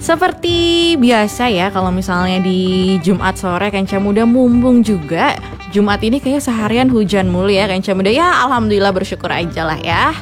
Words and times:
Seperti 0.00 0.96
biasa 0.96 1.52
ya 1.52 1.68
Kalau 1.68 1.92
misalnya 1.92 2.40
di 2.40 2.96
Jumat 3.04 3.36
sore 3.36 3.68
Kenca 3.68 4.00
Muda 4.00 4.24
mumpung 4.24 4.80
juga. 4.80 5.36
Jumat 5.68 6.00
ini 6.00 6.24
kayaknya 6.24 6.40
seharian 6.40 6.88
hujan 6.88 7.28
mulu 7.28 7.52
ya 7.52 7.68
Kenca 7.68 7.92
Muda. 7.92 8.08
Ya 8.08 8.48
Alhamdulillah 8.48 8.96
bersyukur 8.96 9.28
aja 9.28 9.68
lah 9.68 9.76
ya. 9.76 10.16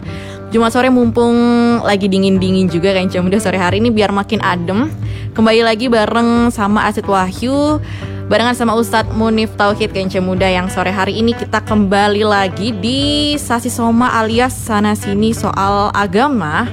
Jumat 0.50 0.74
sore 0.74 0.90
mumpung 0.90 1.38
lagi 1.86 2.10
dingin-dingin 2.10 2.66
juga 2.66 2.90
Kenca 2.90 3.22
Muda 3.22 3.38
sore 3.38 3.62
hari 3.62 3.78
ini 3.78 3.94
biar 3.94 4.10
makin 4.10 4.42
adem 4.42 4.90
Kembali 5.36 5.60
lagi 5.60 5.92
bareng 5.92 6.48
sama 6.48 6.88
Asit 6.88 7.04
Wahyu 7.04 7.76
Barengan 8.24 8.56
sama 8.56 8.72
Ustadz 8.72 9.12
Munif 9.12 9.52
Tauhid 9.52 9.92
Kence 9.92 10.16
Muda 10.16 10.48
yang 10.48 10.72
sore 10.72 10.88
hari 10.88 11.20
ini 11.20 11.36
kita 11.36 11.60
kembali 11.60 12.24
lagi 12.24 12.72
di 12.72 13.36
Sasi 13.36 13.68
Soma 13.68 14.16
alias 14.16 14.56
sana 14.56 14.96
sini 14.96 15.36
soal 15.36 15.92
agama 15.92 16.64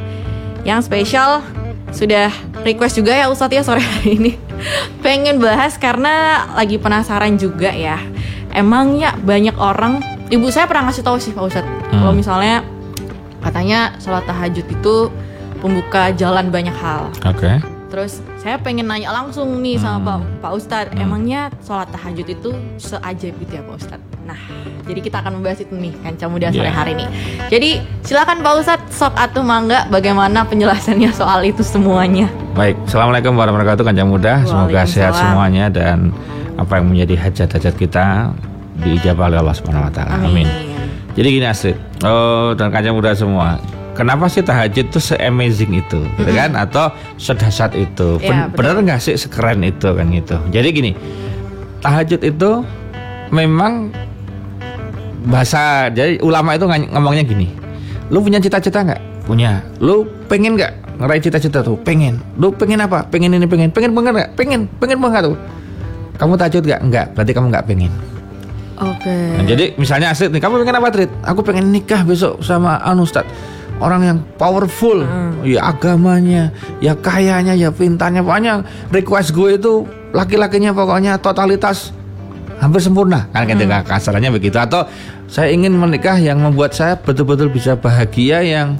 Yang 0.64 0.88
spesial 0.88 1.44
sudah 1.92 2.32
request 2.64 3.04
juga 3.04 3.12
ya 3.12 3.28
Ustadz 3.28 3.52
ya 3.52 3.68
sore 3.68 3.84
hari 3.84 4.16
ini 4.16 4.32
Pengen 5.04 5.44
bahas 5.44 5.76
karena 5.76 6.48
lagi 6.56 6.80
penasaran 6.80 7.36
juga 7.36 7.68
ya 7.68 8.00
Emangnya 8.56 9.20
banyak 9.20 9.60
orang 9.60 10.00
Ibu 10.32 10.48
saya 10.56 10.72
pernah 10.72 10.88
ngasih 10.88 11.04
tahu 11.04 11.20
sih 11.20 11.36
Pak 11.36 11.44
Ustadz 11.52 11.68
hmm. 11.68 12.00
Kalau 12.00 12.16
misalnya 12.16 12.64
katanya 13.44 13.92
sholat 14.00 14.24
tahajud 14.24 14.64
itu 14.72 15.12
pembuka 15.60 16.16
jalan 16.16 16.48
banyak 16.48 16.74
hal 16.80 17.12
Oke 17.28 17.44
okay. 17.44 17.73
Terus 17.94 18.26
saya 18.42 18.58
pengen 18.58 18.90
nanya 18.90 19.14
langsung 19.14 19.62
nih 19.62 19.78
sama 19.78 20.02
hmm. 20.02 20.06
Pak 20.10 20.18
Pak 20.42 20.52
Ustadz, 20.58 20.92
hmm. 20.98 21.04
emangnya 21.06 21.54
sholat 21.62 21.86
tahajud 21.94 22.26
itu 22.26 22.50
seajaib 22.82 23.38
itu 23.38 23.54
ya 23.54 23.62
Pak 23.62 23.76
Ustadz? 23.78 24.10
Nah, 24.26 24.40
jadi 24.90 24.98
kita 24.98 25.22
akan 25.22 25.38
membahas 25.38 25.62
itu 25.62 25.78
nih 25.78 25.94
kanca 26.02 26.26
muda 26.26 26.50
sore 26.50 26.66
yeah. 26.66 26.74
hari 26.74 26.98
ini. 26.98 27.06
Jadi 27.54 27.86
silakan 28.02 28.42
Pak 28.42 28.54
Ustadz, 28.66 28.90
sok 28.98 29.14
atau 29.14 29.46
mangga 29.46 29.86
bagaimana 29.94 30.42
penjelasannya 30.42 31.14
soal 31.14 31.46
itu 31.46 31.62
semuanya. 31.62 32.34
Baik, 32.58 32.82
assalamualaikum 32.90 33.38
warahmatullahi 33.38 33.78
wabarakatuh 33.78 33.86
kanca 33.86 34.04
muda, 34.10 34.34
semoga 34.42 34.82
sehat 34.90 35.14
semuanya 35.14 35.70
dan 35.70 36.10
apa 36.58 36.82
yang 36.82 36.90
menjadi 36.90 37.30
hajat-hajat 37.30 37.78
kita 37.78 38.34
diijabah 38.82 39.30
oleh 39.30 39.38
Allah 39.38 39.54
Subhanahu 39.54 39.86
Wa 39.86 39.94
Taala. 39.94 40.18
Amin. 40.18 40.50
Amin. 40.50 40.90
Jadi 41.14 41.28
gini 41.30 41.46
Astrid, 41.46 41.78
oh 42.02 42.58
dan 42.58 42.74
kanca 42.74 42.90
muda 42.90 43.14
semua, 43.14 43.62
kenapa 43.94 44.26
sih 44.30 44.42
tahajud 44.42 44.90
itu 44.90 45.00
se-amazing 45.00 45.78
itu, 45.78 46.02
gitu 46.18 46.32
kan? 46.34 46.58
Atau 46.58 46.90
sedasat 47.18 47.78
itu? 47.78 48.20
Ben 48.22 48.30
ya, 48.30 48.46
bener 48.50 48.82
nggak 48.82 49.00
sih 49.02 49.16
sekeren 49.18 49.62
itu 49.62 49.90
kan 49.94 50.06
gitu? 50.10 50.38
Jadi 50.50 50.68
gini, 50.74 50.92
tahajud 51.82 52.22
itu 52.22 52.52
memang 53.30 53.94
bahasa 55.24 55.88
jadi 55.94 56.20
ulama 56.20 56.58
itu 56.58 56.68
ngomongnya 56.68 57.24
gini, 57.24 57.48
lu 58.12 58.20
punya 58.20 58.42
cita-cita 58.44 58.84
nggak? 58.84 59.02
Punya. 59.24 59.64
Lu 59.80 60.04
pengen 60.28 60.60
nggak 60.60 61.00
ngeraih 61.00 61.24
cita-cita 61.24 61.64
tuh? 61.64 61.80
Pengen. 61.80 62.20
Lu 62.36 62.52
pengen 62.52 62.84
apa? 62.84 63.08
Pengen 63.08 63.32
ini 63.32 63.48
pengen. 63.48 63.72
Pengen 63.72 63.96
banget 63.96 64.12
nggak? 64.20 64.30
Pengen. 64.36 64.68
Pengen 64.84 65.00
banget 65.00 65.32
tuh. 65.32 65.38
Kamu 66.20 66.36
tahajud 66.36 66.64
nggak? 66.68 66.82
Nggak. 66.92 67.06
Berarti 67.16 67.32
kamu 67.32 67.48
nggak 67.50 67.66
pengen. 67.66 67.94
Oke. 68.84 69.06
Okay. 69.06 69.38
Nah, 69.38 69.46
jadi 69.48 69.66
misalnya 69.80 70.12
asli 70.12 70.28
nih, 70.28 70.42
kamu 70.44 70.66
pengen 70.66 70.76
apa 70.76 70.90
Trit? 70.92 71.12
Aku 71.24 71.40
pengen 71.46 71.72
nikah 71.72 72.04
besok 72.04 72.44
sama 72.44 72.82
Anu 72.84 73.08
Ustadz 73.08 73.53
orang 73.82 74.02
yang 74.06 74.18
powerful, 74.38 75.02
hmm. 75.02 75.46
ya 75.48 75.74
agamanya, 75.74 76.54
ya 76.84 76.94
kayanya, 76.98 77.58
ya 77.58 77.74
pintarnya, 77.74 78.22
pokoknya 78.22 78.66
request 78.94 79.34
gue 79.34 79.58
itu 79.58 79.88
laki-lakinya 80.14 80.72
pokoknya 80.78 81.18
totalitas 81.18 81.90
hampir 82.62 82.80
sempurna 82.80 83.28
kan 83.34 83.44
hmm. 83.44 83.52
ketika 83.58 83.78
kasarannya 83.84 84.32
begitu 84.32 84.56
atau 84.56 84.88
saya 85.28 85.52
ingin 85.52 85.74
menikah 85.74 86.16
yang 86.16 86.40
membuat 86.40 86.72
saya 86.72 86.96
betul-betul 86.96 87.50
bisa 87.50 87.76
bahagia 87.76 88.40
yang 88.46 88.80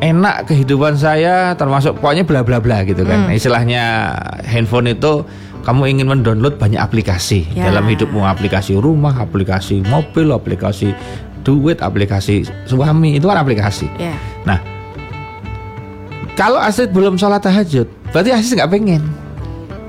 enak 0.00 0.48
kehidupan 0.48 0.94
saya 0.96 1.52
termasuk 1.58 1.98
pokoknya 1.98 2.24
bla 2.24 2.40
bla 2.40 2.62
bla 2.62 2.80
gitu 2.86 3.02
kan 3.04 3.28
hmm. 3.28 3.36
istilahnya 3.36 4.14
handphone 4.46 4.94
itu 4.94 5.26
kamu 5.64 5.96
ingin 5.96 6.06
mendownload 6.12 6.60
banyak 6.60 6.76
aplikasi 6.76 7.48
yeah. 7.56 7.72
dalam 7.72 7.88
hidupmu 7.88 8.20
aplikasi 8.20 8.76
rumah 8.76 9.16
aplikasi 9.16 9.80
mobil 9.88 10.28
aplikasi 10.30 10.92
duit 11.44 11.78
aplikasi 11.84 12.48
suami 12.64 13.20
itu 13.20 13.28
kan 13.28 13.38
aplikasi. 13.38 13.86
Yeah. 14.00 14.16
Nah, 14.48 14.58
kalau 16.34 16.58
Astrid 16.58 16.90
belum 16.90 17.14
sholat 17.14 17.44
tahajud, 17.44 17.86
berarti 18.10 18.30
Astrid 18.34 18.58
nggak 18.58 18.72
pengen. 18.72 19.02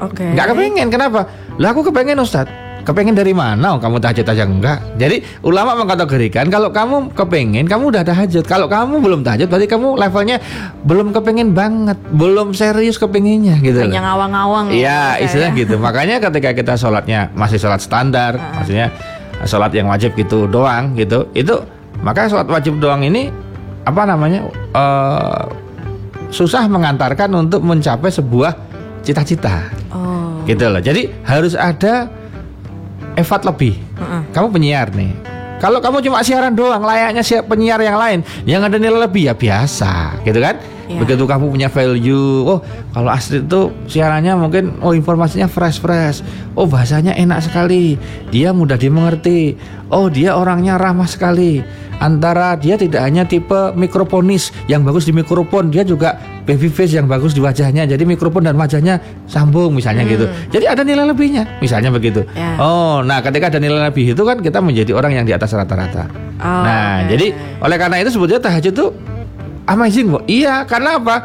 Oke. 0.03 0.21
Okay. 0.21 0.29
Nggak 0.35 0.47
kepengen, 0.53 0.87
kenapa? 0.93 1.25
Lah 1.57 1.71
aku 1.73 1.87
kepengen 1.89 2.19
Ustadz. 2.21 2.65
Kepengen 2.85 3.17
dari 3.17 3.33
mana? 3.33 3.73
Oh, 3.73 3.81
kamu 3.81 3.97
tahajud 3.97 4.29
aja 4.29 4.45
enggak. 4.45 4.77
Jadi 5.01 5.17
ulama 5.41 5.73
mengkategorikan 5.73 6.53
kalau 6.53 6.69
kamu 6.69 7.17
kepengen, 7.17 7.65
kamu 7.65 7.89
udah 7.89 8.05
tahajud. 8.05 8.45
Kalau 8.45 8.69
kamu 8.69 9.01
belum 9.01 9.25
tahajud, 9.25 9.49
berarti 9.49 9.65
kamu 9.65 9.97
levelnya 9.97 10.37
belum 10.85 11.09
kepengen 11.09 11.57
banget, 11.57 11.97
belum 12.13 12.53
serius 12.53 13.01
kepengennya 13.01 13.57
gitu. 13.65 13.81
Hanya 13.89 14.05
ngawang-ngawang. 14.05 14.65
Iya, 14.69 15.17
istilahnya 15.17 15.57
ya. 15.57 15.61
gitu. 15.65 15.75
Makanya 15.81 16.21
ketika 16.21 16.53
kita 16.53 16.73
sholatnya 16.77 17.33
masih 17.33 17.57
sholat 17.57 17.81
standar, 17.81 18.37
uh. 18.37 18.61
maksudnya 18.61 18.93
sholat 19.43 19.75
yang 19.75 19.91
wajib 19.91 20.15
gitu 20.15 20.47
doang 20.47 20.95
gitu. 20.95 21.27
Itu 21.35 21.67
maka 21.99 22.31
sholat 22.31 22.47
wajib 22.47 22.79
doang 22.79 23.03
ini 23.03 23.27
apa 23.83 24.01
namanya 24.07 24.47
uh, 24.71 25.43
susah 26.31 26.65
mengantarkan 26.71 27.29
untuk 27.35 27.61
mencapai 27.67 28.07
sebuah 28.07 28.55
cita-cita. 29.03 29.67
Oh. 29.91 30.41
gitu 30.47 30.71
loh. 30.71 30.79
Jadi 30.79 31.11
harus 31.27 31.53
ada 31.59 32.07
effort 33.19 33.43
lebih. 33.43 33.75
Uh 33.99 34.03
-uh. 34.03 34.21
kamu 34.31 34.47
penyiar 34.55 34.87
nih 34.91 35.34
kalau 35.59 35.79
kamu 35.79 36.03
cuma 36.03 36.21
siaran 36.21 36.53
doang 36.53 36.83
layaknya 36.83 37.23
siap 37.23 37.47
penyiar 37.47 37.79
yang 37.79 37.95
lain 37.95 38.19
yang 38.43 38.61
ada 38.61 38.75
nilai 38.75 39.07
lebih 39.07 39.31
ya 39.31 39.33
biasa 39.33 40.21
gitu 40.27 40.39
kan? 40.39 40.57
Yeah. 40.85 41.01
begitu 41.01 41.25
kamu 41.25 41.49
punya 41.49 41.65
value 41.65 42.45
oh 42.45 42.61
kalau 42.93 43.09
Astrid 43.09 43.49
itu 43.49 43.73
siarannya 43.89 44.37
mungkin 44.37 44.77
oh 44.85 44.93
informasinya 44.93 45.49
fresh 45.49 45.81
fresh. 45.81 46.21
Oh 46.53 46.69
bahasanya 46.69 47.17
enak 47.17 47.41
sekali. 47.41 47.97
Dia 48.29 48.53
mudah 48.53 48.77
dimengerti. 48.77 49.57
Oh 49.89 50.13
dia 50.13 50.37
orangnya 50.37 50.77
ramah 50.77 51.09
sekali 51.09 51.65
antara 51.99 52.55
dia 52.59 52.75
tidak 52.75 53.01
hanya 53.03 53.23
tipe 53.23 53.73
mikrofonis 53.75 54.51
yang 54.67 54.83
bagus 54.83 55.07
di 55.07 55.13
mikrofon 55.15 55.71
dia 55.71 55.83
juga 55.87 56.19
baby 56.43 56.69
face 56.69 56.93
yang 56.95 57.07
bagus 57.07 57.33
di 57.33 57.41
wajahnya 57.41 57.87
jadi 57.87 58.03
mikrofon 58.03 58.45
dan 58.45 58.55
wajahnya 58.59 58.99
sambung 59.25 59.73
misalnya 59.73 60.03
hmm. 60.03 60.11
gitu 60.11 60.25
jadi 60.51 60.75
ada 60.75 60.81
nilai 60.83 61.07
lebihnya 61.07 61.59
misalnya 61.63 61.89
begitu 61.89 62.27
yeah. 62.35 62.59
oh 62.59 62.99
nah 63.01 63.23
ketika 63.23 63.47
ada 63.53 63.59
nilai 63.59 63.89
lebih 63.89 64.13
itu 64.13 64.21
kan 64.21 64.39
kita 64.43 64.59
menjadi 64.59 64.91
orang 64.93 65.17
yang 65.17 65.25
di 65.25 65.33
atas 65.33 65.55
rata-rata 65.55 66.07
oh, 66.39 66.63
nah 66.63 67.01
okay. 67.01 67.15
jadi 67.15 67.27
oleh 67.63 67.77
karena 67.79 67.95
itu 68.03 68.09
sebetulnya 68.13 68.43
tahajud 68.43 68.73
itu 68.75 68.87
amazing 69.69 70.13
kok. 70.13 70.23
Iya, 70.29 70.63
karena 70.69 71.01
apa? 71.01 71.15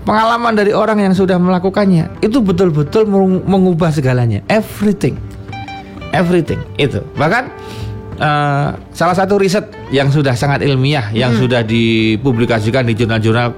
Pengalaman 0.00 0.56
dari 0.56 0.72
orang 0.72 0.96
yang 1.04 1.12
sudah 1.12 1.36
melakukannya 1.36 2.24
itu 2.24 2.40
betul-betul 2.40 3.04
mengubah 3.44 3.92
segalanya, 3.92 4.40
everything, 4.48 5.20
everything 6.16 6.60
itu. 6.80 7.04
Bahkan 7.20 7.52
uh, 8.20 8.76
salah 8.92 9.16
satu 9.16 9.40
riset 9.40 9.66
yang 9.90 10.12
sudah 10.12 10.36
sangat 10.36 10.62
ilmiah, 10.62 11.08
yang 11.10 11.34
hmm. 11.34 11.40
sudah 11.40 11.64
dipublikasikan 11.64 12.86
di 12.86 12.94
jurnal-jurnal 12.94 13.56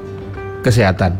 kesehatan, 0.62 1.18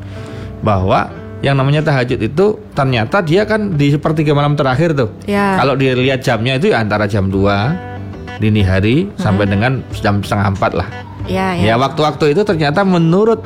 bahwa 0.62 1.10
yang 1.42 1.58
namanya 1.58 1.82
tahajud 1.82 2.22
itu 2.22 2.62
ternyata 2.72 3.18
dia 3.20 3.42
kan 3.42 3.74
di 3.74 3.90
sepertiga 3.90 4.30
malam 4.32 4.54
terakhir 4.54 4.94
tuh. 4.94 5.10
Ya. 5.26 5.58
Kalau 5.58 5.74
dilihat 5.74 6.22
jamnya 6.22 6.56
itu 6.56 6.70
ya 6.70 6.78
antara 6.78 7.10
jam 7.10 7.28
2 7.28 8.38
dini 8.38 8.62
hari 8.62 9.10
hmm. 9.10 9.18
sampai 9.18 9.44
dengan 9.50 9.82
jam 9.90 10.22
setengah 10.22 10.54
empat 10.54 10.72
lah 10.74 10.88
Ya, 11.30 11.54
ya. 11.54 11.74
ya 11.74 11.74
waktu-waktu 11.78 12.34
itu 12.34 12.42
ternyata 12.42 12.82
menurut 12.82 13.42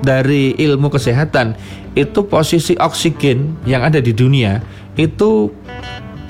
dari 0.00 0.56
ilmu 0.56 0.88
kesehatan 0.88 1.52
itu 1.92 2.24
posisi 2.24 2.72
oksigen 2.80 3.60
yang 3.68 3.84
ada 3.84 4.00
di 4.00 4.16
dunia 4.16 4.64
itu 4.96 5.52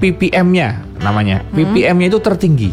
ppm-nya 0.03 0.83
namanya. 1.05 1.47
Hmm. 1.47 1.55
ppm-nya 1.55 2.09
itu 2.11 2.21
tertinggi. 2.23 2.71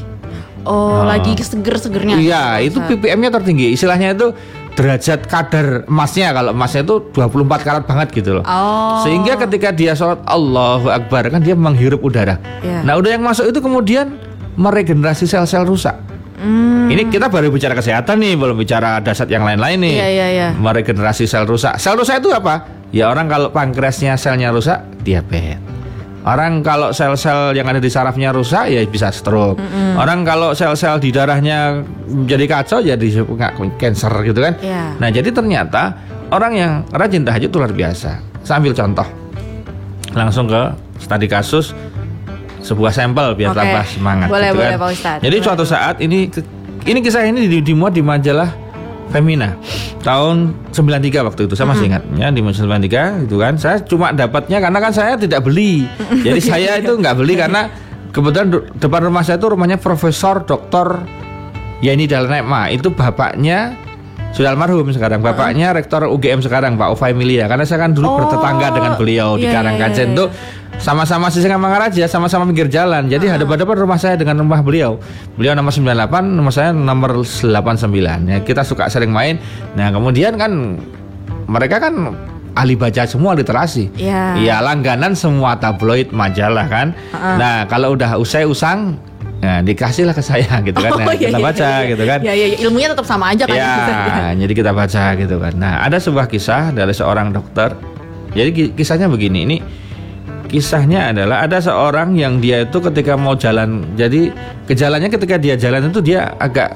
Oh, 0.67 1.01
oh. 1.01 1.07
lagi 1.07 1.31
seger-segernya. 1.39 2.19
Iya, 2.19 2.59
itu 2.59 2.77
ppm-nya 2.83 3.31
tertinggi. 3.31 3.71
Istilahnya 3.71 4.13
itu 4.13 4.35
derajat 4.77 5.25
kadar 5.25 5.89
emasnya 5.89 6.35
kalau 6.35 6.53
emasnya 6.53 6.85
itu 6.85 6.95
24 7.15 7.65
karat 7.65 7.83
banget 7.89 8.07
gitu 8.13 8.37
loh. 8.37 8.43
Oh. 8.45 9.01
Sehingga 9.01 9.39
ketika 9.47 9.73
dia 9.73 9.97
sholat 9.97 10.21
Allahu 10.27 10.91
Akbar 10.91 11.31
kan 11.31 11.41
dia 11.41 11.57
menghirup 11.57 12.03
udara. 12.03 12.37
Yeah. 12.61 12.85
Nah, 12.85 12.99
udah 12.99 13.17
yang 13.17 13.23
masuk 13.25 13.49
itu 13.49 13.57
kemudian 13.63 14.19
meregenerasi 14.59 15.25
sel-sel 15.25 15.65
rusak. 15.65 15.97
Hmm. 16.37 16.85
Ini 16.93 17.09
kita 17.09 17.33
baru 17.33 17.49
bicara 17.49 17.73
kesehatan 17.73 18.21
nih, 18.21 18.37
belum 18.37 18.53
bicara 18.61 19.01
dasar 19.01 19.25
yang 19.25 19.41
lain-lain 19.41 19.81
nih. 19.81 19.95
Iya, 19.97 20.07
iya, 20.13 20.27
iya. 20.29 20.47
Meregenerasi 20.53 21.25
sel 21.25 21.49
rusak. 21.49 21.81
Sel 21.81 21.97
rusak 21.97 22.21
itu 22.21 22.29
apa? 22.29 22.69
Ya 22.93 23.09
orang 23.09 23.25
kalau 23.25 23.49
pankreasnya 23.49 24.13
selnya 24.15 24.53
rusak, 24.53 24.85
diabetes. 25.01 25.76
Orang 26.27 26.59
kalau 26.59 26.91
sel-sel 26.91 27.55
yang 27.55 27.71
ada 27.71 27.79
di 27.79 27.87
sarafnya 27.87 28.35
rusak 28.35 28.67
ya 28.67 28.83
bisa 28.83 29.15
stroke. 29.15 29.55
Mm 29.55 29.63
-hmm. 29.63 29.93
Orang 29.95 30.27
kalau 30.27 30.51
sel-sel 30.51 30.99
di 30.99 31.15
darahnya 31.15 31.79
jadi 32.27 32.43
kacau 32.51 32.83
jadi 32.83 33.07
ya 33.07 33.23
cancer 33.79 34.11
gitu 34.27 34.39
kan. 34.43 34.59
Yeah. 34.59 34.91
Nah, 34.99 35.07
jadi 35.07 35.31
ternyata 35.31 35.95
orang 36.27 36.53
yang 36.59 36.71
rajin 36.91 37.23
tahajud 37.23 37.47
itu 37.47 37.57
luar 37.57 37.71
biasa. 37.71 38.19
Sambil 38.43 38.75
contoh. 38.75 39.07
Langsung 40.11 40.51
ke 40.51 40.75
studi 40.99 41.31
kasus 41.31 41.71
sebuah 42.59 42.91
sampel 42.91 43.31
biar 43.39 43.55
Oke. 43.55 43.63
tambah 43.63 43.83
semangat 43.87 44.27
Boleh, 44.27 44.51
gitu 44.51 44.59
boleh, 44.59 44.75
kan. 44.75 44.79
Pak 44.83 44.89
Ustadz. 44.91 45.23
Jadi 45.23 45.37
Boleh. 45.39 45.45
suatu 45.47 45.63
saat 45.63 45.95
ini 46.03 46.19
ini 46.83 46.99
kisah 46.99 47.23
ini 47.23 47.47
di- 47.47 47.63
dimuat 47.63 47.95
di 47.95 48.03
majalah 48.03 48.51
Femina. 49.11 49.55
Tahun 50.03 50.53
93 50.71 51.27
waktu 51.27 51.41
itu 51.47 51.53
saya 51.55 51.67
masih 51.67 51.91
ingat. 51.91 52.03
Ya 52.15 52.27
di 52.31 52.43
majalah 52.43 52.79
93 52.79 53.23
gitu 53.27 53.35
kan. 53.39 53.53
Saya 53.55 53.79
cuma 53.83 54.11
dapatnya 54.11 54.59
karena 54.59 54.79
kan 54.83 54.91
saya 54.91 55.15
tidak 55.15 55.43
beli. 55.47 55.87
Jadi 56.23 56.39
saya 56.51 56.79
itu 56.79 56.91
nggak 56.91 57.15
beli 57.15 57.33
karena 57.39 57.71
kebetulan 58.11 58.47
depan 58.77 59.01
rumah 59.07 59.23
saya 59.23 59.39
itu 59.39 59.47
rumahnya 59.47 59.77
Profesor 59.79 60.43
Doktor 60.43 61.03
Yani 61.79 62.09
Dalnema 62.09 62.73
itu 62.73 62.89
bapaknya 62.89 63.77
sudah 64.35 64.53
almarhum 64.53 64.89
sekarang. 64.91 65.23
Bapaknya 65.23 65.73
rektor 65.73 66.05
UGM 66.05 66.43
sekarang 66.43 66.75
Pak 66.77 66.93
Ufai 66.93 67.13
Milia. 67.15 67.47
Karena 67.49 67.65
saya 67.65 67.85
kan 67.87 67.95
dulu 67.95 68.07
Oh, 68.07 68.15
bertetangga 68.21 68.69
dengan 68.75 68.93
beliau 68.93 69.33
di 69.33 69.47
iya, 69.47 69.49
iya, 69.49 69.55
Karangkajen 69.61 70.07
iya, 70.13 70.17
tuh 70.17 70.27
sama-sama 70.77 71.27
sisi 71.33 71.49
Mangaraja 71.49 72.05
sama-sama 72.05 72.45
pinggir 72.45 72.69
jalan 72.69 73.09
jadi 73.09 73.35
hadapan-hadapan 73.35 73.75
rumah 73.77 73.97
saya 73.97 74.15
dengan 74.15 74.39
rumah 74.39 74.61
beliau 74.61 75.01
beliau 75.35 75.57
nomor 75.57 75.73
98 75.73 75.89
nomor 76.23 76.53
saya 76.53 76.69
nomor 76.71 77.25
89 77.25 77.89
ya 78.23 78.37
kita 78.45 78.61
suka 78.61 78.85
sering 78.87 79.09
main 79.09 79.41
nah 79.73 79.89
kemudian 79.89 80.37
kan 80.37 80.77
mereka 81.49 81.81
kan 81.81 82.13
ahli 82.53 82.73
baca 82.73 83.05
semua 83.05 83.33
literasi 83.33 83.89
Iya. 83.95 84.37
Iya 84.37 84.55
langganan 84.61 85.13
semua 85.13 85.57
tabloid 85.57 86.09
majalah 86.09 86.65
kan 86.65 86.93
nah 87.13 87.65
kalau 87.65 87.93
udah 87.93 88.15
usai 88.15 88.45
usang 88.45 89.01
Nah, 89.37 89.61
dikasihlah 89.61 90.17
ke 90.17 90.23
saya 90.25 90.49
gitu 90.65 90.81
kan. 90.81 90.97
Nah, 90.97 91.05
Oh, 91.05 91.13
iya, 91.13 91.29
kita 91.29 91.37
iya, 91.37 91.45
baca 91.45 91.69
iya. 91.77 91.89
gitu 91.93 92.03
kan. 92.09 92.19
Ya, 92.25 92.33
ya, 92.33 92.45
ya, 92.49 92.57
ilmunya 92.57 92.89
tetap 92.89 93.05
sama 93.05 93.29
aja 93.29 93.45
kan. 93.45 93.53
Ya, 93.53 93.77
jadi 94.41 94.49
kita 94.49 94.73
baca 94.73 95.03
gitu 95.13 95.37
kan. 95.37 95.53
Nah, 95.53 95.85
ada 95.85 96.01
sebuah 96.01 96.25
kisah 96.25 96.73
dari 96.73 96.89
seorang 96.89 97.29
dokter. 97.29 97.77
Jadi 98.33 98.49
ki- 98.49 98.71
kisahnya 98.73 99.05
begini, 99.05 99.45
ini 99.45 99.57
kisahnya 100.47 101.11
adalah 101.11 101.43
ada 101.43 101.59
seorang 101.59 102.15
yang 102.15 102.39
dia 102.39 102.63
itu 102.63 102.79
ketika 102.79 103.19
mau 103.19 103.35
jalan, 103.35 103.83
jadi 103.99 104.31
gejalanya 104.65 105.11
ketika 105.11 105.35
dia 105.35 105.59
jalan 105.59 105.91
itu 105.91 105.99
dia 105.99 106.33
agak 106.39 106.73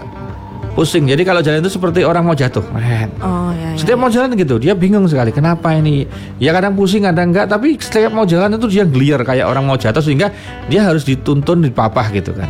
pusing. 0.72 1.08
Jadi 1.08 1.22
kalau 1.28 1.44
jalan 1.44 1.60
itu 1.60 1.72
seperti 1.72 2.04
orang 2.08 2.24
mau 2.24 2.36
jatuh. 2.36 2.64
Oh 2.64 2.80
ya. 2.80 3.08
ya. 3.56 3.70
Setiap 3.76 3.98
mau 4.00 4.12
jalan 4.12 4.32
gitu, 4.36 4.56
dia 4.60 4.72
bingung 4.76 5.04
sekali. 5.08 5.36
Kenapa 5.36 5.76
ini? 5.76 6.08
Ya 6.40 6.56
kadang 6.56 6.76
pusing, 6.76 7.04
kadang 7.04 7.36
enggak. 7.36 7.52
Tapi 7.52 7.76
setiap 7.80 8.12
mau 8.16 8.24
jalan 8.24 8.56
itu 8.56 8.68
dia 8.72 8.84
geliar 8.88 9.22
kayak 9.26 9.48
orang 9.48 9.68
mau 9.68 9.76
jatuh 9.76 10.00
sehingga 10.00 10.32
dia 10.72 10.88
harus 10.88 11.04
dituntun 11.04 11.64
dipapah 11.66 12.08
gitu 12.16 12.32
kan. 12.32 12.48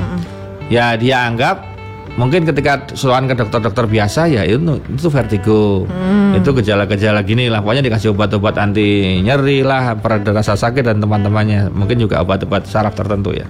Ya 0.69 0.93
dia 0.95 1.27
anggap 1.27 1.70
mungkin 2.19 2.43
ketika 2.43 2.91
soal 2.91 3.23
ke 3.23 3.35
dokter-dokter 3.37 3.87
biasa 3.87 4.27
ya 4.27 4.43
itu 4.43 4.59
itu 4.89 5.07
vertigo. 5.07 5.87
Itu 6.31 6.55
gejala-gejala 6.55 7.23
gini 7.27 7.51
lah. 7.51 7.59
Pokoknya 7.59 7.83
dikasih 7.83 8.15
obat-obat 8.15 8.55
anti 8.59 9.19
nyeri 9.19 9.63
lah, 9.63 9.95
pereda 9.99 10.31
rasa 10.31 10.55
sakit 10.55 10.83
dan 10.83 11.03
teman-temannya. 11.03 11.71
Mungkin 11.71 11.99
juga 11.99 12.23
obat-obat 12.23 12.67
saraf 12.67 12.95
tertentu 12.95 13.35
ya. 13.35 13.47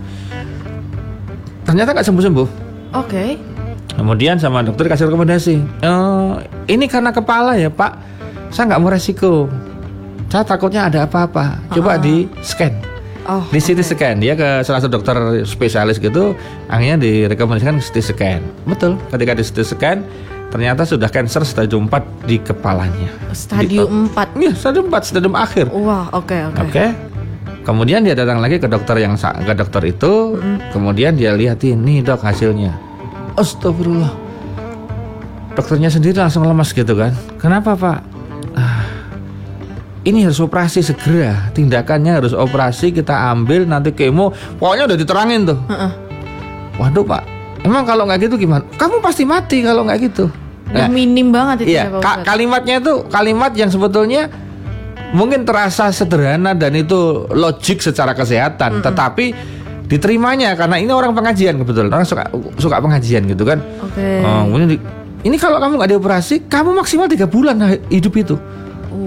Ternyata 1.66 1.94
nggak 1.94 2.06
sembuh-sembuh. 2.06 2.48
Oke. 2.98 3.38
Kemudian 3.92 4.40
sama 4.42 4.66
dokter 4.66 4.88
kasih 4.90 5.08
rekomendasi. 5.12 5.56
"Eh, 5.84 6.32
ini 6.74 6.86
karena 6.90 7.14
kepala 7.14 7.60
ya 7.60 7.70
Pak. 7.70 7.92
Saya 8.52 8.74
nggak 8.74 8.82
mau 8.82 8.92
resiko. 8.92 9.48
Saya 10.32 10.44
takutnya 10.48 10.88
ada 10.88 11.08
apa-apa. 11.08 11.60
Coba 11.76 12.00
di 12.00 12.28
scan. 12.40 12.91
Oh. 13.30 13.46
Di 13.54 13.62
CT 13.62 13.80
scan. 13.86 14.16
Dia 14.18 14.34
ke 14.34 14.66
salah 14.66 14.82
satu 14.82 14.98
dokter 14.98 15.46
spesialis 15.46 16.02
gitu. 16.02 16.34
Akhirnya 16.66 16.98
direkomendasikan 16.98 17.78
CT 17.78 17.98
scan. 18.02 18.42
Betul. 18.66 18.98
Ketika 19.14 19.38
di 19.38 19.44
CT 19.46 19.60
scan, 19.62 19.98
ternyata 20.50 20.84
sudah 20.84 21.08
cancer 21.08 21.46
stadium 21.46 21.86
4 21.86 22.28
di 22.28 22.42
kepalanya. 22.42 23.10
Stadium 23.32 24.10
4. 24.12 24.36
Iya, 24.42 24.54
stadium 24.58 24.90
4, 24.90 25.06
stadium 25.06 25.34
akhir. 25.38 25.70
Wah, 25.70 26.10
oke 26.12 26.38
oke. 26.52 26.62
Oke. 26.66 26.86
Kemudian 27.62 28.02
dia 28.02 28.18
datang 28.18 28.42
lagi 28.42 28.58
ke 28.58 28.66
dokter 28.66 28.98
yang 28.98 29.14
ke 29.22 29.54
dokter 29.54 29.86
itu, 29.86 30.42
kemudian 30.74 31.14
dia 31.14 31.38
lihatin 31.38 31.86
nih 31.86 32.02
dok 32.02 32.26
hasilnya. 32.26 32.74
Astagfirullah. 33.38 34.10
Dokternya 35.54 35.94
sendiri 35.94 36.18
langsung 36.18 36.42
lemas 36.42 36.74
gitu 36.74 36.98
kan. 36.98 37.14
Kenapa 37.38 37.78
pak? 37.78 38.02
"Ah, 40.02 40.10
ini 40.10 40.26
harus 40.26 40.38
operasi 40.38 40.82
segera. 40.82 41.50
Tindakannya 41.52 42.18
harus 42.18 42.34
operasi 42.34 42.90
kita 42.90 43.14
ambil 43.30 43.64
nanti 43.64 43.94
kemo. 43.94 44.34
Pokoknya 44.58 44.90
udah 44.90 44.98
diterangin 44.98 45.46
tuh. 45.46 45.58
Heeh. 45.64 45.92
Waduh 46.76 47.06
pak, 47.06 47.22
emang 47.62 47.86
kalau 47.86 48.04
nggak 48.04 48.26
gitu 48.26 48.36
gimana? 48.40 48.66
Kamu 48.74 48.98
pasti 49.00 49.22
mati 49.22 49.62
kalau 49.62 49.86
nggak 49.86 50.00
gitu. 50.02 50.26
Udah 50.68 50.88
minim 50.88 51.30
banget 51.30 51.68
itu 51.68 51.76
Iya, 51.76 51.84
ya 51.84 51.88
Pak 51.92 52.00
ka- 52.00 52.10
Ustadz. 52.16 52.26
kalimatnya 52.26 52.76
itu 52.80 52.94
kalimat 53.06 53.52
yang 53.52 53.68
sebetulnya 53.68 54.32
mungkin 55.12 55.44
terasa 55.44 55.92
sederhana 55.92 56.56
dan 56.56 56.72
itu 56.74 56.96
logik 57.30 57.84
secara 57.84 58.16
kesehatan, 58.16 58.80
tetapi 58.82 59.36
diterimanya 59.86 60.56
karena 60.56 60.80
ini 60.80 60.90
orang 60.90 61.12
pengajian 61.12 61.60
kebetulan 61.60 61.92
orang 61.92 62.08
suka 62.08 62.24
suka 62.56 62.80
pengajian 62.80 63.28
gitu 63.28 63.44
kan. 63.44 63.60
Oke. 63.84 64.24
Oh, 64.24 64.48
kemudian 64.48 64.70
di- 64.72 64.84
ini 65.22 65.36
kalau 65.36 65.60
kamu 65.60 65.76
nggak 65.76 65.92
dioperasi, 65.92 66.48
kamu 66.48 66.72
maksimal 66.74 67.06
tiga 67.06 67.28
bulan 67.28 67.60
hidup 67.86 68.16
itu. 68.16 68.36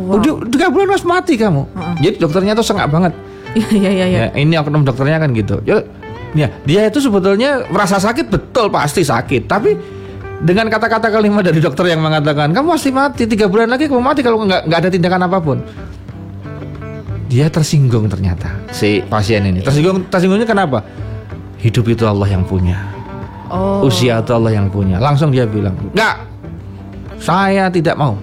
Wow. 0.04 0.20
Udah 0.20 0.32
tiga 0.52 0.68
bulan 0.68 0.92
harus 0.92 1.06
mati 1.06 1.34
kamu. 1.34 1.64
Jadi 1.98 2.16
dokternya 2.20 2.52
tuh 2.52 2.66
sengak 2.66 2.88
banget. 2.88 3.12
Iya 3.54 3.70
iya 3.70 3.88
iya. 3.90 4.06
iya. 4.06 4.18
Ya, 4.28 4.28
ini 4.34 4.58
oknum 4.58 4.82
dokternya 4.82 5.22
kan 5.22 5.30
gitu. 5.30 5.62
Ya, 5.62 5.78
ya, 6.34 6.50
dia 6.66 6.90
itu 6.90 6.98
sebetulnya 6.98 7.62
merasa 7.70 8.02
sakit 8.02 8.26
betul 8.26 8.66
pasti 8.66 9.06
sakit, 9.06 9.46
tapi 9.46 9.78
dengan 10.42 10.66
kata-kata 10.66 11.06
kalimat 11.06 11.46
dari 11.46 11.62
dokter 11.62 11.86
yang 11.86 12.02
mengatakan 12.02 12.50
kamu 12.50 12.74
pasti 12.74 12.90
mati 12.90 13.24
tiga 13.24 13.46
bulan 13.46 13.70
lagi 13.70 13.86
kamu 13.86 14.02
mati 14.02 14.26
kalau 14.26 14.42
nggak 14.42 14.66
nggak 14.66 14.78
ada 14.82 14.90
tindakan 14.90 15.22
apa 15.30 15.38
pun. 15.38 15.58
Dia 17.30 17.46
tersinggung 17.46 18.10
ternyata 18.10 18.50
si 18.70 19.02
pasien 19.06 19.46
ini. 19.46 19.62
Tersinggung 19.62 20.06
tersinggungnya 20.10 20.46
kenapa? 20.46 20.82
Hidup 21.58 21.86
itu 21.88 22.04
Allah 22.04 22.28
yang 22.28 22.42
punya, 22.42 22.76
Oh. 23.48 23.86
usia 23.86 24.18
itu 24.18 24.34
Allah 24.34 24.52
yang 24.52 24.66
punya. 24.66 24.98
Langsung 24.98 25.30
dia 25.30 25.46
bilang, 25.48 25.78
nggak, 25.94 26.16
saya 27.22 27.70
tidak 27.70 27.94
mau. 27.96 28.18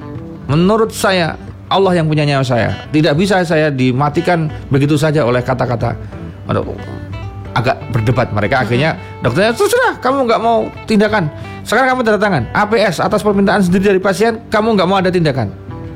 Menurut 0.45 0.91
saya 0.91 1.39
Allah 1.71 1.95
yang 1.95 2.11
punya 2.11 2.27
nyawa 2.27 2.43
saya. 2.43 2.75
Tidak 2.91 3.15
bisa 3.15 3.39
saya 3.47 3.71
dimatikan 3.71 4.51
begitu 4.67 4.99
saja 4.99 5.23
oleh 5.23 5.39
kata-kata. 5.39 5.95
Agak 7.55 7.79
berdebat 7.95 8.35
mereka. 8.35 8.67
Akhirnya 8.67 8.99
dokternya 9.23 9.55
sudah 9.55 9.95
kamu 10.03 10.27
nggak 10.27 10.41
mau 10.43 10.67
tindakan. 10.83 11.31
Sekarang 11.63 11.95
kamu 11.95 12.01
tanda 12.03 12.19
tangan. 12.19 12.43
APS 12.51 12.99
atas 12.99 13.23
permintaan 13.23 13.63
sendiri 13.63 13.95
dari 13.95 14.01
pasien 14.03 14.43
kamu 14.51 14.75
nggak 14.75 14.87
mau 14.87 14.99
ada 14.99 15.07
tindakan. 15.07 15.47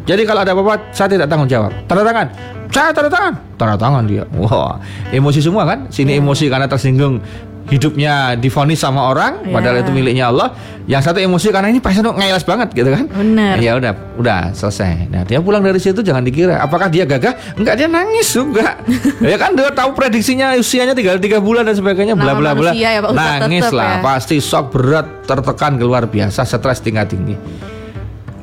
Jadi 0.07 0.21
kalau 0.23 0.47
ada 0.47 0.55
apa-apa 0.55 0.95
saya 0.95 1.11
tidak 1.11 1.27
tanggung 1.27 1.51
jawab. 1.51 1.75
Tanda 1.91 2.07
tangan. 2.07 2.27
Saya 2.71 2.89
tanda 2.95 3.09
tangan. 3.11 3.33
Tanda 3.59 3.75
tangan 3.75 4.03
dia. 4.07 4.23
Wah 4.39 4.79
emosi 5.11 5.43
semua 5.43 5.67
kan? 5.67 5.91
Sini 5.91 6.15
emosi 6.15 6.47
karena 6.47 6.71
tersinggung 6.71 7.19
hidupnya 7.65 8.37
difonis 8.37 8.77
sama 8.77 9.09
orang 9.09 9.41
padahal 9.49 9.81
Iya. 9.81 9.83
itu 9.83 9.91
miliknya 9.91 10.25
Allah. 10.29 10.53
Yang 10.85 11.01
satu 11.09 11.17
emosi 11.17 11.49
karena 11.49 11.73
ini 11.73 11.81
pasien 11.81 12.05
ngeles 12.05 12.45
banget 12.45 12.69
gitu 12.77 12.93
kan? 12.93 13.09
Bener. 13.09 13.57
ya 13.57 13.73
udah 13.73 13.93
udah 14.21 14.53
selesai. 14.53 15.09
Nah 15.09 15.25
dia 15.25 15.41
pulang 15.41 15.65
dari 15.65 15.81
situ 15.81 16.05
jangan 16.05 16.21
dikira. 16.21 16.61
Apakah 16.61 16.93
dia 16.93 17.09
gagah? 17.09 17.33
Enggak 17.57 17.81
dia 17.81 17.87
nangis 17.89 18.29
juga. 18.29 18.77
Ya 19.25 19.41
kan 19.41 19.57
dia 19.57 19.73
tahu 19.73 19.97
prediksinya 19.97 20.53
usianya 20.53 20.93
tinggal 20.93 21.17
tiga 21.17 21.41
bulan 21.41 21.65
dan 21.65 21.73
sebagainya 21.73 22.13
bla 22.13 22.37
bla 22.37 22.53
bla. 22.53 22.71
ya, 22.77 23.01
Pak. 23.01 23.11
Nangis 23.17 23.65
tetep 23.65 23.73
lah 23.73 23.91
ya. 23.97 24.01
pasti 24.05 24.37
shock 24.37 24.69
berat 24.69 25.25
tertekan 25.25 25.81
luar 25.81 26.05
biasa 26.05 26.45
stres 26.45 26.79
tingkat 26.85 27.09
tinggi 27.09 27.33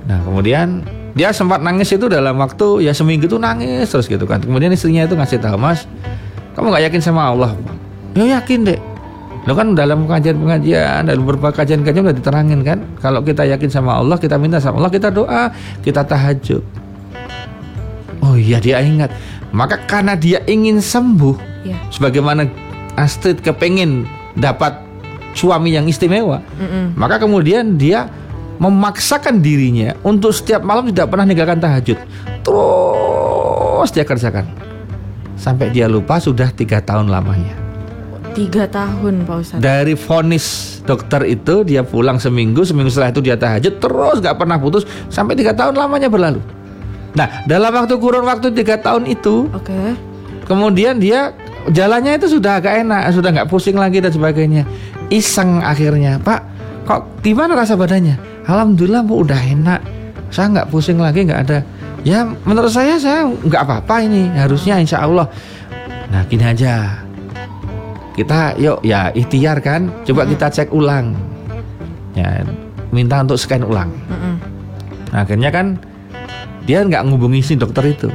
nah 0.03 0.19
kemudian 0.27 0.83
dia 1.15 1.31
sempat 1.31 1.63
nangis 1.63 1.93
itu 1.95 2.11
dalam 2.11 2.35
waktu 2.43 2.83
ya 2.83 2.91
seminggu 2.91 3.31
tuh 3.31 3.39
nangis 3.39 3.87
terus 3.87 4.11
gitu 4.11 4.27
kan. 4.27 4.43
Kemudian 4.43 4.73
istrinya 4.75 5.07
itu 5.07 5.15
ngasih 5.15 5.39
tahu 5.39 5.55
mas 5.61 5.87
kamu 6.59 6.75
nggak 6.75 6.85
yakin 6.91 7.01
sama 7.01 7.31
Allah 7.31 7.55
ya 8.13 8.41
yakin 8.41 8.67
deh 8.67 8.81
Lo 9.43 9.59
kan 9.59 9.75
dalam 9.75 10.07
pengajian-pengajian, 10.07 11.11
dalam 11.11 11.27
beberapa 11.27 11.51
kajian-kajian 11.51 12.07
udah 12.07 12.15
diterangin 12.15 12.63
kan, 12.63 12.79
kalau 13.03 13.27
kita 13.27 13.43
yakin 13.43 13.67
sama 13.67 13.99
Allah, 13.99 14.15
kita 14.15 14.39
minta 14.39 14.63
sama 14.63 14.79
Allah, 14.79 14.93
kita 14.95 15.11
doa, 15.11 15.51
kita 15.83 16.07
tahajud. 16.07 16.63
Oh 18.23 18.39
iya 18.39 18.63
dia 18.63 18.79
ingat. 18.79 19.11
Maka 19.51 19.83
karena 19.83 20.15
dia 20.15 20.39
ingin 20.47 20.79
sembuh, 20.79 21.67
Iya. 21.67 21.75
sebagaimana 21.91 22.47
Astrid 22.95 23.43
kepengin 23.43 24.07
dapat 24.39 24.79
suami 25.35 25.75
yang 25.75 25.91
istimewa, 25.91 26.39
Mm-mm. 26.63 26.95
maka 26.95 27.19
kemudian 27.19 27.75
dia 27.75 28.07
memaksakan 28.63 29.43
dirinya 29.43 29.99
untuk 30.07 30.31
setiap 30.31 30.63
malam 30.63 30.87
tidak 30.95 31.11
pernah 31.11 31.27
meninggalkan 31.27 31.59
tahajud. 31.59 31.99
Terus 32.47 33.89
dia 33.91 34.07
kerjakan 34.07 34.47
sampai 35.35 35.75
dia 35.75 35.91
lupa 35.91 36.23
sudah 36.23 36.51
tiga 36.55 36.79
tahun 36.79 37.11
lamanya. 37.11 37.62
Tiga 38.33 38.65
tahun 38.65 39.29
Pak 39.29 39.37
Ustadz. 39.45 39.61
Dari 39.61 39.93
vonis 39.93 40.81
dokter 40.89 41.21
itu 41.29 41.63
dia 41.69 41.85
pulang 41.85 42.17
seminggu, 42.17 42.65
seminggu 42.65 42.89
setelah 42.89 43.13
itu 43.13 43.21
dia 43.21 43.37
tahajud 43.37 43.77
terus 43.77 44.17
nggak 44.25 44.37
pernah 44.41 44.57
putus 44.57 44.89
sampai 45.13 45.37
tiga 45.37 45.53
tahun 45.53 45.77
lamanya 45.77 46.09
berlalu. 46.09 46.41
Nah 47.13 47.45
dalam 47.45 47.71
waktu 47.77 47.95
kurun 48.01 48.25
waktu 48.25 48.49
tiga 48.57 48.81
tahun 48.81 49.05
itu, 49.05 49.53
Oke. 49.53 49.95
kemudian 50.49 50.97
dia 50.97 51.37
jalannya 51.69 52.17
itu 52.17 52.41
sudah 52.41 52.59
agak 52.59 52.83
enak, 52.83 53.13
sudah 53.13 53.31
nggak 53.37 53.49
pusing 53.53 53.77
lagi 53.77 54.01
dan 54.01 54.11
sebagainya. 54.11 54.65
Iseng 55.13 55.61
akhirnya, 55.61 56.17
Pak, 56.17 56.41
kok 56.89 57.21
gimana 57.21 57.53
rasa 57.53 57.77
badannya? 57.77 58.17
Alhamdulillah 58.49 59.05
bu 59.05 59.29
udah 59.29 59.39
enak, 59.39 59.81
saya 60.33 60.49
nggak 60.57 60.73
pusing 60.73 60.97
lagi, 60.97 61.29
nggak 61.29 61.41
ada. 61.47 61.59
Ya 62.03 62.25
menurut 62.49 62.73
saya 62.73 62.97
saya 62.97 63.29
nggak 63.29 63.61
apa-apa 63.61 64.09
ini, 64.09 64.33
harusnya 64.35 64.81
insya 64.81 65.05
Allah. 65.05 65.29
Nah 66.09 66.25
gini 66.27 66.43
aja, 66.43 67.05
kita 68.13 68.57
yuk 68.61 68.85
ya 68.85 69.09
ikhtiar 69.13 69.61
kan, 69.65 69.89
coba 70.05 70.29
kita 70.29 70.47
cek 70.53 70.69
ulang, 70.73 71.17
ya 72.13 72.45
minta 72.93 73.25
untuk 73.25 73.41
scan 73.41 73.65
ulang. 73.65 73.89
Mm-mm. 74.09 74.35
Nah, 75.13 75.25
akhirnya 75.25 75.51
kan 75.53 75.81
dia 76.69 76.85
nggak 76.85 77.09
ngubungi 77.09 77.41
si 77.41 77.57
dokter 77.57 77.89
itu. 77.89 78.09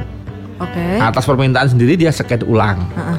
Oke. 0.58 0.98
Atas 0.98 1.26
permintaan 1.26 1.70
sendiri 1.70 1.98
dia 1.98 2.14
scan 2.14 2.46
ulang. 2.46 2.78
Heeh. 2.94 3.18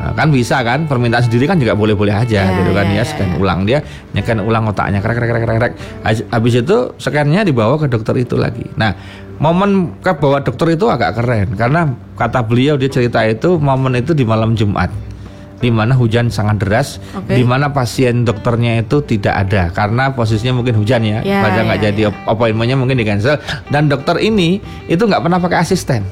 Nah, 0.00 0.16
kan 0.16 0.32
bisa 0.32 0.64
kan 0.64 0.88
permintaan 0.88 1.28
sendiri 1.28 1.44
kan 1.44 1.60
juga 1.60 1.76
boleh-boleh 1.76 2.16
aja 2.16 2.48
Ya, 2.48 2.56
gitu 2.56 2.72
kan 2.72 2.88
ya, 2.88 2.96
ya 2.96 2.96
ya, 2.96 3.04
scan 3.04 3.30
ya. 3.30 3.36
ulang 3.36 3.60
dia 3.68 3.78
nyekan 4.16 4.40
ulang 4.40 4.64
otaknya 4.64 5.04
krek 5.04 5.12
krek 5.12 5.28
krek 5.28 5.42
krek 5.44 5.58
krek. 5.60 5.72
habis 6.32 6.54
itu 6.56 6.76
scannya 6.96 7.44
dibawa 7.44 7.76
ke 7.76 7.84
dokter 7.84 8.16
itu 8.16 8.32
lagi 8.40 8.64
nah 8.80 8.96
momen 9.36 10.00
ke 10.00 10.16
bawa 10.16 10.40
dokter 10.40 10.72
itu 10.72 10.88
agak 10.88 11.20
keren 11.20 11.52
karena 11.52 11.92
kata 12.16 12.40
beliau 12.40 12.80
dia 12.80 12.88
cerita 12.88 13.20
itu 13.28 13.60
momen 13.60 14.00
itu 14.00 14.16
di 14.16 14.24
malam 14.24 14.56
Jumat 14.56 14.88
di 15.60 15.68
mana 15.68 15.92
hujan 15.92 16.26
sangat 16.26 16.56
deras 16.58 16.96
Oke. 17.12 17.32
di 17.32 17.44
mana 17.44 17.68
pasien 17.68 18.24
dokternya 18.24 18.80
itu 18.80 19.00
tidak 19.02 19.34
ada 19.38 19.68
karena 19.68 20.08
posisinya 20.08 20.56
mungkin 20.56 20.74
hujan 20.74 21.00
ya, 21.00 21.20
Ya, 21.20 21.40
pada 21.40 21.60
nggak 21.62 21.78
ya, 21.78 21.84
jadi 21.86 22.00
ap- 22.08 22.24
appointmentnya 22.26 22.74
mungkin 22.74 22.96
di 22.96 23.04
cancel 23.04 23.36
dan 23.68 23.86
dokter 23.86 24.16
ini 24.18 24.56
itu 24.86 25.00
nggak 25.00 25.20
pernah 25.20 25.36
pakai 25.36 25.60
asisten 25.60 26.02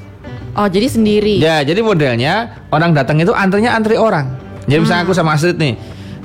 Oh, 0.53 0.67
jadi 0.67 0.91
sendiri. 0.91 1.39
Ya, 1.39 1.63
jadi 1.63 1.79
modelnya 1.79 2.51
orang 2.69 2.91
datang 2.91 3.15
itu 3.17 3.31
antrinya 3.31 3.73
antri 3.73 3.95
orang. 3.95 4.27
Jadi 4.67 4.83
misalnya 4.83 5.07
aku 5.07 5.15
sama 5.15 5.39
Astrid 5.39 5.55
nih, 5.55 5.79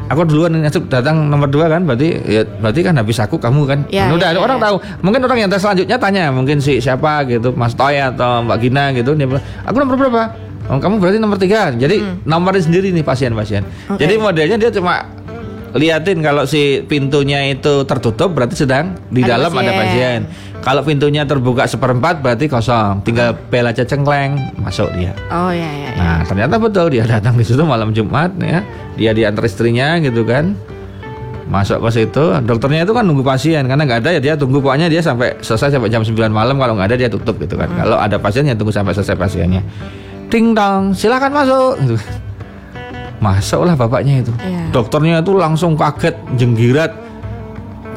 aku 0.09 0.25
duluan 0.25 0.57
Astrid 0.59 0.89
datang 0.89 1.29
nomor 1.29 1.45
dua 1.45 1.69
kan, 1.69 1.85
berarti 1.85 2.17
ya, 2.25 2.41
berarti 2.41 2.81
kan 2.81 2.97
habis 2.97 3.21
aku 3.21 3.37
kamu 3.37 3.61
kan. 3.63 3.79
Ya, 3.87 4.09
Nah, 4.09 4.17
udah 4.17 4.33
ya, 4.33 4.41
orang 4.41 4.57
ya. 4.57 4.63
tahu. 4.65 4.75
Mungkin 5.05 5.21
orang 5.21 5.37
yang 5.37 5.49
selanjutnya 5.53 6.01
tanya, 6.01 6.33
mungkin 6.33 6.57
si 6.57 6.81
siapa 6.81 7.29
gitu, 7.29 7.53
Mas 7.53 7.77
Toy 7.77 8.01
atau 8.01 8.41
Mbak 8.41 8.57
Gina 8.57 8.83
gitu. 8.91 9.13
Dia 9.13 9.27
bilang, 9.29 9.43
aku 9.63 9.75
nomor 9.77 9.95
berapa? 10.01 10.23
Oh, 10.71 10.79
kamu 10.79 11.03
berarti 11.03 11.19
nomor 11.19 11.35
tiga. 11.35 11.71
Jadi 11.75 12.23
nomornya 12.23 12.63
sendiri 12.63 12.95
nih 12.95 13.03
pasien-pasien. 13.03 13.63
Hmm. 13.63 13.95
Oke. 13.95 14.07
Jadi 14.07 14.13
modelnya 14.15 14.55
dia 14.55 14.71
cuma 14.71 15.03
liatin 15.73 16.21
kalau 16.21 16.45
si 16.45 16.85
pintunya 16.85 17.49
itu 17.49 17.83
tertutup 17.89 18.31
berarti 18.31 18.53
sedang 18.53 18.93
di 19.09 19.25
Ada 19.25 19.37
dalam 19.37 19.51
ada 19.57 19.71
pasien. 19.73 19.79
pasien. 19.81 20.19
Kalau 20.63 20.79
pintunya 20.87 21.27
terbuka 21.27 21.67
seperempat 21.67 22.23
berarti 22.23 22.47
kosong. 22.47 23.03
Tinggal 23.03 23.35
bel 23.51 23.67
aja 23.67 23.83
cengkleng 23.83 24.39
masuk 24.63 24.87
dia. 24.95 25.11
Oh 25.27 25.51
ya 25.51 25.67
ya. 25.67 25.91
ya. 25.91 25.99
Nah 25.99 26.19
ternyata 26.23 26.55
betul 26.55 26.87
dia 26.87 27.03
datang 27.03 27.35
di 27.35 27.43
situ 27.43 27.59
malam 27.67 27.91
Jumat 27.91 28.31
ya. 28.39 28.63
Dia 28.95 29.11
diantar 29.11 29.43
istrinya 29.43 29.99
gitu 29.99 30.23
kan. 30.23 30.55
Masuk 31.43 31.83
ke 31.83 31.89
situ, 31.91 32.23
dokternya 32.47 32.87
itu 32.87 32.95
kan 32.95 33.03
nunggu 33.03 33.21
pasien 33.21 33.67
karena 33.67 33.83
nggak 33.83 33.99
ada 34.07 34.09
ya 34.15 34.21
dia 34.23 34.33
tunggu 34.39 34.63
pokoknya 34.63 34.87
dia 34.87 35.03
sampai 35.03 35.37
selesai 35.43 35.75
sampai 35.75 35.91
jam 35.91 36.01
9 36.01 36.31
malam 36.31 36.55
kalau 36.55 36.79
nggak 36.79 36.95
ada 36.95 36.97
dia 36.97 37.09
tutup 37.11 37.35
gitu 37.35 37.59
kan. 37.59 37.67
Kalau 37.67 37.99
ada 37.99 38.15
pasien 38.15 38.47
ya 38.47 38.55
tunggu 38.55 38.71
sampai 38.71 38.95
selesai 38.95 39.19
pasiennya. 39.19 39.61
Ting 40.31 40.53
dong, 40.53 40.93
silakan 40.95 41.31
masuk. 41.31 41.73
Gitu. 41.81 41.95
Masuklah 43.23 43.75
bapaknya 43.79 44.23
itu. 44.23 44.33
Iya. 44.43 44.69
Dokternya 44.75 45.23
itu 45.23 45.31
langsung 45.37 45.79
kaget, 45.79 46.15
jenggirat, 46.35 46.91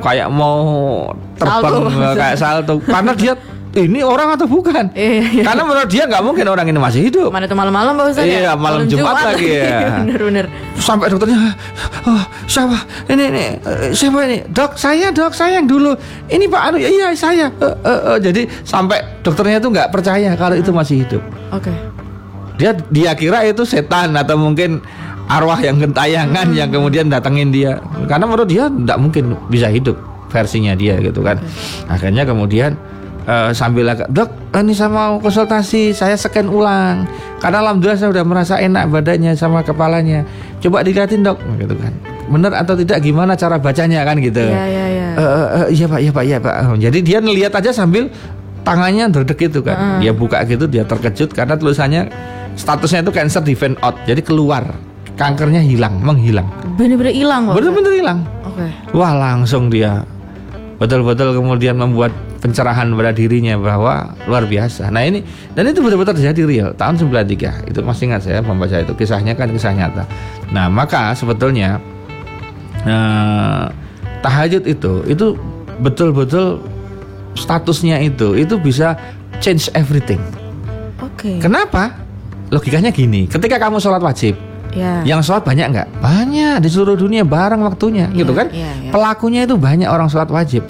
kayak 0.00 0.28
mau 0.30 1.10
terbang 1.36 1.74
Salto 1.74 2.16
kayak 2.16 2.36
salto 2.42 2.74
karena 2.84 3.12
dia 3.12 3.34
ini 3.76 4.00
orang 4.00 4.32
atau 4.40 4.48
bukan? 4.48 4.88
Iya, 4.96 5.20
iya. 5.20 5.44
Karena 5.44 5.62
menurut 5.68 5.88
dia 5.92 6.08
nggak 6.08 6.24
mungkin 6.24 6.48
orang 6.48 6.64
ini 6.64 6.80
masih 6.80 7.12
hidup. 7.12 7.28
Mana 7.28 7.44
tuh 7.44 7.60
malam-malam 7.60 7.92
Pak 7.92 8.08
Ustadz 8.08 8.24
ya? 8.24 8.38
Iya, 8.40 8.52
malam 8.56 8.88
Jumat 8.88 9.20
lagi 9.20 9.52
ya. 9.60 10.00
Bener-bener. 10.00 10.48
Sampai 10.80 11.12
dokternya, 11.12 11.52
oh, 12.08 12.24
siapa? 12.48 12.88
Ini, 13.12 13.24
ini, 13.28 13.44
eh, 13.60 13.92
siapa 13.92 14.24
ini? 14.24 14.48
Dok, 14.48 14.80
saya, 14.80 15.12
dok, 15.12 15.36
saya 15.36 15.60
yang 15.60 15.68
dulu. 15.68 15.92
Ini 16.24 16.48
Pak 16.48 16.62
Anu, 16.72 16.76
iya 16.80 17.12
saya. 17.12 17.52
Eh, 17.52 17.76
eh, 17.84 18.00
eh. 18.16 18.18
Jadi 18.24 18.42
sampai 18.64 19.20
dokternya 19.20 19.60
itu 19.60 19.68
nggak 19.68 19.92
percaya 19.92 20.32
kalau 20.40 20.56
itu 20.56 20.72
masih 20.72 21.04
hidup. 21.04 21.20
Oke. 21.52 21.68
Dia 22.56 22.72
dia 22.88 23.12
kira 23.12 23.44
itu 23.44 23.62
setan 23.68 24.16
atau 24.16 24.36
mungkin 24.40 24.80
arwah 25.26 25.58
yang 25.60 25.76
gentayangan 25.80 26.52
yang 26.56 26.68
kemudian 26.72 27.12
datengin 27.12 27.52
dia. 27.52 27.78
Karena 28.08 28.24
menurut 28.24 28.48
dia 28.48 28.68
nggak 28.68 28.98
mungkin 29.00 29.36
bisa 29.52 29.68
hidup 29.68 29.96
versinya 30.32 30.72
dia 30.72 30.96
gitu 31.00 31.20
kan. 31.20 31.36
Akhirnya 31.86 32.24
kemudian 32.24 32.76
eh, 33.26 33.50
sambil 33.52 33.90
agak 33.90 34.08
dok 34.08 34.30
ini 34.56 34.72
saya 34.72 34.88
mau 34.88 35.18
konsultasi 35.20 35.92
saya 35.92 36.16
scan 36.16 36.48
ulang 36.48 37.04
karena 37.42 37.60
alhamdulillah 37.60 37.98
saya 37.98 38.10
udah 38.14 38.24
merasa 38.24 38.54
enak 38.56 38.88
badannya 38.88 39.36
sama 39.36 39.60
kepalanya 39.60 40.24
coba 40.62 40.80
dilihatin 40.80 41.26
dok 41.26 41.36
gitu 41.60 41.76
kan 41.76 41.92
bener 42.26 42.50
atau 42.56 42.74
tidak 42.74 42.98
gimana 43.04 43.38
cara 43.38 43.60
bacanya 43.60 44.02
kan 44.02 44.18
gitu 44.18 44.42
Iya 44.42 44.64
iya 44.66 44.86
iya. 44.90 45.08
Eh, 45.16 45.22
eh, 45.22 45.48
eh, 45.48 45.66
iya 45.72 45.86
pak, 45.88 46.00
iya 46.02 46.10
pak, 46.12 46.24
iya 46.28 46.38
pak. 46.42 46.54
Jadi 46.76 46.98
dia 47.00 47.18
ngelihat 47.24 47.52
aja 47.56 47.70
sambil 47.72 48.12
tangannya 48.66 49.06
derdek 49.06 49.38
gitu 49.46 49.62
kan. 49.62 50.02
Dia 50.02 50.10
buka 50.10 50.42
gitu, 50.42 50.66
dia 50.66 50.82
terkejut 50.82 51.30
karena 51.30 51.54
tulisannya 51.54 52.10
statusnya 52.58 53.06
itu 53.06 53.12
cancer 53.14 53.46
defend 53.46 53.78
out. 53.86 53.94
Jadi 54.10 54.26
keluar, 54.26 54.66
kankernya 55.14 55.62
hilang, 55.62 56.02
menghilang, 56.02 56.50
Bener-bener 56.74 57.14
hilang 57.14 57.46
bener-bener 57.54 57.92
hilang. 57.94 58.18
Oke. 58.42 58.66
Wah 58.92 59.14
langsung 59.14 59.70
dia 59.70 60.02
betul-betul 60.76 61.32
kemudian 61.32 61.78
membuat 61.78 62.12
pencerahan 62.36 62.92
pada 62.92 63.16
dirinya 63.16 63.56
bahwa 63.56 64.12
luar 64.28 64.44
biasa. 64.44 64.92
Nah 64.92 65.02
ini 65.08 65.24
dan 65.56 65.72
itu 65.72 65.80
betul-betul 65.80 66.20
terjadi 66.20 66.42
real 66.44 66.70
tahun 66.76 67.00
93 67.00 67.72
itu 67.72 67.80
masih 67.80 68.12
ingat 68.12 68.28
saya 68.28 68.44
membaca 68.44 68.76
itu 68.76 68.92
kisahnya 68.92 69.32
kan 69.32 69.48
kisah 69.48 69.72
nyata. 69.72 70.04
Nah 70.52 70.68
maka 70.68 71.16
sebetulnya 71.16 71.80
eh, 72.84 73.64
tahajud 74.20 74.62
itu 74.68 74.92
itu 75.08 75.26
betul-betul 75.80 76.60
statusnya 77.36 78.00
itu 78.00 78.34
itu 78.34 78.56
bisa 78.56 78.96
change 79.38 79.68
everything. 79.72 80.18
Oke. 80.98 81.38
Kenapa? 81.38 81.92
Logikanya 82.48 82.88
gini, 82.88 83.26
ketika 83.26 83.58
kamu 83.58 83.76
sholat 83.76 83.98
wajib, 84.00 84.38
Ya. 84.70 85.02
yang 85.02 85.18
sholat 85.18 85.42
banyak 85.42 85.66
nggak? 85.72 85.88
Banyak 85.98 86.56
di 86.60 86.68
seluruh 86.68 86.94
dunia 86.94 87.24
bareng 87.24 87.58
waktunya, 87.60 88.06
Iya, 88.12 88.18
gitu 88.22 88.32
kan? 88.32 88.46
iya, 88.52 88.70
iya. 88.78 88.90
Pelakunya 88.92 89.40
itu 89.44 89.56
banyak 89.56 89.88
orang 89.88 90.06
sholat 90.06 90.28
wajib. 90.28 90.62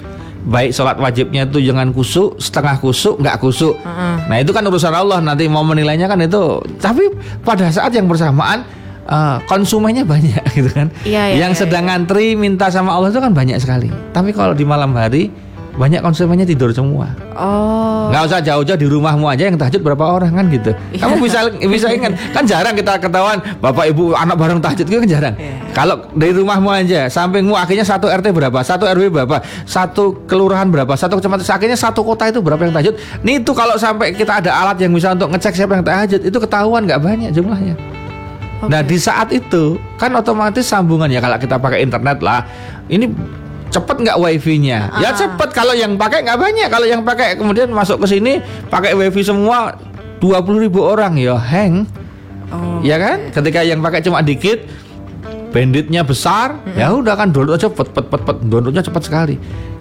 Baik 0.47 0.71
sholat 0.71 0.95
wajibnya 0.95 1.43
itu 1.43 1.59
jangan 1.59 1.91
kusuk, 1.91 2.39
setengah 2.39 2.79
kusuk, 2.79 3.19
nggak 3.19 3.35
kusuk. 3.37 3.75
Heeh. 3.77 4.15
Nah 4.31 4.37
itu 4.39 4.55
kan 4.55 4.63
urusan 4.63 4.95
Allah 4.95 5.19
nanti 5.19 5.43
mau 5.45 5.59
menilainya 5.61 6.07
kan 6.07 6.17
itu. 6.17 6.63
Tapi 6.79 7.03
pada 7.43 7.67
saat 7.67 7.91
yang 7.91 8.07
bersamaan 8.07 8.63
eh, 9.05 9.37
konsumennya 9.43 10.07
banyak 10.07 10.39
gitu 10.57 10.71
kan. 10.71 10.87
Iya, 11.03 11.35
iya, 11.35 11.45
yang 11.45 11.51
iya, 11.51 11.59
sedang 11.59 11.91
ngantri 11.91 12.39
minta 12.39 12.71
sama 12.71 12.95
Allah 12.95 13.11
itu 13.11 13.19
kan 13.19 13.35
banyak 13.35 13.59
sekali. 13.59 13.91
Tapi 14.15 14.31
kalau 14.31 14.55
di 14.55 14.63
malam 14.63 14.95
hari 14.95 15.29
banyak 15.77 16.01
konsumennya 16.01 16.43
tidur 16.43 16.73
semua. 16.73 17.13
Oh. 17.37 18.09
Nggak 18.09 18.21
usah 18.33 18.39
jauh-jauh 18.41 18.79
di 18.81 18.89
rumahmu 18.89 19.29
aja 19.29 19.47
yang 19.47 19.55
tahajud 19.61 19.85
berapa 19.85 20.01
orang 20.01 20.33
kan 20.33 20.45
gitu. 20.49 20.73
Iya. 20.91 21.05
Kamu 21.05 21.15
bisa 21.21 21.39
bisa 21.53 21.87
ingat 21.93 22.17
kan 22.33 22.43
jarang 22.49 22.73
kita 22.73 22.97
ketahuan 22.97 23.37
bapak 23.61 23.93
ibu 23.93 24.17
anak 24.17 24.35
bareng 24.35 24.57
tahajud 24.57 24.85
itu 24.89 24.97
kan 24.97 25.07
jarang. 25.07 25.35
Iya. 25.37 25.53
Kalau 25.77 26.09
dari 26.17 26.33
rumahmu 26.33 26.69
aja 26.73 27.05
sampingmu 27.07 27.53
akhirnya 27.53 27.85
satu 27.85 28.09
RT 28.09 28.33
berapa, 28.33 28.59
satu 28.65 28.89
RW 28.89 29.13
berapa, 29.13 29.45
satu 29.69 30.25
kelurahan 30.25 30.65
berapa, 30.65 30.89
satu 30.97 31.21
kecamatan 31.21 31.45
akhirnya 31.45 31.77
satu 31.77 32.01
kota 32.01 32.25
itu 32.25 32.41
berapa 32.41 32.65
yang 32.65 32.73
tahajud. 32.73 32.97
Nih 33.21 33.45
itu 33.45 33.53
kalau 33.53 33.77
sampai 33.77 34.17
kita 34.17 34.41
ada 34.41 34.49
alat 34.57 34.81
yang 34.81 34.89
bisa 34.89 35.13
untuk 35.13 35.29
ngecek 35.29 35.53
siapa 35.53 35.77
yang 35.77 35.85
tahajud 35.85 36.21
itu 36.25 36.37
ketahuan 36.41 36.89
nggak 36.89 36.99
banyak 36.99 37.29
jumlahnya. 37.29 37.77
Oke. 38.57 38.73
Nah 38.73 38.81
di 38.81 38.97
saat 38.97 39.29
itu 39.29 39.77
kan 40.01 40.09
otomatis 40.17 40.65
sambungan 40.65 41.05
ya 41.13 41.21
kalau 41.21 41.37
kita 41.37 41.61
pakai 41.61 41.85
internet 41.85 42.17
lah 42.25 42.41
ini 42.89 43.05
cepet 43.77 43.95
nggak 44.01 44.17
wifi-nya? 44.17 44.89
Ya 44.97 45.09
Ah. 45.09 45.13
cepet 45.13 45.49
kalau 45.53 45.71
yang 45.71 45.93
pakai 45.95 46.25
nggak 46.25 46.35
banyak. 46.35 46.67
Kalau 46.67 46.83
yang 46.83 47.01
pakai 47.01 47.37
kemudian 47.37 47.69
masuk 47.69 48.01
ke 48.01 48.17
sini 48.17 48.41
pakai 48.67 48.91
wifi 48.91 49.21
semua 49.21 49.77
20.000 50.17 50.57
ribu 50.57 50.81
orang 50.81 51.13
ya 51.13 51.37
hang, 51.37 51.85
Oh. 52.49 52.81
ya 52.81 52.97
kan? 52.97 53.29
Ketika 53.29 53.61
yang 53.61 53.79
pakai 53.79 54.01
cuma 54.01 54.19
dikit, 54.19 54.65
banditnya 55.53 56.01
besar, 56.01 56.57
ya 56.73 56.89
udah 56.89 57.13
kan 57.13 57.29
download 57.29 57.55
aja 57.55 57.69
cepet 57.69 57.93
cepet 57.93 58.05
cepet 58.09 58.37
downloadnya 58.45 58.81
cepet 58.81 59.03
sekali. 59.03 59.35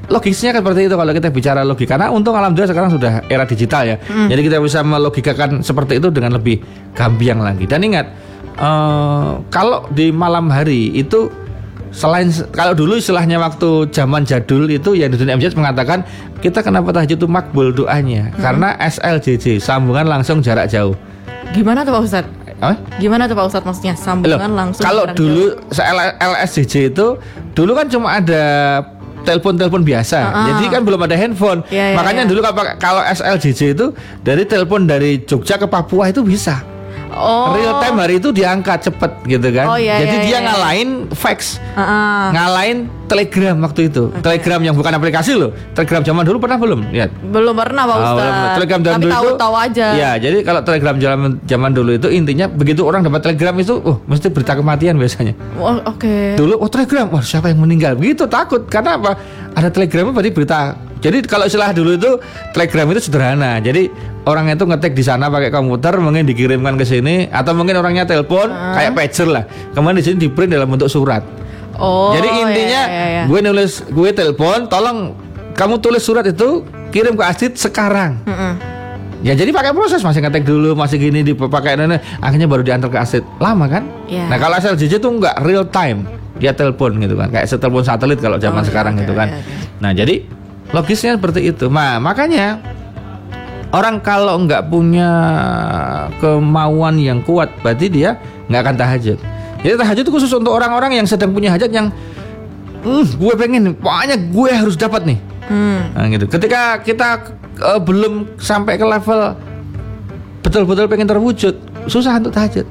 Logisnya 0.06 0.54
kan 0.54 0.62
seperti 0.62 0.86
itu 0.86 0.94
kalau 0.94 1.10
kita 1.10 1.28
bicara 1.30 1.60
logika. 1.62 1.98
Karena 1.98 2.14
untung 2.14 2.38
alhamdulillah 2.38 2.70
sekarang 2.70 2.90
sudah 2.94 3.26
era 3.26 3.42
digital 3.42 3.82
ya. 3.82 3.96
Jadi 4.06 4.40
kita 4.40 4.62
bisa 4.62 4.78
melogikakan 4.80 5.66
seperti 5.66 5.98
itu 5.98 6.14
dengan 6.14 6.38
lebih 6.38 6.62
gambiang 6.94 7.42
lagi. 7.42 7.66
Dan 7.66 7.82
ingat, 7.82 8.06
eh, 8.54 9.30
kalau 9.50 9.82
di 9.90 10.14
malam 10.14 10.46
hari 10.46 10.94
itu 10.94 11.26
selain 11.96 12.28
kalau 12.52 12.76
dulu 12.76 13.00
istilahnya 13.00 13.40
waktu 13.40 13.88
zaman 13.88 14.28
jadul 14.28 14.68
itu 14.68 14.92
yang 14.92 15.08
di 15.08 15.16
dunia 15.16 15.40
MJS 15.40 15.56
mengatakan 15.56 16.04
kita 16.44 16.60
kenapa 16.60 16.92
tahajud 16.92 17.16
itu 17.16 17.24
makbul 17.24 17.72
doanya 17.72 18.28
karena 18.36 18.76
SLJJ 18.76 19.64
sambungan 19.64 20.04
langsung 20.04 20.44
jarak 20.44 20.68
jauh. 20.68 20.92
Gimana 21.56 21.88
tuh 21.88 21.96
Pak 21.96 22.02
Ustadz? 22.04 22.32
Apa? 22.60 22.76
Gimana 23.00 23.24
tuh 23.24 23.36
Pak 23.40 23.46
Ustadz 23.48 23.64
maksudnya 23.64 23.94
Loh, 23.96 24.04
sambungan 24.04 24.52
langsung 24.52 24.84
kalau 24.84 25.08
jarak 25.08 25.16
dulu 25.16 25.44
LSJJ 26.20 26.74
itu 26.92 27.06
dulu 27.56 27.72
kan 27.72 27.88
cuma 27.88 28.20
ada 28.20 28.44
telepon-telepon 29.24 29.82
biasa. 29.82 30.18
Ah, 30.20 30.30
ah. 30.30 30.46
Jadi 30.52 30.64
kan 30.70 30.86
belum 30.86 31.00
ada 31.02 31.16
handphone. 31.18 31.66
Iya, 31.72 31.92
iya, 31.92 31.96
Makanya 31.98 32.22
iya. 32.28 32.30
dulu 32.30 32.40
kalau, 32.44 32.62
kalau 32.78 33.02
SLJJ 33.02 33.60
itu 33.74 33.86
dari 34.22 34.46
telepon 34.46 34.86
dari 34.86 35.24
Jogja 35.26 35.58
ke 35.58 35.66
Papua 35.66 36.12
itu 36.12 36.22
bisa. 36.22 36.75
Oh. 37.16 37.56
Real 37.56 37.80
time 37.80 37.96
hari 37.96 38.20
itu 38.20 38.28
diangkat 38.28 38.84
cepet 38.84 39.10
gitu 39.24 39.48
kan. 39.50 39.66
Oh, 39.66 39.78
iya, 39.80 40.04
Jadi 40.04 40.16
iya, 40.16 40.22
dia 40.22 40.30
iya. 40.30 40.38
ngalahin 40.44 40.90
fax. 41.16 41.56
Heeh. 41.72 42.24
Ngalahin 42.30 42.78
Telegram 43.06 43.56
waktu 43.62 43.88
itu. 43.88 44.12
Telegram 44.20 44.60
yang 44.60 44.74
bukan 44.76 44.92
aplikasi 44.92 45.32
loh. 45.32 45.54
Telegram 45.72 46.02
zaman 46.02 46.26
dulu 46.26 46.42
pernah 46.42 46.58
belum? 46.58 46.90
Lihat. 46.92 47.10
Belum 47.32 47.54
pernah 47.54 47.82
Pak 47.86 47.96
Ah, 47.96 48.02
Ustaz. 48.02 48.14
belum. 48.18 48.34
Telegram 48.52 48.80
zaman 48.82 48.92
Tapi 48.92 49.02
dulu 49.02 49.08
itu- 49.08 49.16
tahu-tahu 49.16 49.54
aja. 49.56 49.86
Ya, 49.94 50.10
jadi 50.18 50.38
kalau 50.42 50.60
Telegram 50.60 50.96
zaman 50.96 51.30
zaman 51.42 51.70
dulu 51.72 51.90
itu 51.94 52.08
intinya 52.10 52.46
begitu 52.46 52.82
orang 52.82 53.00
dapat 53.00 53.24
Telegram 53.24 53.54
itu, 53.56 53.74
oh 53.78 53.96
mesti 54.04 54.28
berita 54.28 54.52
kematian 54.52 54.94
biasanya. 54.94 55.32
Oh, 55.56 55.80
Oke. 55.86 56.36
Dulu 56.36 56.58
oh 56.58 56.68
Telegram, 56.68 57.08
wah 57.08 57.22
siapa 57.22 57.48
yang 57.48 57.62
meninggal? 57.62 57.96
Begitu 57.96 58.26
takut 58.26 58.68
karena 58.68 59.00
apa? 59.00 59.16
Ada 59.56 59.72
Telegram 59.72 60.12
berarti 60.12 60.30
berita. 60.30 60.58
Jadi 61.00 61.22
kalau 61.28 61.44
istilah 61.44 61.76
dulu 61.76 61.94
itu 61.94 62.10
Telegram 62.56 62.86
itu 62.88 63.00
sederhana. 63.04 63.60
Jadi 63.60 63.92
orang 64.24 64.48
itu 64.50 64.64
ngetik 64.64 64.92
di 64.96 65.04
sana 65.04 65.28
pakai 65.28 65.52
komputer, 65.52 65.96
mungkin 66.00 66.24
dikirimkan 66.24 66.74
ke 66.80 66.84
sini 66.88 67.28
atau 67.28 67.52
mungkin 67.52 67.78
orangnya 67.78 68.08
telepon 68.08 68.48
kayak 68.48 68.96
pager 68.96 69.28
lah. 69.28 69.44
Kemudian 69.76 69.96
di 70.00 70.04
sini 70.04 70.16
di 70.16 70.28
print 70.32 70.56
dalam 70.56 70.66
bentuk 70.66 70.88
surat. 70.88 71.22
Oh. 71.76 72.16
Jadi 72.16 72.28
intinya 72.28 72.82
iya, 72.88 73.04
iya, 73.04 73.06
iya. 73.12 73.22
gue 73.28 73.38
nulis 73.44 73.84
gue 73.84 74.10
telepon, 74.16 74.64
tolong 74.66 75.12
kamu 75.52 75.80
tulis 75.84 76.00
surat 76.00 76.24
itu 76.24 76.64
kirim 76.90 77.14
ke 77.14 77.24
Astrid 77.24 77.54
sekarang. 77.60 78.24
Mm-mm. 78.24 78.76
Ya 79.24 79.32
jadi 79.32 79.48
pakai 79.52 79.72
proses 79.72 80.04
masih 80.04 80.20
ngetek 80.24 80.44
dulu 80.44 80.76
masih 80.76 81.00
gini 81.00 81.24
dipakai 81.24 81.74
nenek 81.76 82.04
akhirnya 82.20 82.46
baru 82.48 82.62
diantar 82.64 82.88
ke 82.92 82.98
aset 83.00 83.24
lama 83.40 83.64
kan? 83.68 83.84
Iya. 84.08 84.28
Nah 84.28 84.36
kalau 84.36 84.56
SLJJ 84.60 85.00
itu 85.00 85.08
nggak 85.08 85.44
real 85.44 85.64
time 85.68 86.04
dia 86.36 86.52
telepon 86.52 87.00
gitu 87.00 87.16
kan 87.16 87.32
kayak 87.32 87.48
telepon 87.48 87.80
satelit 87.80 88.20
kalau 88.20 88.36
zaman 88.36 88.60
Oh, 88.60 88.64
iya, 88.64 88.68
sekarang 88.68 88.92
oke, 88.96 89.00
gitu 89.04 89.12
kan. 89.16 89.28
oke. 89.32 89.40
Nah 89.80 89.90
jadi 89.96 90.14
logisnya 90.74 91.18
seperti 91.18 91.50
itu. 91.50 91.66
Nah 91.70 91.98
makanya 92.02 92.62
orang 93.74 94.00
kalau 94.00 94.40
nggak 94.46 94.70
punya 94.70 95.10
kemauan 96.22 96.96
yang 97.02 97.20
kuat 97.22 97.50
berarti 97.60 97.86
dia 97.90 98.18
nggak 98.50 98.60
akan 98.62 98.76
tahajud. 98.78 99.18
Jadi 99.62 99.74
tahajud 99.74 100.02
itu 100.06 100.12
khusus 100.12 100.30
untuk 100.30 100.54
orang-orang 100.54 101.02
yang 101.02 101.06
sedang 101.08 101.34
punya 101.34 101.50
hajat 101.50 101.70
yang 101.74 101.90
"Hmm, 102.86 103.02
gue 103.02 103.34
pengen 103.34 103.74
pokoknya 103.74 104.16
gue 104.30 104.50
harus 104.54 104.78
dapat 104.78 105.02
nih. 105.02 105.18
Hmm. 105.46 105.90
Nah, 105.94 106.06
gitu. 106.10 106.26
Ketika 106.30 106.82
kita 106.82 107.08
eh, 107.58 107.80
belum 107.82 108.38
sampai 108.38 108.78
ke 108.78 108.86
level 108.86 109.34
betul-betul 110.46 110.86
pengen 110.86 111.10
terwujud, 111.10 111.54
susah 111.90 112.22
untuk 112.22 112.30
tahajud. 112.30 112.66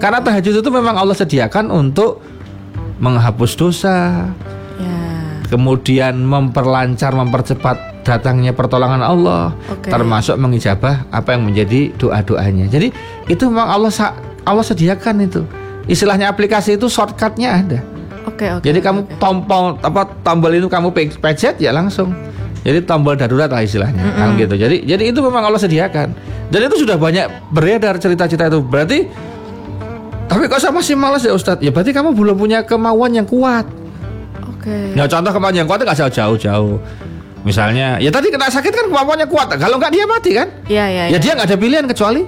Karena 0.00 0.22
tahajud 0.24 0.64
itu 0.64 0.70
memang 0.72 0.96
Allah 0.96 1.12
sediakan 1.12 1.68
untuk 1.68 2.24
menghapus 3.02 3.52
dosa. 3.58 4.26
Kemudian 5.48 6.20
memperlancar, 6.22 7.12
mempercepat 7.16 8.04
datangnya 8.04 8.52
pertolongan 8.56 9.00
Allah, 9.04 9.52
Oke. 9.68 9.88
termasuk 9.92 10.36
mengijabah 10.40 11.08
apa 11.08 11.36
yang 11.36 11.44
menjadi 11.44 11.92
doa-doanya. 11.96 12.68
Jadi 12.68 12.92
itu 13.28 13.42
memang 13.48 13.68
Allah 13.68 13.92
Allah 14.44 14.64
sediakan 14.64 15.24
itu. 15.24 15.42
Istilahnya 15.88 16.28
aplikasi 16.28 16.76
itu 16.76 16.88
shortcutnya 16.88 17.64
ada. 17.64 17.80
Oke, 18.28 18.44
oke. 18.48 18.64
Jadi 18.64 18.78
kamu 18.84 19.00
oke. 19.08 19.16
tombol 19.16 19.80
apa 19.80 20.04
tombol 20.20 20.52
itu 20.52 20.68
kamu 20.68 20.92
pe- 20.92 21.16
pencet 21.16 21.56
ya 21.60 21.72
langsung. 21.72 22.12
Jadi 22.60 22.84
tombol 22.84 23.16
darurat 23.16 23.48
lah 23.48 23.64
istilahnya. 23.64 24.04
Kan 24.16 24.36
gitu. 24.36 24.52
Jadi 24.56 24.84
jadi 24.84 25.04
itu 25.08 25.20
memang 25.24 25.48
Allah 25.48 25.60
sediakan. 25.60 26.12
Dan 26.48 26.60
itu 26.64 26.84
sudah 26.84 27.00
banyak 27.00 27.52
beredar 27.52 27.96
cerita-cerita 27.96 28.52
itu. 28.52 28.60
Berarti 28.60 28.98
tapi 30.28 30.44
kok 30.44 30.60
saya 30.60 30.76
masih 30.76 30.92
malas 30.92 31.24
ya 31.24 31.32
Ustadz? 31.32 31.64
Ya 31.64 31.72
berarti 31.72 31.96
kamu 31.96 32.12
belum 32.12 32.36
punya 32.36 32.60
kemauan 32.68 33.16
yang 33.16 33.24
kuat. 33.24 33.64
Oke. 34.58 34.98
Ya 34.98 35.06
contoh 35.06 35.30
kemauan 35.30 35.54
yang 35.54 35.66
kuat 35.70 35.80
nggak 35.86 35.94
jauh-jauh 35.94 36.36
jauh. 36.36 36.76
Misalnya, 37.46 38.02
ya 38.02 38.10
tadi 38.10 38.34
kena 38.34 38.50
sakit 38.50 38.74
kan 38.74 38.86
kemampuannya 38.90 39.30
kuat. 39.30 39.54
Kalau 39.54 39.78
nggak 39.78 39.92
dia 39.94 40.04
mati 40.04 40.30
kan? 40.34 40.48
Iya, 40.66 40.84
iya, 40.90 41.04
Ya 41.06 41.14
iya. 41.14 41.18
dia 41.22 41.32
nggak 41.38 41.48
ada 41.48 41.56
pilihan 41.56 41.86
kecuali 41.86 42.22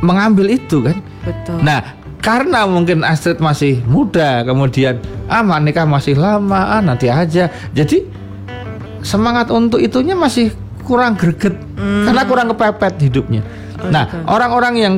mengambil 0.00 0.56
itu 0.56 0.80
kan. 0.80 0.96
Betul. 1.20 1.60
Nah, 1.60 2.00
karena 2.24 2.64
mungkin 2.64 3.04
Astrid 3.04 3.38
masih 3.44 3.84
muda, 3.84 4.40
kemudian 4.48 4.98
ah 5.28 5.44
nikah 5.60 5.84
masih 5.84 6.16
lama, 6.16 6.80
ah 6.80 6.80
nanti 6.80 7.12
aja. 7.12 7.52
Jadi 7.76 8.08
semangat 9.04 9.52
untuk 9.52 9.80
itunya 9.80 10.16
masih 10.16 10.52
kurang 10.84 11.14
greget 11.14 11.54
karena 11.78 12.22
kurang 12.26 12.50
kepepet 12.50 12.98
hidupnya. 13.08 13.44
nah, 13.88 14.04
orang-orang 14.28 14.74
yang 14.76 14.94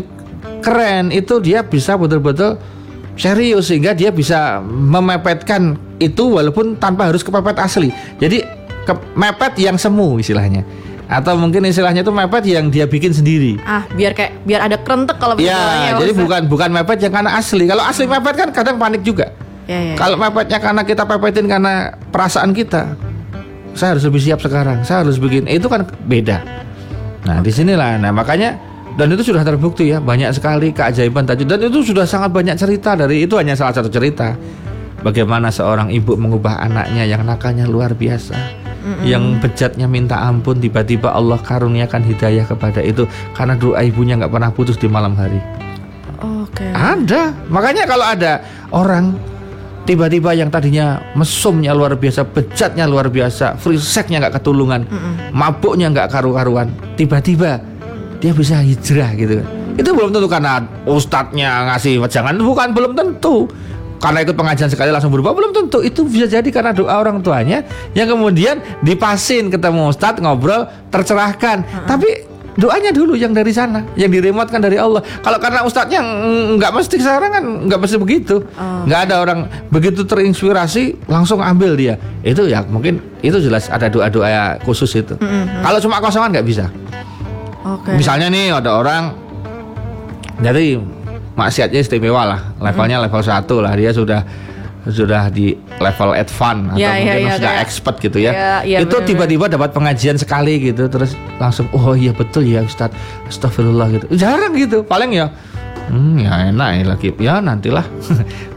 keren 0.62 1.14
itu 1.14 1.38
dia 1.38 1.62
bisa 1.62 1.95
betul-betul 1.95 2.59
serius 3.14 3.71
sehingga 3.71 3.95
dia 3.95 4.11
bisa 4.11 4.59
memepetkan 4.64 5.79
itu 6.02 6.34
walaupun 6.34 6.75
tanpa 6.76 7.08
harus 7.08 7.23
kepepet 7.23 7.56
asli. 7.58 7.95
Jadi 8.19 8.43
ke- 8.82 9.04
mepet 9.15 9.54
yang 9.58 9.78
semu 9.78 10.19
istilahnya. 10.19 10.67
Atau 11.06 11.36
mungkin 11.36 11.62
istilahnya 11.62 12.00
itu 12.00 12.08
mepet 12.08 12.45
yang 12.49 12.73
dia 12.73 12.88
bikin 12.88 13.12
sendiri. 13.12 13.60
Ah, 13.62 13.84
biar 13.88 14.17
kayak 14.17 14.43
biar 14.43 14.65
ada 14.65 14.80
kerentek 14.80 15.21
kalau 15.21 15.36
begitu 15.36 15.52
Ya, 15.52 15.93
jadi 15.95 16.12
bukan 16.17 16.41
bukan 16.49 16.69
mepet 16.73 16.99
yang 17.00 17.12
karena 17.12 17.36
asli. 17.36 17.69
Kalau 17.69 17.84
asli 17.84 18.08
mepet 18.08 18.34
kan 18.34 18.49
kadang 18.50 18.76
panik 18.80 19.04
juga. 19.04 19.28
Ya, 19.69 19.93
ya. 19.93 19.95
Kalau 19.95 20.19
mepetnya 20.19 20.58
karena 20.58 20.82
kita 20.82 21.06
pepetin 21.06 21.47
karena 21.47 21.95
perasaan 22.10 22.50
kita, 22.50 22.99
saya 23.76 23.95
harus 23.95 24.02
lebih 24.02 24.19
siap 24.19 24.41
sekarang. 24.41 24.82
Saya 24.82 25.04
harus 25.04 25.21
bikin 25.21 25.47
itu 25.47 25.69
kan 25.69 25.86
beda. 26.02 26.43
Nah, 27.23 27.38
di 27.38 27.52
sinilah. 27.52 28.00
Nah, 28.00 28.10
makanya 28.10 28.58
dan 28.93 29.08
itu 29.08 29.32
sudah 29.32 29.41
terbukti 29.41 29.88
ya 29.88 30.00
banyak 30.00 30.28
sekali 30.32 30.69
keajaiban 30.69 31.25
tajud 31.25 31.49
dan 31.49 31.60
itu 31.62 31.80
sudah 31.80 32.04
sangat 32.04 32.28
banyak 32.28 32.56
cerita 32.56 32.93
dari 32.93 33.25
itu 33.25 33.41
hanya 33.41 33.56
salah 33.56 33.73
satu 33.73 33.88
cerita 33.88 34.36
bagaimana 35.02 35.50
seorang 35.50 35.91
ibu 35.91 36.17
mengubah 36.17 36.62
anaknya 36.62 37.04
yang 37.04 37.26
nakalnya 37.26 37.67
luar 37.69 37.93
biasa 37.95 38.34
yang 39.06 39.38
bejatnya 39.38 39.86
minta 39.86 40.19
ampun 40.19 40.58
tiba-tiba 40.58 41.15
Allah 41.15 41.38
karuniakan 41.38 42.02
hidayah 42.02 42.43
kepada 42.43 42.82
itu 42.82 43.06
karena 43.30 43.54
doa 43.54 43.78
ibunya 43.78 44.19
nggak 44.19 44.32
pernah 44.34 44.50
putus 44.50 44.75
di 44.75 44.91
malam 44.91 45.15
hari 45.15 45.38
Oke. 46.23 46.67
ada. 46.71 47.34
Makanya 47.50 47.84
kalau 47.86 48.06
ada 48.06 48.43
orang 48.71 49.15
tiba-tiba 49.82 50.30
yang 50.36 50.49
tadinya 50.49 51.02
mesumnya 51.19 51.75
luar 51.75 51.99
biasa, 51.99 52.23
bejatnya 52.23 52.86
luar 52.86 53.10
biasa, 53.10 53.58
free 53.58 53.78
sex-nya 53.80 54.23
nggak 54.23 54.38
ketulungan, 54.38 54.86
mabuknya 55.34 55.91
nggak 55.91 56.08
karu-karuan, 56.12 56.71
tiba-tiba 56.95 57.58
dia 58.23 58.32
bisa 58.36 58.62
hijrah 58.62 59.10
gitu. 59.19 59.43
Itu 59.75 59.91
belum 59.97 60.12
tentu 60.12 60.28
karena 60.28 60.62
ustadznya 60.84 61.73
ngasih 61.73 61.99
wejangan, 61.99 62.38
bukan 62.38 62.69
belum 62.71 62.93
tentu. 62.95 63.49
Karena 64.02 64.19
ikut 64.26 64.34
pengajian 64.34 64.67
sekali 64.67 64.91
langsung 64.91 65.15
berubah 65.15 65.30
belum 65.30 65.54
tentu. 65.54 65.78
Itu 65.78 66.02
bisa 66.02 66.26
jadi 66.26 66.49
karena 66.50 66.75
doa 66.75 66.99
orang 66.99 67.23
tuanya 67.23 67.62
yang 67.95 68.10
kemudian 68.10 68.58
dipasin 68.82 69.47
ketemu 69.47 69.95
ustadz 69.95 70.19
ngobrol 70.19 70.67
tercerahkan. 70.91 71.86
Tapi 71.86 72.34
doanya 72.58 72.91
dulu 72.93 73.15
yang 73.15 73.30
dari 73.32 73.54
sana, 73.54 73.86
yang 73.95 74.10
diremotkan 74.10 74.58
dari 74.58 74.76
Allah. 74.76 75.00
Kalau 75.23 75.38
karena 75.38 75.62
ustadznya 75.62 76.02
mm, 76.02 76.58
nggak 76.58 76.73
mesti 76.75 76.97
sekarang 76.99 77.30
kan 77.30 77.45
nggak 77.71 77.80
mesti 77.80 77.97
begitu, 77.97 78.43
Oh. 78.58 78.84
nggak 78.84 79.00
ada 79.08 79.15
orang 79.23 79.38
begitu 79.71 80.02
terinspirasi 80.04 81.06
langsung 81.06 81.38
ambil 81.41 81.78
dia. 81.78 81.95
Itu 82.26 82.50
ya 82.50 82.67
mungkin 82.67 82.99
itu 83.23 83.38
jelas 83.38 83.71
ada 83.71 83.86
doa-doa 83.86 84.58
khusus 84.67 84.91
itu. 84.99 85.15
Kalau 85.62 85.78
cuma 85.78 86.02
kosongan 86.02 86.34
nggak 86.34 86.47
bisa. 86.50 86.67
Oke. 87.62 87.95
Misalnya 87.95 88.26
nih 88.28 88.50
ada 88.50 88.75
orang 88.82 89.15
jadi 90.43 90.82
maksiatnya 91.34 91.78
istimewa 91.78 92.23
lah, 92.25 92.40
levelnya 92.58 93.00
level 93.00 93.18
1 93.18 93.30
lah 93.58 93.73
dia 93.73 93.90
sudah 93.90 94.21
sudah 94.82 95.30
di 95.30 95.47
level 95.78 96.10
advance 96.12 96.66
atau 96.68 96.76
Ya, 96.76 96.90
ya, 96.92 97.14
mungkin 97.14 97.23
ya, 97.23 97.34
sudah 97.38 97.52
kayak- 97.52 97.62
expert 97.62 97.97
gitu 97.99 98.18
ya. 98.18 98.30
Ya, 98.30 98.54
ya, 98.66 98.78
itu 98.82 98.97
tiba-tiba 99.00 99.47
dapat 99.47 99.71
pengajian 99.71 100.16
sekali 100.16 100.58
gitu 100.60 100.86
terus 100.86 101.14
langsung 101.38 101.71
oh 101.71 101.95
iya 101.95 102.10
betul 102.10 102.42
ya 102.42 102.60
Ustaz. 102.60 102.90
Astagfirullah 103.25 103.86
gitu. 103.90 104.06
Jarang 104.12 104.52
gitu. 104.52 104.82
Paling 104.82 105.12
ya 105.14 105.30
Hmm, 105.82 106.14
ya 106.16 106.49
enak 106.49 106.68
ya 106.73 106.84
lagi. 106.88 107.08
Ya 107.16 107.38
nantilah. 107.38 107.86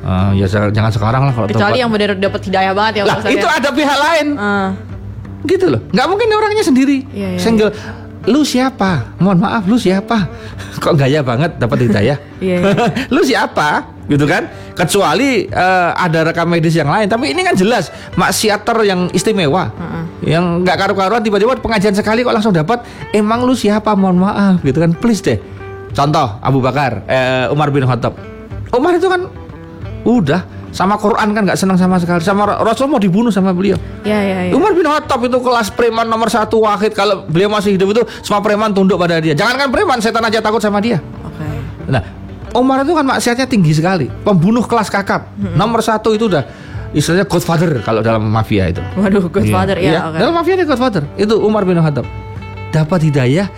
Eh, 0.06 0.32
ya 0.38 0.46
jangan 0.70 0.92
sekarang 0.92 1.26
lah 1.26 1.34
kalau 1.34 1.50
Kecuali 1.50 1.66
tobat. 1.66 1.82
yang 1.82 1.90
benar 1.90 2.14
dapat 2.14 2.38
hidayah 2.40 2.74
banget 2.74 2.94
ya 2.96 3.04
lah 3.04 3.18
Ustaz, 3.18 3.34
itu 3.34 3.42
ya. 3.44 3.58
ada 3.58 3.70
pihak 3.74 3.98
lain 3.98 4.28
Ah, 4.38 4.70
gitu 5.44 5.66
loh 5.66 5.82
nggak 5.90 6.06
mungkin 6.06 6.28
orangnya 6.32 6.62
sendiri 6.62 6.98
Iya, 7.10 7.28
iya, 7.34 7.40
single 7.42 7.74
lu 8.26 8.42
siapa? 8.42 9.18
Mohon 9.22 9.40
maaf 9.46 9.64
lu 9.70 9.78
siapa? 9.78 10.30
Kok 10.84 10.96
gaya 10.98 11.22
banget 11.22 11.58
dapat 11.58 11.90
hidayah? 11.90 12.18
Iya. 12.36 12.76
lu 13.16 13.24
siapa? 13.24 13.96
Gitu 14.06 14.28
kan? 14.28 14.46
Kecuali 14.76 15.48
eh, 15.48 15.90
ada 15.96 16.28
rekam 16.28 16.52
medis 16.52 16.76
yang 16.76 16.92
lain. 16.92 17.08
Tapi 17.08 17.32
ini 17.32 17.42
kan 17.42 17.56
jelas 17.56 17.90
maksiater 18.20 18.76
yang 18.84 19.08
istimewa. 19.16 19.72
Yang 20.22 20.68
nggak 20.68 20.78
karu-karuan 20.78 21.24
tiba-tiba 21.24 21.56
pengajian 21.58 21.96
sekali 21.96 22.22
kok 22.28 22.36
langsung 22.36 22.52
dapat. 22.52 22.84
Emang 23.16 23.48
lu 23.48 23.56
siapa? 23.56 23.96
Mohon 23.96 24.30
maaf 24.30 24.56
gitu 24.68 24.84
kan? 24.84 24.92
Please 25.00 25.24
deh. 25.24 25.40
Contoh 25.96 26.28
Abu 26.44 26.60
Bakar 26.60 27.08
eh, 27.08 27.48
Umar 27.50 27.72
bin 27.72 27.88
Khattab. 27.88 28.20
Umar 28.76 29.00
itu 29.00 29.08
kan 29.08 29.32
udah 30.06 30.44
sama 30.76 31.00
Quran 31.00 31.32
kan 31.32 31.48
nggak 31.48 31.56
senang 31.56 31.80
sama 31.80 31.96
sekali 31.96 32.20
sama 32.20 32.60
Rasul 32.60 32.92
mau 32.92 33.00
dibunuh 33.00 33.32
sama 33.32 33.56
beliau 33.56 33.80
Ya, 34.04 34.20
ya, 34.20 34.38
ya. 34.46 34.52
Umar 34.52 34.76
bin 34.76 34.84
Khattab 34.84 35.24
itu 35.24 35.40
kelas 35.40 35.72
preman 35.72 36.06
nomor 36.06 36.28
satu 36.28 36.62
wahid 36.62 36.92
kalau 36.92 37.24
beliau 37.26 37.48
masih 37.48 37.74
hidup 37.74 37.96
itu 37.96 38.04
semua 38.22 38.44
preman 38.44 38.70
tunduk 38.70 39.02
pada 39.02 39.18
dia. 39.18 39.34
Jangankan 39.34 39.74
preman, 39.74 39.98
setan 39.98 40.22
aja 40.22 40.38
takut 40.38 40.62
sama 40.62 40.78
dia. 40.78 41.02
Oke. 41.26 41.42
Nah, 41.90 42.06
Umar 42.54 42.86
itu 42.86 42.94
kan 42.94 43.02
maksiatnya 43.02 43.50
tinggi 43.50 43.74
sekali, 43.74 44.06
pembunuh 44.22 44.62
kelas 44.62 44.94
kakap. 44.94 45.34
Nomor 45.58 45.82
satu 45.82 46.14
itu 46.14 46.30
udah 46.30 46.46
istilahnya 46.94 47.26
Godfather 47.26 47.82
kalau 47.82 48.06
dalam 48.06 48.22
mafia 48.30 48.70
itu. 48.70 48.84
Waduh, 48.94 49.26
Godfather 49.26 49.82
Iya, 49.82 49.90
ya. 49.90 49.90
iya. 49.90 50.02
oke. 50.06 50.18
Dalam 50.22 50.34
mafia 50.38 50.54
dia 50.54 50.68
Godfather. 50.70 51.04
Itu 51.18 51.42
Umar 51.42 51.66
bin 51.66 51.82
Khattab. 51.82 52.06
Dapat 52.70 53.00
hidayah 53.10 53.50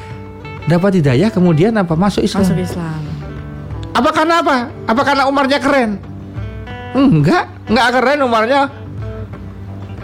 dapat 0.64 1.04
hidayah 1.04 1.28
kemudian 1.28 1.76
apa 1.76 1.92
masuk 2.00 2.24
Islam. 2.24 2.48
Masuk 2.48 2.56
Islam. 2.56 3.00
Apa 3.92 4.10
karena 4.16 4.40
apa? 4.40 4.56
Apa 4.88 5.02
karena 5.04 5.24
Umarnya 5.28 5.60
keren? 5.60 6.00
Enggak, 6.96 7.50
enggak 7.68 7.88
keren 7.98 8.20
Umarnya. 8.24 8.62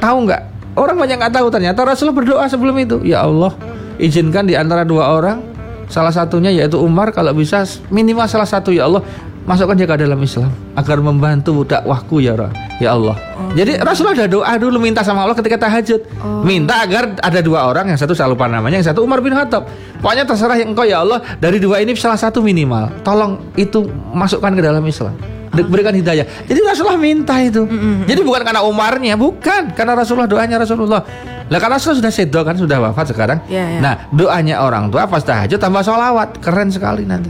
Tahu 0.01 0.17
enggak? 0.27 0.41
Orang 0.73 0.97
banyak 0.97 1.21
nggak 1.21 1.33
tahu 1.37 1.47
ternyata 1.53 1.85
Rasulullah 1.85 2.17
berdoa 2.17 2.45
sebelum 2.49 2.75
itu. 2.81 2.97
Ya 3.05 3.21
Allah, 3.21 3.53
izinkan 4.01 4.49
di 4.49 4.57
antara 4.57 4.81
dua 4.81 5.13
orang 5.13 5.39
salah 5.85 6.09
satunya 6.09 6.49
yaitu 6.49 6.81
Umar 6.81 7.13
kalau 7.13 7.29
bisa 7.37 7.61
minimal 7.93 8.25
salah 8.25 8.49
satu 8.49 8.73
ya 8.73 8.89
Allah 8.89 9.05
masukkan 9.45 9.75
dia 9.77 9.85
ke 9.85 9.99
dalam 9.99 10.17
Islam 10.23 10.49
agar 10.73 10.97
membantu 11.03 11.61
dakwahku 11.61 12.23
ya 12.23 12.33
Allah. 12.33 12.51
Ya 12.81 12.89
Allah. 12.97 13.15
Jadi 13.53 13.77
Rasulullah 13.77 14.25
ada 14.25 14.27
doa 14.27 14.53
dulu 14.57 14.81
minta 14.81 15.05
sama 15.05 15.29
Allah 15.29 15.37
ketika 15.37 15.61
tahajud. 15.61 16.01
Minta 16.41 16.81
agar 16.81 17.13
ada 17.21 17.39
dua 17.45 17.69
orang 17.69 17.93
yang 17.93 17.99
satu 17.99 18.17
saya 18.17 18.33
lupa 18.33 18.49
namanya, 18.49 18.81
yang 18.81 18.87
satu 18.89 19.05
Umar 19.05 19.21
bin 19.21 19.37
Khattab. 19.37 19.69
Pokoknya 20.01 20.25
terserah 20.25 20.57
yang 20.57 20.73
engkau 20.73 20.89
ya 20.89 21.05
Allah 21.05 21.21
dari 21.37 21.61
dua 21.61 21.85
ini 21.85 21.93
salah 21.93 22.17
satu 22.17 22.41
minimal. 22.41 22.89
Tolong 23.05 23.53
itu 23.53 23.85
masukkan 24.15 24.57
ke 24.57 24.61
dalam 24.65 24.81
Islam. 24.89 25.13
Berikan 25.53 25.93
hidayah. 25.93 26.25
Jadi 26.49 26.59
Rasulullah 26.65 26.97
minta 26.97 27.37
itu. 27.37 27.69
Jadi 28.09 28.21
bukan 28.25 28.41
karena 28.41 28.65
Umarnya, 28.65 29.13
bukan 29.13 29.77
karena 29.77 29.93
Rasulullah 29.93 30.25
doanya 30.25 30.57
Rasulullah. 30.57 31.05
Lah 31.45 31.59
karena 31.61 31.77
Rasulullah 31.77 32.01
sudah 32.01 32.13
sedo 32.13 32.41
kan 32.41 32.57
sudah 32.57 32.77
wafat 32.81 33.13
sekarang. 33.13 33.37
Iya, 33.45 33.77
iya. 33.77 33.79
Nah 33.83 33.93
doanya 34.09 34.65
orang 34.65 34.89
tua 34.89 35.05
pas 35.05 35.21
tahajud 35.21 35.61
tambah 35.61 35.85
sholawat 35.85 36.41
keren 36.41 36.73
sekali 36.73 37.05
nanti. 37.05 37.29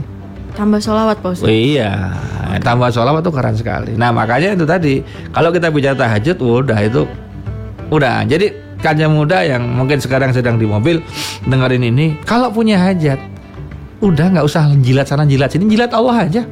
Tambah 0.53 0.79
sholawat 0.79 1.17
Pak 1.19 1.29
Ustadz. 1.33 1.49
Oh, 1.49 1.51
iya, 1.51 2.13
tambah 2.61 2.93
sholawat 2.93 3.25
tuh 3.25 3.33
keren 3.33 3.57
sekali. 3.57 3.97
Nah 3.97 4.13
makanya 4.13 4.53
itu 4.53 4.63
tadi 4.63 5.01
kalau 5.33 5.49
kita 5.51 5.73
bicara 5.73 5.97
tahajud, 5.97 6.37
udah 6.39 6.79
itu 6.79 7.03
udah. 7.89 8.23
Jadi 8.23 8.77
kaca 8.79 9.09
muda 9.09 9.43
yang 9.43 9.65
mungkin 9.65 9.99
sekarang 9.99 10.31
sedang 10.31 10.55
di 10.55 10.69
mobil 10.69 11.01
dengerin 11.49 11.83
ini, 11.89 12.21
kalau 12.23 12.53
punya 12.53 12.79
hajat, 12.79 13.17
udah 13.99 14.25
nggak 14.29 14.45
usah 14.45 14.71
jilat 14.79 15.09
sana 15.09 15.25
jilat 15.25 15.49
sini, 15.49 15.67
jilat 15.67 15.91
Allah 15.91 16.29
aja. 16.29 16.45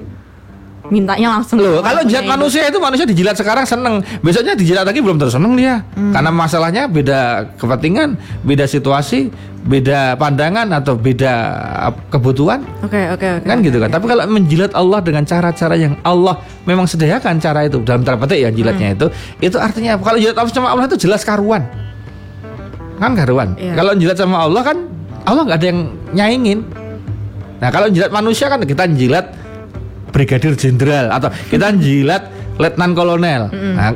Mintanya 0.92 1.40
langsung. 1.40 1.56
Loh, 1.64 1.80
kalau 1.80 2.04
jilat 2.04 2.28
manusia 2.28 2.68
itu 2.68 2.76
manusia 2.76 3.08
dijilat 3.08 3.40
sekarang 3.40 3.64
seneng, 3.64 4.04
besoknya 4.20 4.60
dijilat 4.60 4.84
lagi 4.84 5.00
belum 5.00 5.16
terus 5.16 5.40
seneng 5.40 5.56
dia, 5.56 5.88
karena 5.96 6.28
masalahnya 6.36 6.84
beda 6.92 7.48
kepentingan, 7.56 8.20
beda 8.44 8.68
situasi, 8.68 9.32
beda 9.62 10.18
pandangan 10.18 10.68
atau 10.74 10.98
beda 10.98 11.34
uh, 11.88 11.94
kebutuhan. 12.10 12.66
Oke 12.82 12.98
oke 13.14 13.28
oke. 13.40 13.48
kan 13.48 13.58
gitu 13.62 13.78
kan? 13.78 13.90
tapi 13.94 14.06
kalau 14.10 14.26
menjilat 14.26 14.74
Allah 14.74 15.00
dengan 15.00 15.24
cara-cara 15.24 15.76
yang 15.78 15.94
Allah 16.02 16.42
memang 16.66 16.90
sediakan 16.90 17.38
cara 17.38 17.70
itu 17.70 17.78
dalam 17.86 18.02
tanda 18.02 18.20
petik 18.26 18.42
ya 18.42 18.50
jilatnya 18.50 18.98
itu 18.98 19.08
itu 19.40 19.58
artinya 19.62 19.96
kalau 20.02 20.18
jilat 20.18 20.36
sama 20.50 20.74
Allah 20.74 20.90
itu 20.90 20.98
jelas 20.98 21.22
karuan. 21.22 21.64
Kan 23.00 23.18
karuan? 23.18 23.58
Iya. 23.58 23.74
kalau 23.78 23.96
jilat 23.98 24.18
sama 24.18 24.44
Allah 24.44 24.62
kan 24.66 24.78
Allah 25.26 25.42
nggak 25.46 25.58
ada 25.62 25.68
yang 25.70 25.80
nyaingin. 26.14 26.60
Nah 27.62 27.70
kalau 27.70 27.88
jilat 27.94 28.10
manusia 28.10 28.50
kan 28.50 28.60
kita 28.66 28.90
jilat 28.98 29.30
brigadir 30.12 30.54
jenderal 30.60 31.10
atau 31.12 31.32
kita 31.50 31.74
jilat 31.80 32.28
letnan 32.60 32.91
kolonel 32.93 33.50
nah, 33.52 33.95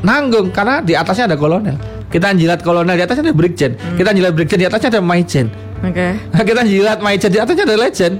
nanggung 0.00 0.54
karena 0.54 0.80
di 0.80 0.96
atasnya 0.96 1.30
ada 1.30 1.36
kolonel 1.36 1.76
kita 2.10 2.32
jilat 2.34 2.62
kolonel 2.64 2.96
di 2.96 3.04
atasnya 3.04 3.30
ada 3.30 3.36
brigjen 3.36 3.74
kita 3.98 4.10
jilat 4.14 4.32
brigjen 4.32 4.58
di 4.58 4.66
atasnya 4.66 4.98
ada 4.98 5.02
maijen 5.02 5.50
Oke. 5.80 6.08
Nah, 6.12 6.42
kita 6.44 6.62
jilat 6.68 6.98
Majen 7.00 7.30
di 7.32 7.38
atasnya 7.40 7.64
ada 7.64 7.76
legend. 7.80 8.14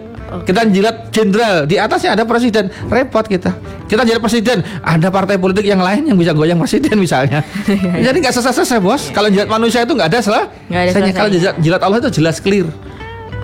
Kita 0.46 0.62
jilat 0.62 1.10
jenderal 1.10 1.66
di 1.66 1.74
atasnya 1.74 2.14
ada 2.14 2.22
presiden. 2.22 2.70
Repot 2.86 3.26
kita. 3.26 3.50
Kita 3.90 4.06
jilat 4.06 4.22
presiden, 4.22 4.62
ada 4.86 5.10
partai 5.10 5.42
politik 5.42 5.66
yang 5.66 5.82
lain 5.82 6.06
yang 6.06 6.14
bisa 6.14 6.30
goyang 6.30 6.62
presiden 6.62 6.94
misalnya. 7.02 7.42
Jadi 8.06 8.16
nggak 8.22 8.30
selesai-selesai 8.38 8.78
bos. 8.78 9.10
Kalau 9.10 9.26
jilat 9.26 9.50
manusia 9.50 9.82
itu 9.82 9.90
nggak 9.90 10.08
ada 10.08 10.18
salah. 10.22 10.44
Nggak 10.70 10.80
ada 10.80 10.90
Selesainya. 10.94 11.18
Kalau 11.18 11.30
jilat 11.58 11.82
Allah 11.82 11.98
itu 11.98 12.10
jelas 12.22 12.38
clear. 12.38 12.70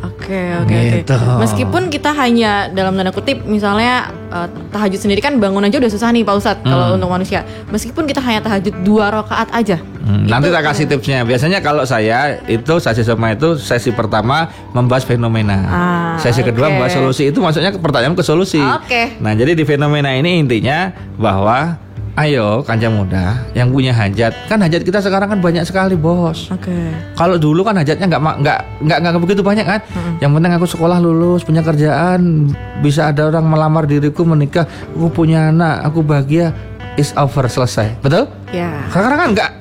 Oke 0.06 0.42
oke 0.62 0.74
oke. 0.74 0.96
Gitu. 1.02 1.16
Meskipun 1.42 1.82
kita 1.90 2.10
hanya 2.14 2.70
dalam 2.70 2.94
tanda 2.94 3.10
kutip 3.10 3.42
misalnya 3.42 4.10
eh, 4.30 4.48
tahajud 4.70 5.00
sendiri 5.00 5.18
kan 5.18 5.38
bangun 5.42 5.66
aja 5.66 5.76
udah 5.78 5.90
susah 5.90 6.08
nih 6.14 6.22
Pak 6.22 6.34
Ustadz 6.38 6.62
kalau 6.62 6.94
untuk 6.94 7.10
manusia. 7.10 7.42
Meskipun 7.70 8.06
kita 8.06 8.22
hanya 8.22 8.40
tahajud 8.42 8.74
dua 8.86 9.10
rakaat 9.10 9.50
aja. 9.50 9.76
Hmm, 10.06 10.30
nanti 10.30 10.48
Itu- 10.50 10.54
tak 10.54 10.64
kasih 10.70 10.84
tipsnya. 10.86 11.26
Biasanya 11.26 11.58
kalau 11.58 11.82
saya 11.82 12.38
itu 12.46 12.74
sesi 12.78 13.02
sama 13.02 13.34
itu 13.34 13.58
sesi 13.58 13.90
pertama 13.90 14.46
membahas 14.70 15.02
fenomena. 15.02 15.58
Ah, 15.66 16.14
sesi 16.22 16.46
kedua 16.46 16.70
oke. 16.70 16.72
membahas 16.78 16.94
solusi. 16.94 17.28
Itu 17.30 17.42
maksudnya 17.42 17.74
pertanyaan 17.74 18.14
ke 18.14 18.22
solusi. 18.22 18.62
Oke. 18.62 19.18
Nah, 19.18 19.34
jadi 19.34 19.58
di 19.58 19.64
fenomena 19.66 20.14
ini 20.14 20.38
intinya 20.38 20.94
bahwa 21.18 21.85
ayo 22.16 22.64
kanca 22.64 22.88
muda 22.88 23.44
yang 23.52 23.68
punya 23.68 23.92
hajat. 23.92 24.32
Kan 24.48 24.64
hajat 24.64 24.82
kita 24.82 25.04
sekarang 25.04 25.28
kan 25.28 25.40
banyak 25.44 25.64
sekali, 25.68 25.94
Bos. 25.94 26.48
Oke. 26.48 26.72
Kalau 27.14 27.36
dulu 27.36 27.60
kan 27.60 27.76
hajatnya 27.76 28.08
nggak 28.08 28.22
nggak 28.40 28.58
nggak 28.82 28.98
nggak 29.04 29.22
begitu 29.22 29.42
banyak 29.44 29.66
kan. 29.68 29.80
Yang 30.18 30.30
penting 30.40 30.52
aku 30.56 30.66
sekolah 30.66 30.98
lulus, 30.98 31.44
punya 31.44 31.60
kerjaan, 31.60 32.50
bisa 32.80 33.12
ada 33.12 33.28
orang 33.28 33.44
melamar 33.44 33.84
diriku 33.84 34.24
menikah, 34.24 34.64
aku 34.96 35.12
punya 35.12 35.52
anak, 35.52 35.84
aku 35.84 36.00
bahagia, 36.00 36.56
is 36.96 37.12
over 37.20 37.44
selesai. 37.46 37.92
Betul? 38.00 38.32
Ya. 38.50 38.72
Sekarang 38.88 39.20
kan 39.20 39.28
enggak 39.36 39.52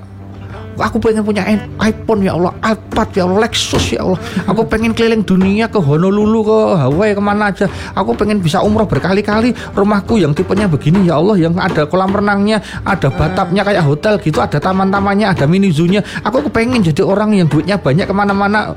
Aku 0.76 1.00
pengen 1.00 1.24
punya 1.24 1.48
iPhone 1.80 2.22
ya 2.24 2.36
Allah, 2.36 2.52
iPad 2.60 3.08
ya 3.16 3.24
Allah, 3.28 3.40
Lexus 3.48 3.96
ya 3.96 4.04
Allah. 4.04 4.20
Aku 4.52 4.68
pengen 4.68 4.92
keliling 4.92 5.24
dunia 5.24 5.72
ke 5.72 5.80
Honolulu, 5.80 6.44
ke 6.44 6.58
Hawaii, 6.76 7.16
ke 7.16 7.24
mana 7.24 7.52
aja. 7.52 7.66
Aku 7.96 8.12
pengen 8.16 8.44
bisa 8.44 8.60
umroh 8.60 8.84
berkali-kali. 8.84 9.56
Rumahku 9.72 10.20
yang 10.20 10.36
tipenya 10.36 10.68
begini 10.68 11.08
ya 11.08 11.20
Allah, 11.20 11.36
yang 11.40 11.56
ada 11.56 11.88
kolam 11.88 12.12
renangnya, 12.12 12.60
ada 12.84 13.08
batapnya 13.08 13.64
kayak 13.64 13.84
hotel 13.88 14.20
gitu, 14.20 14.44
ada 14.44 14.60
taman-tamannya, 14.60 15.32
ada 15.32 15.48
mini 15.48 15.72
zoo-nya. 15.72 16.04
Aku 16.28 16.44
pengen 16.52 16.84
jadi 16.84 17.02
orang 17.08 17.32
yang 17.36 17.48
duitnya 17.48 17.80
banyak 17.80 18.06
ke 18.08 18.16
mana-mana. 18.16 18.76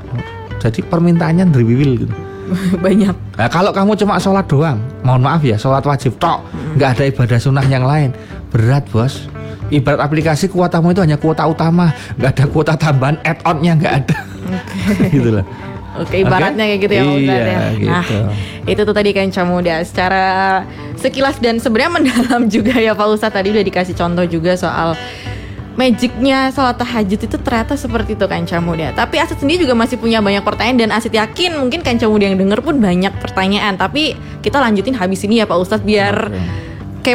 Jadi 0.59 0.83
permintaannya 0.83 1.51
driwiwil 1.51 1.91
gitu. 2.03 2.15
Banyak. 2.85 3.15
Nah, 3.37 3.49
kalau 3.49 3.71
kamu 3.71 3.93
cuma 3.95 4.17
sholat 4.17 4.45
doang, 4.49 4.81
mohon 5.05 5.21
maaf 5.21 5.41
ya, 5.45 5.55
sholat 5.55 5.85
wajib 5.85 6.17
tok, 6.17 6.41
nggak 6.75 6.97
ada 6.97 7.03
ibadah 7.07 7.39
sunnah 7.39 7.65
yang 7.69 7.85
lain, 7.85 8.09
berat 8.49 8.83
bos. 8.89 9.29
Ibarat 9.69 10.01
aplikasi 10.01 10.49
kuotamu 10.49 10.91
itu 10.91 11.01
hanya 11.05 11.17
kuota 11.21 11.45
utama, 11.45 11.93
nggak 12.17 12.31
ada 12.33 12.45
kuota 12.49 12.73
tambahan 12.73 13.21
add-onnya 13.21 13.73
nggak 13.77 13.93
ada, 14.05 14.17
gitu 15.13 15.29
loh. 15.39 15.45
Oke, 15.99 16.21
ibaratnya 16.21 16.63
kayak 16.63 16.79
gitu 16.85 16.93
ya 16.95 17.03
Ustadz 17.03 17.27
Iya, 17.27 17.43
ya. 17.43 17.57
Nah, 17.59 17.71
gitu. 17.75 18.17
itu 18.71 18.81
tuh 18.87 18.95
tadi 18.95 19.09
Kanca 19.11 19.41
Muda 19.43 19.75
secara 19.83 20.25
sekilas 20.95 21.41
dan 21.43 21.59
sebenarnya 21.59 21.91
mendalam 21.99 22.41
juga 22.47 22.77
ya 22.77 22.95
Pak 22.95 23.07
Ustadz 23.19 23.35
tadi 23.35 23.51
udah 23.51 23.65
dikasih 23.65 23.97
contoh 23.97 24.23
juga 24.23 24.55
soal 24.55 24.95
magicnya 25.75 26.51
sholat 26.51 26.75
tahajud 26.75 27.19
itu 27.23 27.37
ternyata 27.39 27.79
seperti 27.79 28.19
itu 28.19 28.25
Kanca 28.27 28.59
Muda. 28.59 28.91
Tapi 28.91 29.15
Asit 29.15 29.39
sendiri 29.39 29.63
juga 29.63 29.75
masih 29.79 29.95
punya 29.95 30.19
banyak 30.19 30.43
pertanyaan 30.43 30.87
dan 30.87 30.91
Asit 30.91 31.15
yakin 31.15 31.55
mungkin 31.55 31.79
Kanca 31.83 32.03
Muda 32.07 32.27
yang 32.27 32.35
denger 32.35 32.59
pun 32.59 32.79
banyak 32.83 33.15
pertanyaan. 33.23 33.79
Tapi 33.79 34.15
kita 34.43 34.59
lanjutin 34.59 34.95
habis 34.95 35.23
ini 35.23 35.39
ya 35.39 35.47
Pak 35.47 35.55
Ustadz 35.55 35.87
biar 35.87 36.15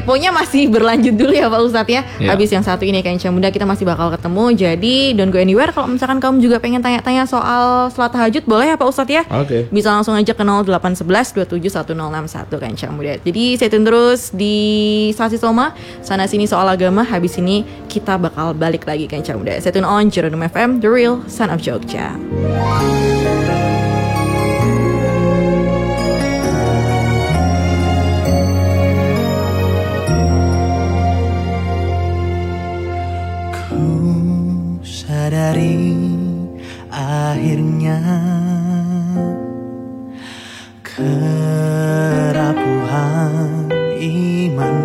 keponya 0.00 0.35
masih 0.35 0.66
berlanjut 0.66 1.14
dulu 1.14 1.30
ya 1.30 1.46
Pak 1.46 1.61
Ustadz 1.62 1.92
ya. 1.92 2.02
Iya. 2.18 2.35
Habis 2.35 2.50
yang 2.50 2.64
satu 2.66 2.83
ini 2.83 3.04
Kanca 3.04 3.30
Muda 3.30 3.54
kita 3.54 3.62
masih 3.62 3.87
bakal 3.87 4.11
ketemu. 4.11 4.44
Jadi 4.54 5.14
don't 5.14 5.30
go 5.30 5.38
anywhere 5.38 5.70
kalau 5.70 5.90
misalkan 5.90 6.18
kamu 6.18 6.42
juga 6.42 6.57
pengen 6.59 6.83
tanya-tanya 6.83 7.24
soal 7.30 7.88
sholat 7.94 8.11
tahajud 8.11 8.42
boleh 8.44 8.74
ya 8.74 8.76
Pak 8.76 8.88
Ustadz 8.88 9.14
ya. 9.14 9.22
Oke. 9.30 9.70
Bisa 9.70 9.94
langsung 9.94 10.18
aja 10.18 10.35
ke 10.35 10.42
0811 10.42 11.46
271061 11.46 12.62
Kanca 12.62 12.87
Muda. 12.90 13.14
Jadi 13.22 13.44
tune 13.61 13.87
terus 13.87 14.30
di 14.35 14.57
Sasi 15.14 15.38
Soma 15.38 15.72
sana 16.02 16.26
sini 16.26 16.44
soal 16.44 16.66
agama. 16.68 17.07
Habis 17.07 17.38
ini 17.38 17.62
kita 17.87 18.18
bakal 18.18 18.54
balik 18.54 18.87
lagi 18.87 19.07
Kanca 19.07 19.35
Muda. 19.35 19.57
Stay 19.62 19.72
tune 19.74 19.87
on 19.87 20.11
Jeronimo 20.11 20.46
FM, 20.46 20.83
The 20.83 20.90
Real 20.90 21.22
Son 21.30 21.50
of 21.50 21.62
Jogja. 21.62 22.14
Sadari 35.54 35.94
akhirnya. 36.90 38.02
Kerapuhan 40.82 41.70
imanku 43.98 44.83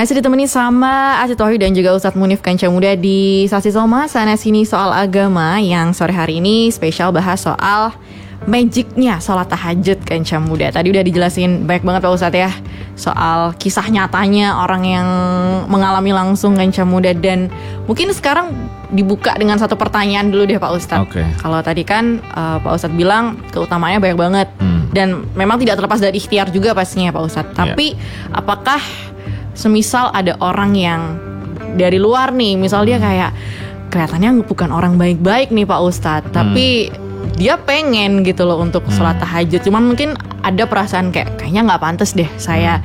Masih 0.00 0.16
ditemani 0.16 0.48
sama 0.48 1.20
Aceh 1.20 1.36
Tohi 1.36 1.60
dan 1.60 1.76
juga 1.76 1.92
Ustadz 1.92 2.16
Munif 2.16 2.40
Kanca 2.40 2.64
Muda 2.72 2.96
di 2.96 3.44
Sasi 3.52 3.68
Soma. 3.68 4.08
Sana 4.08 4.32
Sini 4.32 4.64
Soal 4.64 4.96
Agama 4.96 5.60
yang 5.60 5.92
sore 5.92 6.16
hari 6.16 6.40
ini 6.40 6.72
spesial 6.72 7.12
bahas 7.12 7.44
soal 7.44 7.92
magicnya 8.48 9.20
sholat 9.20 9.52
tahajud 9.52 10.00
Kanca 10.08 10.40
Muda. 10.40 10.72
Tadi 10.72 10.88
udah 10.88 11.04
dijelasin 11.04 11.68
baik 11.68 11.84
banget 11.84 12.00
Pak 12.00 12.16
Ustadz 12.16 12.32
ya 12.32 12.48
Soal 12.96 13.52
kisah 13.60 13.92
nyatanya 13.92 14.64
orang 14.64 14.88
yang 14.88 15.08
mengalami 15.68 16.16
langsung 16.16 16.56
Kanca 16.56 16.80
Muda. 16.88 17.12
Dan 17.12 17.52
mungkin 17.84 18.08
sekarang 18.16 18.56
dibuka 18.88 19.36
dengan 19.36 19.60
satu 19.60 19.76
pertanyaan 19.76 20.32
dulu 20.32 20.48
deh 20.48 20.56
Pak 20.56 20.72
Ustadz. 20.80 21.04
Oke. 21.12 21.20
Kalau 21.44 21.60
tadi 21.60 21.84
kan 21.84 22.24
eh, 22.24 22.56
Pak 22.56 22.72
Ustadz 22.72 22.96
bilang 22.96 23.36
keutamaannya 23.52 24.00
banyak 24.00 24.16
banget. 24.16 24.48
Hmm. 24.64 24.88
Dan 24.96 25.28
memang 25.36 25.60
tidak 25.60 25.76
terlepas 25.76 26.00
dari 26.00 26.16
ikhtiar 26.16 26.48
juga 26.48 26.72
pastinya 26.72 27.12
Pak 27.12 27.22
Ustadz. 27.28 27.52
Tapi 27.52 27.92
apakah 28.32 28.80
semisal 29.60 30.08
ada 30.16 30.32
orang 30.40 30.72
yang 30.72 31.20
dari 31.76 32.00
luar 32.00 32.32
nih, 32.32 32.56
misal 32.56 32.88
dia 32.88 32.96
kayak 32.96 33.36
kelihatannya 33.92 34.40
bukan 34.48 34.72
orang 34.72 34.96
baik-baik 34.96 35.52
nih 35.52 35.68
Pak 35.68 35.80
Ustadz, 35.84 36.32
tapi 36.32 36.88
dia 37.36 37.60
pengen 37.60 38.24
gitu 38.24 38.48
loh 38.48 38.64
untuk 38.64 38.88
sholat 38.88 39.20
tahajud. 39.20 39.60
Cuman 39.60 39.92
mungkin 39.92 40.16
ada 40.40 40.64
perasaan 40.64 41.12
kayak 41.12 41.36
kayaknya 41.36 41.68
nggak 41.68 41.82
pantas 41.84 42.16
deh 42.16 42.26
saya 42.40 42.80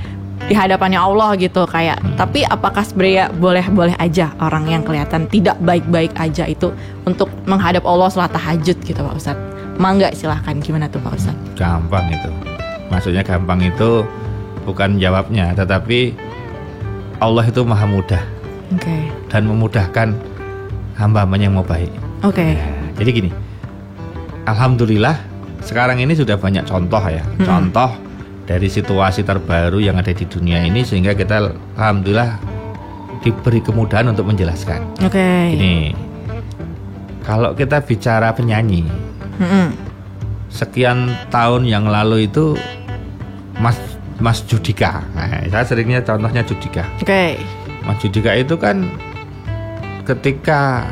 di 0.45 0.53
hadapannya 0.53 0.99
Allah 0.99 1.33
gitu 1.39 1.63
kayak. 1.63 1.97
Tapi 2.19 2.43
apakah 2.43 2.83
sebenarnya 2.83 3.31
boleh-boleh 3.31 3.95
aja 3.97 4.35
orang 4.43 4.67
yang 4.67 4.83
kelihatan 4.83 5.31
tidak 5.31 5.55
baik-baik 5.63 6.11
aja 6.19 6.45
itu 6.45 6.75
untuk 7.07 7.31
menghadap 7.47 7.87
Allah 7.87 8.11
sholat 8.11 8.35
tahajud 8.35 8.77
gitu 8.83 8.99
Pak 8.99 9.15
Ustadz? 9.15 9.45
Mangga 9.79 10.11
silahkan 10.11 10.59
gimana 10.59 10.91
tuh 10.91 10.99
Pak 10.99 11.13
Ustadz? 11.15 11.57
Gampang 11.57 12.05
itu. 12.11 12.29
Maksudnya 12.91 13.23
gampang 13.25 13.65
itu 13.65 14.05
bukan 14.65 14.97
jawabnya, 15.01 15.53
tetapi 15.57 16.13
Allah 17.17 17.45
itu 17.45 17.61
maha 17.61 17.85
mudah 17.85 18.23
Oke, 18.73 19.07
dan 19.29 19.45
memudahkan 19.45 20.15
hamba-hambanya 20.95 21.47
yang 21.47 21.55
mau 21.55 21.63
baik. 21.63 21.91
oke, 22.21 22.41
Ya, 22.41 22.65
jadi 22.97 23.09
gini, 23.11 23.29
Alhamdulillah 24.45 25.17
sekarang 25.61 25.97
ini 25.97 26.13
sudah 26.13 26.35
banyak 26.35 26.63
contoh 26.63 27.01
ya, 27.01 27.21
contoh 27.39 27.89
dari 28.45 28.69
situasi 28.69 29.21
terbaru 29.21 29.81
yang 29.81 29.97
ada 29.97 30.09
di 30.09 30.21
dunia 30.23 30.61
ini 30.61 30.81
sehingga 30.81 31.13
kita 31.13 31.49
Alhamdulillah 31.73 32.37
diberi 33.21 33.57
kemudahan 33.59 34.05
untuk 34.07 34.25
menjelaskan. 34.25 34.85
oke. 34.99 35.29
Ini 35.51 35.93
kalau 37.21 37.53
kita 37.53 37.81
bicara 37.81 38.29
penyanyi, 38.31 38.85
Mm-mm. 39.37 39.73
sekian 40.47 41.09
tahun 41.27 41.65
yang 41.65 41.85
lalu 41.85 42.29
itu 42.29 42.53
Mas 43.57 43.77
Mas 44.15 44.39
Judika, 44.47 45.03
nah, 45.11 45.27
saya 45.51 45.65
seringnya 45.67 45.99
contohnya 45.99 46.39
Judika. 46.47 46.87
Oke. 47.03 47.35
Mas 47.83 47.99
Judika 47.99 48.31
itu 48.31 48.55
kan 48.55 48.87
ketika 50.07 50.87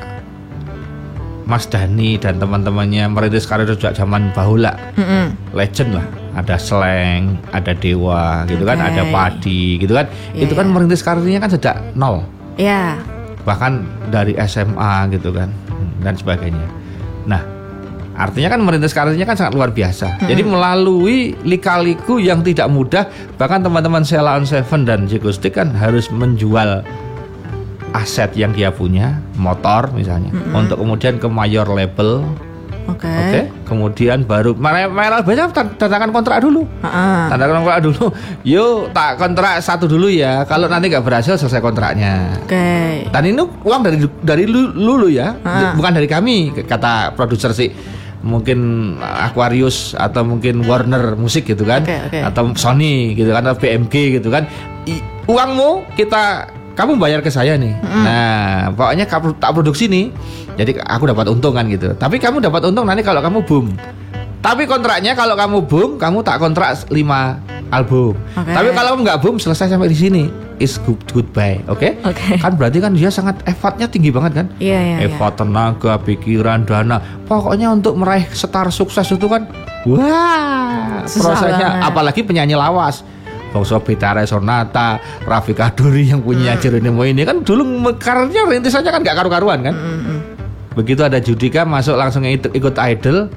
Mas 1.44 1.68
Dani 1.68 2.16
dan 2.20 2.40
teman-temannya 2.40 3.08
merintis 3.12 3.44
karir 3.48 3.68
sejak 3.68 3.96
zaman 3.96 4.32
bahula, 4.32 4.76
Mm-mm. 4.96 5.36
legend 5.56 6.00
lah. 6.00 6.08
Ada 6.34 6.56
Slang, 6.58 7.38
ada 7.54 7.78
Dewa, 7.78 8.42
gitu 8.50 8.64
kan, 8.66 8.80
Oke. 8.80 8.90
ada 8.90 9.04
Padi, 9.12 9.64
gitu 9.78 9.94
kan. 9.94 10.08
Iya, 10.34 10.50
itu 10.50 10.54
kan 10.56 10.66
iya. 10.66 10.74
merintis 10.74 11.04
karirnya 11.06 11.40
kan 11.44 11.52
sejak 11.52 11.76
nol, 11.94 12.26
Ya. 12.58 12.98
bahkan 13.44 13.86
dari 14.10 14.34
SMA 14.48 15.14
gitu 15.14 15.30
kan, 15.36 15.52
dan 16.02 16.16
sebagainya. 16.18 16.66
Nah, 17.30 17.44
artinya 18.14 18.54
kan 18.54 18.62
merintis 18.62 18.94
karirnya 18.94 19.26
kan 19.26 19.34
sangat 19.34 19.54
luar 19.54 19.70
biasa. 19.70 20.22
Jadi 20.22 20.42
melalui 20.42 21.34
lika-liku 21.42 22.18
yang 22.18 22.40
tidak 22.40 22.70
mudah, 22.70 23.10
bahkan 23.36 23.60
teman-teman 23.60 24.02
Sheila 24.02 24.38
on 24.38 24.46
Seven 24.46 24.86
dan 24.86 25.06
Jigostik 25.06 25.58
kan 25.58 25.74
harus 25.74 26.08
menjual 26.08 26.86
aset 27.92 28.34
yang 28.34 28.50
dia 28.52 28.70
punya, 28.70 29.22
motor 29.34 29.94
misalnya, 29.94 30.34
untuk 30.50 30.82
kemudian 30.82 31.18
ke 31.18 31.30
mayor 31.30 31.70
label, 31.70 32.26
Oke. 32.84 33.06
oke, 33.08 33.42
kemudian 33.64 34.26
baru 34.26 34.58
malah 34.58 34.90
malah 34.90 35.22
biasanya 35.22 35.54
tan- 35.54 35.78
tandakan 35.78 36.10
kontrak 36.10 36.42
dulu, 36.42 36.66
tandakan 37.30 37.62
kontrak 37.62 37.80
dulu, 37.86 38.06
yuk 38.44 38.90
tak 38.92 39.16
kontrak 39.16 39.62
satu 39.62 39.86
dulu 39.86 40.10
ya, 40.10 40.42
kalau 40.44 40.66
nanti 40.66 40.90
nggak 40.90 41.06
berhasil 41.06 41.38
selesai 41.38 41.62
kontraknya. 41.62 42.34
Oke. 42.42 43.06
Dan 43.08 43.24
ini 43.24 43.40
uang 43.40 43.82
dari 43.86 43.98
dari 44.20 44.44
lu- 44.50 44.74
lulu 44.74 45.08
ya, 45.08 45.38
Ah. 45.46 45.72
bukan 45.72 45.94
dari 45.94 46.10
kami 46.10 46.50
kata 46.66 47.14
produser 47.14 47.54
sih. 47.54 47.70
Mungkin 48.24 48.60
Aquarius 49.04 49.92
atau 49.94 50.24
mungkin 50.24 50.64
Warner 50.64 51.20
Musik 51.20 51.44
gitu 51.44 51.68
kan, 51.68 51.84
Oke, 51.84 51.98
oke. 52.08 52.20
atau 52.24 52.44
Sony 52.56 53.12
gitu 53.14 53.30
kan, 53.30 53.44
atau 53.44 53.60
BMG 53.60 54.16
gitu 54.16 54.32
kan. 54.32 54.48
I- 54.88 55.04
uangmu 55.28 55.92
kita 55.94 56.48
kamu 56.74 56.98
bayar 56.98 57.20
ke 57.20 57.30
saya 57.30 57.54
nih. 57.60 57.76
Nah, 57.84 58.74
pokoknya 58.74 59.06
kamu 59.06 59.38
tak 59.38 59.52
produksi 59.54 59.86
nih. 59.86 60.10
Jadi 60.56 60.80
aku 60.80 61.06
dapat 61.06 61.30
untung 61.30 61.54
kan 61.54 61.68
gitu. 61.68 61.94
Tapi 61.94 62.18
kamu 62.18 62.42
dapat 62.42 62.66
untung 62.66 62.88
nanti 62.88 63.04
kalau 63.04 63.22
kamu 63.22 63.44
boom. 63.46 63.66
Tapi 64.40 64.68
kontraknya 64.68 65.16
kalau 65.16 65.40
kamu 65.40 65.58
boom, 65.64 65.90
kamu 65.96 66.20
tak 66.20 66.40
kontrak 66.40 66.76
5 66.92 67.40
album. 67.72 68.12
Oke. 68.36 68.52
Tapi 68.52 68.70
kalau 68.72 68.88
kamu 68.96 69.02
nggak 69.06 69.20
boom 69.24 69.36
selesai 69.40 69.72
sampai 69.72 69.88
di 69.88 69.98
sini. 69.98 70.24
Is 70.64 70.80
good 70.80 71.04
goodbye, 71.12 71.60
oke? 71.68 72.00
Oke. 72.02 72.40
Kan 72.40 72.56
berarti 72.56 72.80
kan 72.80 72.96
dia 72.96 73.12
sangat 73.12 73.44
effortnya 73.44 73.84
tinggi 73.86 74.10
banget 74.10 74.32
kan? 74.34 74.48
Iya, 74.56 74.80
iya, 74.80 74.96
iya. 74.98 75.12
Effort 75.12 75.36
tenaga, 75.36 76.00
pikiran, 76.00 76.64
dana. 76.64 77.04
Pokoknya 77.28 77.68
untuk 77.68 78.00
meraih 78.00 78.24
setar 78.32 78.72
sukses 78.72 79.04
itu 79.06 79.28
kan, 79.28 79.44
wah, 79.84 81.04
Susah 81.04 81.36
prosesnya. 81.36 81.68
banget. 81.70 81.84
Apalagi 81.84 82.22
penyanyi 82.24 82.56
lawas. 82.56 83.04
Bangsa 83.52 83.78
Bitara 83.78 84.24
Sonata, 84.24 84.98
Raffi 85.22 85.52
Kaduri 85.52 86.10
yang 86.10 86.24
punya 86.24 86.56
Hmm. 86.56 86.62
Jeronimo 86.64 87.04
ini 87.04 87.22
kan 87.22 87.44
dulu 87.44 87.62
me- 87.62 87.94
karirnya 87.94 88.48
rintisannya 88.48 88.90
kan 88.90 89.04
gak 89.04 89.14
karu-karuan 89.16 89.60
kan. 89.62 89.76
Mm-mm. 89.76 90.18
Begitu 90.74 91.04
ada 91.04 91.20
Judika 91.20 91.62
masuk 91.62 91.94
langsung 91.94 92.24
ikut, 92.24 92.50
ikut 92.50 92.74
idol, 92.80 93.30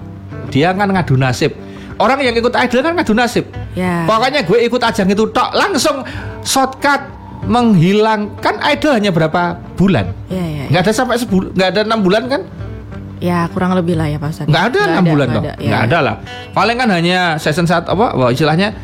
dia 0.49 0.73
kan 0.73 0.89
ngadu 0.89 1.19
nasib. 1.19 1.53
Orang 1.97 2.21
yang 2.21 2.33
ikut 2.33 2.55
idol 2.55 2.81
kan 2.81 2.95
ngadu 2.95 3.13
nasib. 3.13 3.45
Ya. 3.75 4.09
Pokoknya 4.09 4.41
gue 4.41 4.57
ikut 4.63 4.81
ajang 4.81 5.11
itu 5.11 5.29
tok 5.29 5.53
langsung 5.53 6.01
shortcut 6.41 7.01
menghilangkan 7.47 8.55
idol 8.69 8.93
hanya 8.93 9.11
berapa 9.11 9.43
bulan. 9.75 10.11
Iya, 10.29 10.45
iya. 10.45 10.65
Nggak 10.69 10.83
ada 10.83 10.93
sampai 10.93 11.17
sebulan, 11.17 11.51
nggak 11.53 11.69
ada 11.71 11.81
enam 11.83 12.01
bulan 12.01 12.23
kan? 12.27 12.41
Ya, 13.17 13.49
kurang 13.49 13.73
lebih 13.73 13.97
lah 13.97 14.07
ya 14.07 14.19
Pak 14.19 14.29
Ustadz. 14.29 14.51
Nggak 14.51 14.65
ada 14.69 14.81
enam 14.93 15.05
bulan 15.07 15.27
nggak 15.27 15.37
dong. 15.37 15.45
ada, 15.47 15.55
ya. 15.57 15.69
Nggak 15.69 15.83
ada 15.89 15.99
lah. 16.03 16.15
Paling 16.53 16.77
kan 16.77 16.89
hanya 16.91 17.19
season 17.37 17.65
satu 17.65 17.89
apa? 17.91 18.13
Wah, 18.13 18.29
istilahnya 18.29 18.77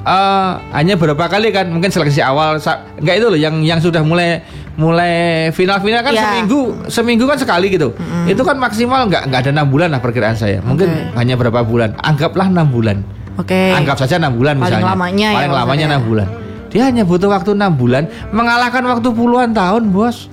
eh, 0.00 0.50
hanya 0.72 0.94
berapa 0.94 1.20
kali 1.20 1.52
kan? 1.52 1.68
Mungkin 1.68 1.90
seleksi 1.90 2.18
awal. 2.20 2.56
Nggak 2.96 3.14
itu 3.14 3.26
loh 3.28 3.36
yang 3.36 3.60
yang 3.60 3.76
sudah 3.78 4.00
mulai 4.00 4.40
mulai 4.78 5.50
final-final 5.52 6.00
kan 6.00 6.14
Ya. 6.14 6.22
seminggu 6.22 6.60
seminggu 6.86 7.24
kan 7.26 7.36
sekali 7.36 7.68
gitu. 7.68 7.92
Itu 8.24 8.40
kan 8.40 8.56
maksimal 8.56 9.04
nggak 9.04 9.26
nggak 9.26 9.40
ada 9.42 9.50
enam 9.52 9.68
bulan 9.68 9.90
lah 9.90 10.00
perkiraan 10.00 10.32
saya. 10.32 10.62
Mungkin 10.62 10.88
Oke. 10.88 11.18
hanya 11.18 11.34
berapa 11.34 11.60
bulan? 11.60 11.92
Anggaplah 11.98 12.46
enam 12.46 12.70
bulan. 12.70 13.02
Oke. 13.36 13.74
Anggap 13.74 13.98
saja 13.98 14.16
enam 14.16 14.32
bulan 14.32 14.56
Paling 14.56 14.80
misalnya. 14.80 14.86
lamanya 14.88 15.28
ya, 15.28 15.36
Paling 15.36 15.50
lamanya 15.52 15.60
maksudnya. 15.60 15.88
enam 15.92 16.02
bulan. 16.06 16.28
Dia 16.68 16.88
hanya 16.88 17.04
butuh 17.04 17.32
waktu 17.32 17.56
enam 17.56 17.72
bulan 17.72 18.08
mengalahkan 18.32 18.84
waktu 18.84 19.08
puluhan 19.12 19.52
tahun, 19.52 19.88
bos. 19.92 20.28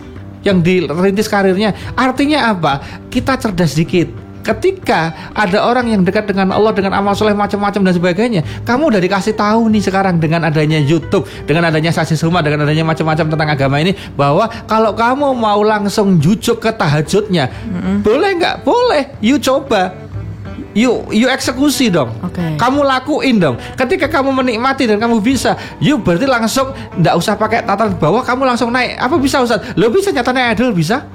Yang 0.46 0.62
dirintis 0.62 1.26
karirnya. 1.26 1.74
Artinya 1.98 2.54
apa? 2.54 2.78
Kita 3.10 3.34
cerdas 3.34 3.74
dikit. 3.74 4.14
Ketika 4.46 5.34
ada 5.34 5.66
orang 5.66 5.90
yang 5.90 6.06
dekat 6.06 6.30
dengan 6.30 6.54
Allah 6.54 6.70
dengan 6.70 6.94
amal 6.94 7.18
soleh 7.18 7.34
macam-macam 7.34 7.82
dan 7.82 7.94
sebagainya, 7.98 8.42
kamu 8.62 8.94
udah 8.94 9.02
dikasih 9.02 9.34
tahu 9.34 9.74
nih 9.74 9.82
sekarang 9.82 10.22
dengan 10.22 10.46
adanya 10.46 10.78
YouTube, 10.78 11.26
dengan 11.50 11.66
adanya 11.74 11.90
saksi 11.90 12.14
suma, 12.14 12.46
dengan 12.46 12.62
adanya 12.62 12.86
macam-macam 12.86 13.26
tentang 13.26 13.50
agama 13.50 13.82
ini 13.82 13.98
bahwa 14.14 14.46
kalau 14.70 14.94
kamu 14.94 15.34
mau 15.34 15.66
langsung 15.66 16.22
jujuk 16.22 16.62
ke 16.62 16.70
tahajudnya, 16.70 17.50
boleh 18.06 18.38
nggak? 18.38 18.62
Boleh. 18.62 19.18
You 19.18 19.42
coba. 19.42 20.05
You 20.76 21.08
you 21.08 21.32
eksekusi 21.32 21.88
dong. 21.88 22.12
Oke. 22.20 22.60
Kamu 22.60 22.84
lakuin 22.84 23.40
dong. 23.40 23.56
Ketika 23.80 24.12
kamu 24.12 24.36
menikmati 24.36 24.84
dan 24.84 25.00
kamu 25.00 25.24
bisa, 25.24 25.56
you 25.80 25.96
berarti 25.96 26.28
langsung 26.28 26.76
ndak 27.00 27.16
usah 27.16 27.40
pakai 27.40 27.64
tataran 27.64 27.96
bawah, 27.96 28.20
kamu 28.20 28.44
langsung 28.44 28.76
naik. 28.76 29.00
Apa 29.00 29.16
bisa 29.16 29.40
Ustaz? 29.40 29.64
Lo 29.80 29.88
bisa 29.88 30.12
nyatanya 30.12 30.52
idol 30.52 30.76
bisa? 30.76 31.08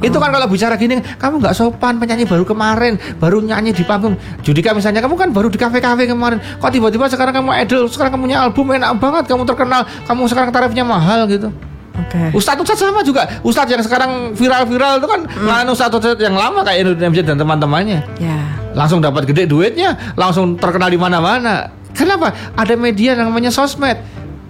Itu 0.00 0.16
kan 0.20 0.32
kalau 0.32 0.48
bicara 0.48 0.76
gini, 0.80 1.00
kamu 1.00 1.40
nggak 1.40 1.54
sopan 1.56 1.96
penyanyi 2.00 2.28
baru 2.28 2.44
kemarin, 2.44 3.00
baru 3.16 3.40
nyanyi 3.40 3.72
di 3.72 3.84
panggung. 3.84 4.16
Judika 4.44 4.72
misalnya, 4.76 5.00
kamu 5.00 5.16
kan 5.16 5.28
baru 5.32 5.48
di 5.48 5.56
kafe-kafe 5.56 6.08
kemarin. 6.08 6.40
Kok 6.60 6.68
tiba-tiba 6.72 7.08
sekarang 7.08 7.32
kamu 7.32 7.50
idol, 7.64 7.88
sekarang 7.88 8.16
kamu 8.16 8.22
punya 8.28 8.38
album 8.44 8.72
enak 8.72 8.90
banget, 9.00 9.24
kamu 9.32 9.48
terkenal, 9.48 9.88
kamu 10.04 10.22
sekarang 10.28 10.50
tarifnya 10.52 10.84
mahal 10.84 11.24
gitu. 11.28 11.48
Oke. 11.94 12.34
Ustadz 12.34 12.60
Ustadz 12.60 12.82
sama 12.82 13.06
juga. 13.06 13.22
Ustadz 13.46 13.70
yang 13.70 13.82
sekarang 13.84 14.34
viral-viral 14.34 14.98
itu 14.98 15.06
kan 15.06 15.20
lain 15.30 15.68
Ustadz 15.70 15.94
Ustadz 15.94 16.20
yang 16.20 16.34
lama 16.34 16.66
kayak 16.66 16.90
Indonesia 16.90 17.22
dan 17.22 17.36
teman-temannya 17.38 18.02
Ya. 18.18 18.63
Langsung 18.74 18.98
dapat 19.00 19.24
gede 19.30 19.46
duitnya, 19.46 20.14
langsung 20.18 20.58
terkenal 20.58 20.90
di 20.90 20.98
mana-mana. 20.98 21.70
Kenapa? 21.94 22.34
Ada 22.58 22.74
media 22.74 23.14
yang 23.14 23.30
namanya 23.30 23.54
sosmed. 23.54 23.96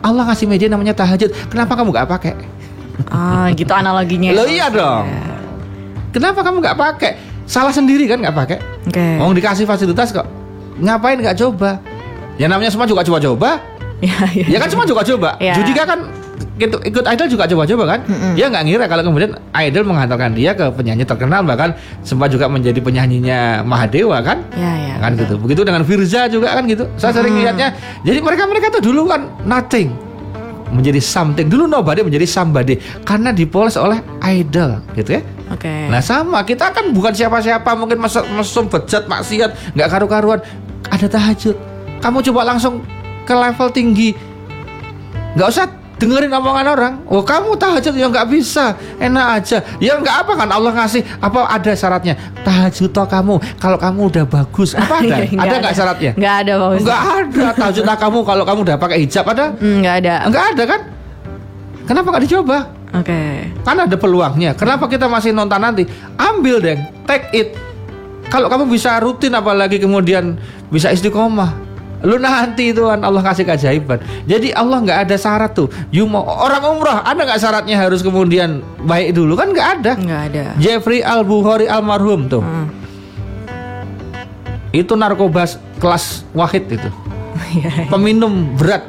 Allah 0.00 0.24
ngasih 0.28 0.48
media 0.48 0.68
namanya 0.68 0.96
tahajud. 0.96 1.32
Kenapa 1.52 1.76
kamu 1.76 1.92
nggak 1.92 2.08
pakai? 2.08 2.32
Ah, 3.12 3.52
gitu 3.52 3.72
analoginya. 3.72 4.32
Lo 4.32 4.44
iya 4.48 4.72
dong. 4.72 5.08
Kenapa 6.12 6.40
kamu 6.40 6.60
nggak 6.64 6.78
pakai? 6.78 7.12
Salah 7.44 7.72
sendiri 7.72 8.08
kan 8.08 8.20
nggak 8.20 8.36
pakai? 8.36 8.58
Oke. 8.88 9.06
Mau 9.20 9.32
dikasih 9.32 9.68
fasilitas 9.68 10.12
kok. 10.12 10.24
Ngapain 10.80 11.20
nggak 11.20 11.36
coba? 11.36 11.80
Ya 12.40 12.48
namanya 12.48 12.72
semua 12.72 12.88
juga 12.88 13.04
coba-coba. 13.04 13.60
Ya, 14.04 14.20
ya. 14.36 14.44
Ya 14.44 14.58
kan 14.60 14.68
semua 14.68 14.84
coba-coba. 14.84 15.40
Ya. 15.40 15.56
Judika 15.56 15.88
kan 15.88 16.04
gitu, 16.58 16.76
ikut 16.82 17.04
idol 17.04 17.26
juga 17.30 17.44
coba-coba 17.50 17.84
kan. 17.96 18.00
Dia 18.38 18.46
nggak 18.50 18.64
ngira 18.66 18.84
kalau 18.86 19.02
kemudian 19.06 19.34
idol 19.54 19.84
menghantarkan 19.86 20.32
dia 20.34 20.54
ke 20.54 20.66
penyanyi 20.74 21.04
terkenal 21.06 21.42
bahkan 21.42 21.74
sempat 22.06 22.30
juga 22.30 22.46
menjadi 22.50 22.78
penyanyinya 22.78 23.62
Mahadewa 23.66 24.22
kan. 24.22 24.42
Ya, 24.54 24.72
ya. 24.74 24.94
kan 25.02 25.18
gitu. 25.18 25.34
Begitu 25.38 25.62
dengan 25.66 25.82
Firza 25.82 26.26
juga 26.30 26.54
kan 26.54 26.64
gitu. 26.66 26.86
Saya 26.98 27.12
sering 27.14 27.38
lihatnya. 27.38 27.74
Jadi 28.02 28.18
mereka 28.22 28.44
mereka 28.46 28.66
tuh 28.70 28.82
dulu 28.82 29.10
kan 29.10 29.26
nothing 29.46 29.90
menjadi 30.74 30.98
something. 30.98 31.46
Dulu 31.46 31.70
nobody 31.70 32.02
menjadi 32.02 32.26
somebody 32.26 32.78
karena 33.06 33.30
dipoles 33.30 33.78
oleh 33.78 34.02
idol 34.22 34.82
gitu 34.98 35.18
ya. 35.18 35.22
Oke. 35.52 35.70
Nah 35.92 36.00
sama 36.00 36.42
kita 36.42 36.72
kan 36.72 36.90
bukan 36.90 37.12
siapa-siapa 37.12 37.76
mungkin 37.76 38.00
mesum, 38.00 38.24
mesum 38.34 38.64
bejat 38.66 39.06
maksiat 39.06 39.76
nggak 39.76 39.88
karu-karuan 39.92 40.40
ada 40.88 41.06
tahajud 41.08 41.56
kamu 42.00 42.20
coba 42.32 42.40
langsung 42.52 42.84
ke 43.24 43.32
level 43.32 43.68
tinggi 43.72 44.12
nggak 45.34 45.48
usah 45.48 45.66
dengerin 46.04 46.28
omongan 46.30 46.66
orang 46.68 46.94
oh 47.06 47.20
kamu 47.20 47.56
tahajud 47.56 47.92
ya 47.92 48.06
nggak 48.06 48.28
bisa 48.28 48.72
enak 48.96 49.26
aja 49.34 49.58
ya 49.78 49.96
nggak 49.96 50.16
apa 50.20 50.32
kan 50.36 50.48
Allah 50.48 50.72
ngasih 50.72 51.00
apa 51.18 51.48
ada 51.48 51.72
syaratnya 51.72 52.14
tahajud 52.40 52.90
toh 52.90 53.04
kamu 53.04 53.34
kalau 53.56 53.74
kamu 53.74 54.00
udah 54.08 54.24
bagus 54.24 54.72
apa 54.72 54.98
ada 55.00 55.24
Nggak 55.24 55.40
ada 55.40 55.56
nggak 55.58 55.74
syaratnya 55.74 56.10
Nggak 56.14 56.34
ada 56.38 56.52
Ustadz. 56.54 56.82
nggak 56.82 57.00
ada 57.00 57.46
tahajudlah 57.54 57.96
kamu 57.96 58.18
kalau 58.22 58.44
kamu 58.44 58.58
udah 58.62 58.76
pakai 58.76 58.98
hijab 59.00 59.24
ada 59.26 59.46
Hmm, 59.54 59.80
nggak 59.80 59.96
ada. 59.98 60.14
nggak 60.28 60.44
ada 60.50 60.62
kan 60.66 60.80
kenapa 61.84 62.06
nggak 62.10 62.24
dicoba 62.24 62.58
Oke. 62.94 63.50
Kan 63.66 63.74
ada 63.74 63.98
peluangnya. 63.98 64.54
Kenapa 64.54 64.86
kita 64.86 65.10
masih 65.10 65.34
nonton 65.34 65.58
nanti? 65.58 65.82
Ambil 66.14 66.62
deh, 66.62 66.78
take 67.02 67.26
it. 67.34 67.48
Kalau 68.30 68.46
kamu 68.46 68.70
bisa 68.70 69.02
rutin 69.02 69.34
apalagi 69.34 69.82
kemudian 69.82 70.38
bisa 70.70 70.94
istiqomah. 70.94 71.58
Lu 72.04 72.20
nanti 72.20 72.70
itu 72.70 72.84
kan 72.84 73.00
Allah 73.00 73.24
kasih 73.24 73.48
keajaiban. 73.48 73.98
Jadi 74.28 74.52
Allah 74.52 74.78
nggak 74.84 74.98
ada 75.08 75.16
syarat 75.16 75.56
tuh. 75.56 75.72
You 75.88 76.04
mau 76.04 76.22
orang 76.22 76.60
umrah 76.62 77.00
ada 77.00 77.24
nggak 77.24 77.40
syaratnya 77.40 77.80
harus 77.80 78.04
kemudian 78.04 78.60
baik 78.84 79.16
dulu 79.16 79.34
kan 79.34 79.50
nggak 79.50 79.68
ada. 79.80 79.92
Nggak 79.96 80.22
ada. 80.30 80.44
Jeffrey 80.60 81.00
Al 81.00 81.24
Bukhari 81.24 81.64
almarhum 81.64 82.28
tuh. 82.28 82.44
Hmm. 82.44 82.68
Itu 84.70 84.94
narkoba 84.94 85.48
kelas 85.80 86.28
wahid 86.36 86.68
itu. 86.68 86.90
Iya. 87.34 87.90
Peminum 87.90 88.54
berat 88.54 88.86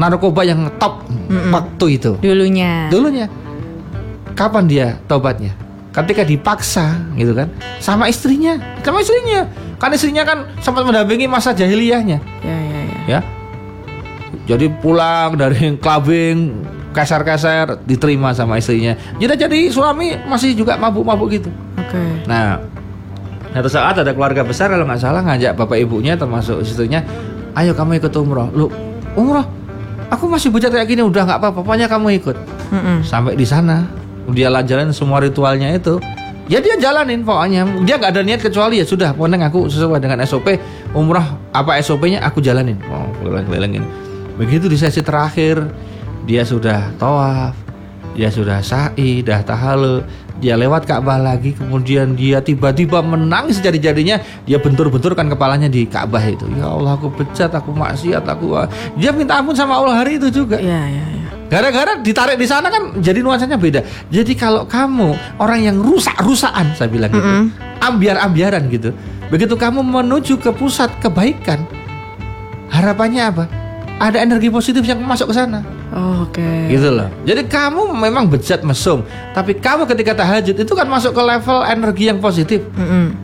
narkoba 0.00 0.48
yang 0.48 0.64
top 0.80 1.04
waktu 1.28 2.00
itu. 2.00 2.16
Dulunya. 2.24 2.88
Dulunya 2.88 3.28
kapan 4.36 4.64
dia 4.68 4.86
tobatnya? 5.08 5.56
Ketika 5.96 6.28
dipaksa 6.28 6.92
gitu 7.16 7.32
kan 7.32 7.48
sama 7.80 8.04
istrinya, 8.12 8.60
sama 8.84 9.00
istrinya. 9.00 9.48
Kan 9.80 9.92
istrinya 9.96 10.24
kan 10.28 10.38
sempat 10.60 10.84
mendampingi 10.84 11.24
masa 11.24 11.56
jahiliyahnya, 11.56 12.20
Ya, 12.44 12.56
ya, 12.56 12.80
ya. 12.80 12.98
ya. 13.08 13.20
Jadi 14.46 14.68
pulang 14.76 15.40
dari 15.40 15.74
clubbing 15.80 16.64
keser-keser 16.92 17.80
diterima 17.84 18.32
sama 18.32 18.56
istrinya. 18.56 18.96
Jadi 19.20 19.36
jadi 19.36 19.58
suami 19.68 20.16
masih 20.24 20.56
juga 20.56 20.80
mabuk-mabuk 20.80 21.28
gitu. 21.32 21.50
Oke. 21.76 22.00
Nah, 22.24 22.60
satu 23.52 23.68
saat 23.68 23.96
ada 24.00 24.12
keluarga 24.16 24.44
besar 24.44 24.72
kalau 24.72 24.84
nggak 24.88 25.00
salah 25.00 25.20
ngajak 25.24 25.56
bapak 25.56 25.80
ibunya 25.80 26.16
termasuk 26.16 26.60
istrinya, 26.64 27.04
ayo 27.56 27.72
kamu 27.76 28.00
ikut 28.00 28.12
umroh. 28.16 28.48
Lu 28.52 28.68
umroh? 29.16 29.44
Aku 30.08 30.30
masih 30.30 30.54
bujat 30.54 30.70
kayak 30.70 30.86
gini 30.86 31.02
udah 31.02 31.24
nggak 31.26 31.40
apa-apa, 31.42 31.64
pokoknya 31.64 31.88
kamu 31.90 32.16
ikut. 32.22 32.36
Mm-mm. 32.72 33.02
Sampai 33.02 33.34
di 33.34 33.44
sana 33.44 33.84
dia 34.32 34.48
lanjarin 34.50 34.90
semua 34.90 35.22
ritualnya 35.22 35.70
itu. 35.74 35.98
Ya 36.46 36.62
dia 36.62 36.78
jalanin 36.78 37.26
pokoknya. 37.26 37.66
Dia 37.82 37.98
nggak 37.98 38.12
ada 38.14 38.22
niat 38.22 38.38
kecuali 38.38 38.78
ya 38.78 38.86
sudah, 38.86 39.10
pokoknya 39.10 39.50
aku 39.50 39.66
sesuai 39.66 39.98
dengan 39.98 40.22
SOP 40.22 40.54
umrah 40.94 41.34
apa 41.50 41.74
SOP-nya 41.82 42.22
aku 42.22 42.38
jalanin. 42.38 42.78
Oh, 42.86 43.10
keliling-kelilingin. 43.18 43.82
Begitu 44.38 44.70
di 44.70 44.78
sesi 44.78 45.02
terakhir 45.02 45.58
dia 46.22 46.46
sudah 46.46 46.94
tawaf, 47.02 47.54
dia 48.14 48.30
sudah 48.30 48.62
sa'i, 48.62 49.26
dah 49.26 49.42
tahalul, 49.42 50.06
dia 50.38 50.54
lewat 50.54 50.86
Ka'bah 50.86 51.18
lagi, 51.18 51.56
kemudian 51.56 52.14
dia 52.14 52.38
tiba-tiba 52.38 53.00
menangis 53.02 53.58
jadi-jadinya, 53.58 54.20
dia 54.46 54.58
bentur-benturkan 54.60 55.26
kepalanya 55.32 55.66
di 55.66 55.82
Ka'bah 55.88 56.22
itu. 56.24 56.46
Ya 56.54 56.70
Allah, 56.70 56.94
aku 56.94 57.10
bejat, 57.10 57.52
aku 57.52 57.72
maksiat, 57.72 58.22
aku 58.22 58.54
dia 58.94 59.10
minta 59.10 59.40
ampun 59.40 59.56
sama 59.56 59.82
Allah 59.82 59.98
hari 60.04 60.20
itu 60.20 60.30
juga. 60.30 60.62
Ya, 60.62 60.84
ya, 60.86 61.06
ya. 61.10 61.30
Gara-gara 61.46 61.98
ditarik 62.02 62.36
di 62.36 62.46
sana 62.46 62.66
kan 62.68 62.98
jadi 62.98 63.22
nuansanya 63.22 63.54
beda. 63.54 63.80
Jadi 64.10 64.34
kalau 64.34 64.66
kamu 64.66 65.38
orang 65.38 65.60
yang 65.62 65.76
rusak-rusakan 65.78 66.74
saya 66.74 66.90
bilang 66.90 67.10
gitu. 67.14 67.30
Ambiar-ambiaran 67.78 68.66
gitu. 68.72 68.90
Begitu 69.30 69.54
kamu 69.58 69.82
menuju 69.82 70.38
ke 70.38 70.50
pusat 70.54 70.90
kebaikan, 71.02 71.66
harapannya 72.70 73.22
apa? 73.26 73.44
Ada 73.96 74.22
energi 74.22 74.52
positif 74.52 74.84
yang 74.84 75.00
masuk 75.02 75.32
ke 75.32 75.34
sana. 75.34 75.64
Oh, 75.94 76.26
Oke. 76.28 76.44
Gitu 76.68 76.90
loh. 76.92 77.08
Jadi 77.24 77.46
kamu 77.48 77.96
memang 77.96 78.28
bejat 78.28 78.60
mesum, 78.66 79.06
tapi 79.32 79.56
kamu 79.56 79.88
ketika 79.88 80.12
tahajud 80.18 80.52
itu 80.52 80.72
kan 80.74 80.84
masuk 80.84 81.14
ke 81.16 81.22
level 81.22 81.64
energi 81.64 82.04
yang 82.10 82.18
positif. 82.20 82.60
Mm-mm. 82.76 83.16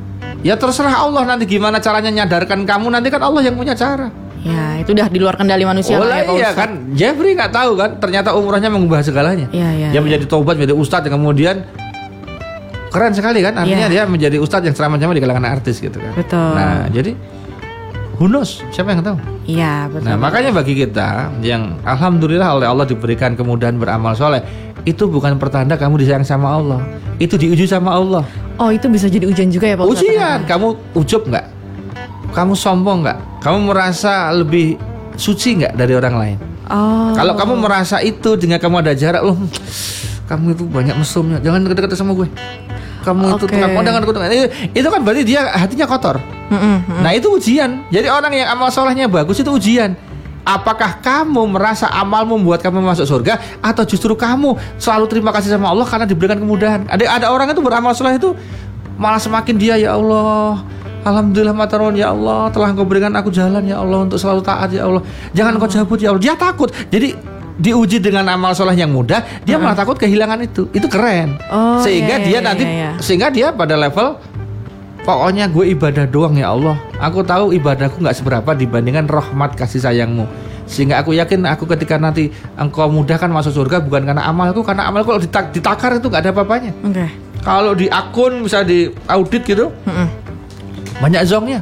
Ya 0.42 0.58
terserah 0.58 1.06
Allah 1.06 1.22
nanti 1.22 1.46
gimana 1.46 1.78
caranya 1.78 2.10
nyadarkan 2.10 2.66
kamu 2.66 2.90
nanti 2.90 3.12
kan 3.12 3.22
Allah 3.22 3.42
yang 3.46 3.54
punya 3.54 3.76
cara. 3.76 4.10
Ya, 4.42 4.82
itu 4.82 4.90
udah 4.90 5.06
di 5.06 5.22
luar 5.22 5.38
kendali 5.38 5.62
manusia 5.62 5.94
Oh 5.94 6.02
lah 6.02 6.18
ya, 6.18 6.34
iya 6.34 6.50
kan 6.50 6.90
Jeffrey 6.98 7.38
nggak 7.38 7.54
tahu 7.54 7.78
kan 7.78 8.02
ternyata 8.02 8.34
umrohnya 8.34 8.74
mengubah 8.74 8.98
segalanya. 8.98 9.46
Iya, 9.54 9.68
iya, 9.70 9.88
Dia 9.94 9.98
iya. 9.98 10.00
menjadi 10.02 10.24
tobat 10.26 10.58
menjadi 10.58 10.74
ustadz 10.74 11.06
yang 11.06 11.14
kemudian 11.22 11.56
keren 12.90 13.14
sekali 13.14 13.38
kan 13.40 13.54
artinya 13.56 13.86
Iya. 13.86 13.94
dia 13.94 14.02
menjadi 14.04 14.36
ustadz 14.42 14.66
yang 14.66 14.74
ceramah-ceramah 14.74 15.14
di 15.14 15.22
kalangan 15.22 15.46
artis 15.46 15.78
gitu 15.78 15.94
kan. 15.94 16.12
Betul. 16.18 16.52
Nah 16.58 16.90
jadi 16.90 17.14
who 18.18 18.26
knows 18.26 18.66
siapa 18.74 18.92
yang 18.92 19.06
tahu. 19.06 19.16
Iya, 19.46 19.86
betul. 19.88 20.06
Nah 20.10 20.16
makanya 20.18 20.50
bagi 20.50 20.74
kita 20.74 21.30
yang 21.38 21.78
alhamdulillah 21.86 22.58
oleh 22.58 22.66
Allah 22.66 22.84
diberikan 22.84 23.38
kemudahan 23.38 23.78
beramal 23.78 24.12
soleh 24.12 24.42
itu 24.82 25.06
bukan 25.06 25.38
pertanda 25.38 25.78
kamu 25.78 26.02
disayang 26.02 26.26
sama 26.26 26.50
Allah. 26.50 26.82
Itu 27.22 27.38
diuji 27.38 27.70
sama 27.70 27.94
Allah. 27.94 28.26
Oh, 28.58 28.74
itu 28.74 28.90
bisa 28.90 29.06
jadi 29.06 29.24
ujian 29.24 29.48
juga 29.48 29.70
ya, 29.70 29.78
Pak? 29.78 29.86
Ujian, 29.86 30.38
kamu 30.44 30.74
ujub 30.98 31.30
nggak? 31.30 31.46
Kamu 32.32 32.56
sombong 32.56 33.04
nggak? 33.04 33.44
Kamu 33.44 33.58
merasa 33.68 34.32
lebih 34.32 34.80
suci 35.20 35.60
nggak 35.60 35.76
dari 35.76 35.92
orang 35.92 36.14
lain? 36.16 36.38
Oh. 36.72 37.12
Kalau 37.12 37.36
kamu 37.36 37.60
merasa 37.60 38.00
itu 38.00 38.40
dengan 38.40 38.56
kamu 38.56 38.80
ada 38.80 38.96
jarak, 38.96 39.20
loh, 39.20 39.36
kamu 40.24 40.56
itu 40.56 40.64
banyak 40.64 40.96
mesumnya, 40.96 41.38
jangan 41.44 41.68
deket-deket 41.68 41.98
sama 42.00 42.16
gue. 42.16 42.28
Kamu 43.04 43.36
itu 43.36 43.44
Oke. 43.44 43.52
tukang 43.52 43.72
kodang, 43.76 43.94
tukang 44.00 44.16
kodang. 44.24 44.32
Itu, 44.32 44.48
itu 44.72 44.88
kan 44.88 45.00
berarti 45.04 45.22
dia 45.28 45.40
hatinya 45.52 45.86
kotor. 45.90 46.16
Mm-mm, 46.48 46.76
mm. 46.88 47.00
Nah 47.04 47.10
itu 47.12 47.28
ujian. 47.34 47.84
Jadi 47.92 48.08
orang 48.08 48.32
yang 48.32 48.48
amal 48.48 48.72
solehnya 48.72 49.10
bagus 49.10 49.42
itu 49.42 49.50
ujian. 49.52 49.92
Apakah 50.42 50.98
kamu 51.04 51.54
merasa 51.54 51.86
amalmu 51.86 52.34
membuat 52.34 52.64
kamu 52.64 52.82
masuk 52.82 53.06
surga 53.06 53.38
atau 53.62 53.86
justru 53.86 54.10
kamu 54.18 54.58
selalu 54.74 55.06
terima 55.06 55.30
kasih 55.30 55.54
sama 55.54 55.70
Allah 55.70 55.86
karena 55.86 56.06
diberikan 56.06 56.38
kemudahan? 56.38 56.86
Ada 56.90 57.22
ada 57.22 57.26
orang 57.30 57.50
itu 57.54 57.62
beramal 57.62 57.94
soleh 57.94 58.18
itu 58.18 58.34
malah 58.98 59.22
semakin 59.22 59.54
dia 59.54 59.74
ya 59.78 59.94
Allah. 59.94 60.62
Alhamdulillah 61.02 61.54
matarun 61.54 61.98
ya 61.98 62.14
Allah 62.14 62.46
telah 62.54 62.70
engkau 62.70 62.86
berikan 62.86 63.10
aku 63.18 63.34
jalan 63.34 63.62
ya 63.66 63.82
Allah 63.82 64.06
untuk 64.06 64.18
selalu 64.18 64.40
taat 64.42 64.70
ya 64.70 64.86
Allah. 64.86 65.02
Jangan 65.34 65.58
kau 65.58 65.70
cabut 65.70 65.98
ya 65.98 66.14
Allah. 66.14 66.22
Dia 66.22 66.34
takut. 66.38 66.70
Jadi 66.90 67.18
diuji 67.58 68.00
dengan 68.00 68.26
amal 68.32 68.56
soleh 68.56 68.74
yang 68.74 68.90
mudah, 68.90 69.22
dia 69.44 69.60
malah 69.60 69.76
takut 69.76 69.98
kehilangan 69.98 70.40
itu. 70.46 70.70
Itu 70.72 70.86
keren. 70.86 71.36
Oh, 71.52 71.82
sehingga 71.84 72.22
iya, 72.22 72.24
dia 72.24 72.32
iya, 72.32 72.40
nanti 72.40 72.64
iya, 72.64 72.74
iya. 72.74 72.90
sehingga 73.02 73.28
dia 73.28 73.52
pada 73.52 73.76
level 73.76 74.16
Pokoknya 75.02 75.50
gue 75.50 75.74
ibadah 75.74 76.06
doang 76.06 76.38
ya 76.38 76.54
Allah. 76.54 76.78
Aku 77.02 77.26
tahu 77.26 77.50
ibadahku 77.50 77.98
nggak 77.98 78.22
seberapa 78.22 78.50
dibandingkan 78.54 79.10
rahmat 79.10 79.58
kasih 79.58 79.82
sayangmu. 79.82 80.30
Sehingga 80.70 81.02
aku 81.02 81.10
yakin 81.18 81.42
aku 81.42 81.66
ketika 81.74 81.98
nanti 81.98 82.30
engkau 82.54 82.86
mudahkan 82.86 83.26
masuk 83.26 83.50
surga 83.50 83.82
bukan 83.82 84.06
karena 84.06 84.22
amalku, 84.22 84.62
karena 84.62 84.86
amalku 84.86 85.10
kalau 85.10 85.22
ditak- 85.22 85.50
ditakar 85.50 85.98
itu 85.98 86.06
nggak 86.06 86.22
ada 86.22 86.30
apa-apanya. 86.30 86.70
Oke. 86.86 87.06
Kalau 87.42 87.74
di 87.74 87.90
akun 87.90 88.46
bisa 88.46 88.62
di 88.62 88.86
audit 89.10 89.42
gitu, 89.42 89.74
Mm-mm. 89.82 90.21
Banyak 91.00 91.22
zongnya. 91.24 91.60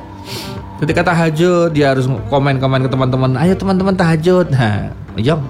Ketika 0.80 1.04
tahajud 1.04 1.76
dia 1.76 1.92
harus 1.92 2.08
komen-komen 2.32 2.88
ke 2.88 2.90
teman-teman, 2.90 3.36
ayo 3.36 3.52
teman-teman 3.52 3.92
tahajud. 3.92 4.48
Nah, 4.48 4.96
zong. 5.20 5.44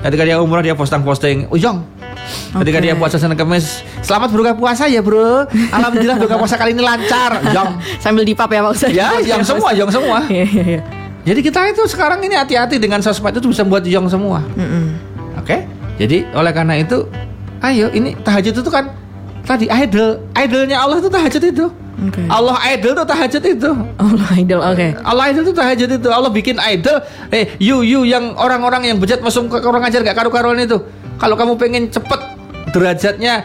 Ketika 0.00 0.22
dia 0.22 0.38
umrah 0.38 0.62
dia 0.62 0.78
posting-posting, 0.78 1.50
oh 1.50 1.58
zong. 1.58 1.82
Ketika 2.50 2.78
dia 2.78 2.94
puasa 2.94 3.18
Senin 3.18 3.34
Kamis, 3.34 3.82
selamat 4.06 4.30
berbuka 4.30 4.54
puasa 4.54 4.86
ya 4.86 5.02
bro. 5.02 5.46
Alhamdulillah 5.50 6.22
berbuka 6.22 6.38
puasa 6.38 6.54
kali 6.54 6.78
ini 6.78 6.82
lancar, 6.86 7.42
zong. 7.50 7.82
Sambil 8.04 8.22
dipap 8.22 8.46
ya, 8.46 8.62
Pak 8.62 8.72
Ustadz. 8.78 8.94
Ya, 8.94 9.18
yang 9.18 9.42
semua, 9.42 9.74
yang 9.74 9.90
semua. 9.90 10.22
Iya, 10.30 10.46
iya, 10.46 10.64
iya. 10.78 10.80
Jadi 11.20 11.40
kita 11.44 11.60
itu 11.68 11.82
sekarang 11.90 12.22
ini 12.24 12.32
hati-hati 12.32 12.80
dengan 12.80 13.02
sosmed 13.04 13.36
itu 13.36 13.50
bisa 13.50 13.66
buat 13.66 13.84
yang 13.84 14.08
semua. 14.08 14.40
Oke? 15.36 15.66
Jadi 16.00 16.24
oleh 16.32 16.52
karena 16.54 16.80
itu, 16.80 17.04
ayo 17.60 17.92
ini 17.92 18.16
tahajud 18.24 18.56
itu 18.56 18.70
kan 18.72 18.88
tadi 19.44 19.68
idol, 19.68 20.24
idolnya 20.32 20.80
Allah 20.80 20.96
itu 20.96 21.10
tahajud 21.12 21.42
itu. 21.44 21.66
Oke. 22.00 22.22
Allah 22.30 22.56
idol 22.70 22.92
itu 22.96 23.04
tahajud 23.04 23.42
itu. 23.44 23.70
Allah 23.98 24.28
idol, 24.38 24.60
oke. 24.62 24.86
Allah 25.04 25.24
idol 25.32 25.42
itu 25.48 25.54
tahajud 25.54 25.90
itu. 26.00 26.08
Allah 26.08 26.30
bikin 26.32 26.56
idol. 26.56 27.02
Eh, 27.34 27.56
you 27.60 27.82
you 27.82 28.06
yang 28.06 28.36
orang-orang 28.38 28.88
yang 28.88 28.96
bejat 28.96 29.20
mesum 29.20 29.50
ke 29.50 29.60
orang 29.60 29.84
ajar 29.84 30.00
gak 30.06 30.16
karu-karuan 30.16 30.60
itu. 30.60 30.80
Kalau 31.20 31.36
kamu 31.36 31.60
pengen 31.60 31.92
cepet 31.92 32.20
derajatnya 32.72 33.44